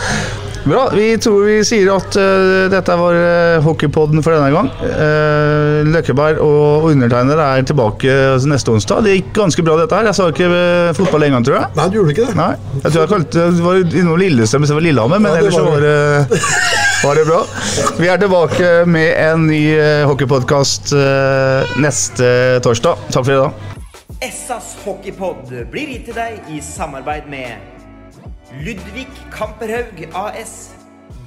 Bra. 0.64 0.90
Vi 0.94 1.18
tror 1.18 1.46
vi 1.48 1.56
sier 1.66 1.90
at 1.90 2.16
uh, 2.22 2.68
dette 2.70 2.96
var 3.00 3.18
uh, 3.18 3.64
hockeypodden 3.66 4.22
for 4.22 4.36
denne 4.36 4.52
gang. 4.54 4.70
Uh, 4.84 5.82
Løkkeberg 5.90 6.42
og 6.46 6.86
undertegnede 6.92 7.48
er 7.48 7.66
tilbake 7.66 8.18
neste 8.46 8.76
onsdag. 8.76 9.02
Det 9.08 9.16
gikk 9.16 9.32
ganske 9.40 9.66
bra, 9.66 9.80
dette 9.82 9.98
her. 9.98 10.12
Jeg 10.12 10.20
sa 10.20 10.30
ikke 10.30 10.52
uh, 10.52 10.92
fotball 10.98 11.26
en 11.26 11.38
gang, 11.38 11.48
tror 11.48 11.58
jeg. 11.58 11.72
Nei, 11.80 11.88
du 11.90 11.98
gjorde 11.98 12.14
ikke 12.14 12.28
det. 12.30 12.38
Nei, 12.38 12.52
jeg 12.78 12.88
tror 12.92 13.02
jeg 13.02 13.14
kalte 13.16 13.50
det 13.58 13.66
var 13.66 13.82
innom 13.82 14.22
Lillestrøm 14.22 14.68
istedenfor 14.68 14.86
Lillehammer, 14.86 15.24
men 15.24 15.34
Ja, 15.34 15.42
ellers 15.42 15.58
så 15.58 15.66
var 15.66 15.72
var 15.72 15.88
det, 15.88 16.42
var 17.04 17.16
det 17.16 17.26
bra. 17.26 17.42
Vi 17.98 18.10
er 18.10 18.20
tilbake 18.22 18.70
med 18.90 19.16
en 19.18 19.48
ny 19.50 19.62
uh, 19.74 20.06
hockeypodkast 20.10 20.94
neste 21.82 22.28
torsdag. 22.66 23.02
Takk 23.14 23.26
for 23.26 23.34
i 23.34 23.40
dag. 23.42 23.70
Essas 24.22 24.76
hockeypod 24.86 25.50
blir 25.74 25.96
gitt 25.96 26.10
til 26.12 26.18
deg 26.18 26.52
i 26.54 26.62
samarbeid 26.62 27.26
med 27.32 27.58
Ludvig 28.62 29.08
Kamperhaug 29.34 30.04
AS. 30.14 30.76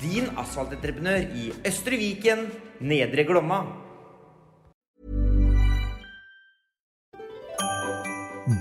Din 0.02 0.28
asfaltentreprenør 0.38 1.24
i 1.34 1.50
Østre 1.66 1.98
Viken, 1.98 2.46
Nedre 2.84 3.24
Glomma. 3.26 3.64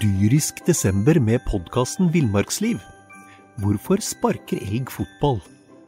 Dyrisk 0.01 0.63
desember 0.65 1.19
med 1.19 1.43
podkasten 1.49 2.07
Villmarksliv. 2.13 2.79
Hvorfor 3.59 3.99
sparker 4.01 4.63
elg 4.63 4.87
fotball? 4.89 5.43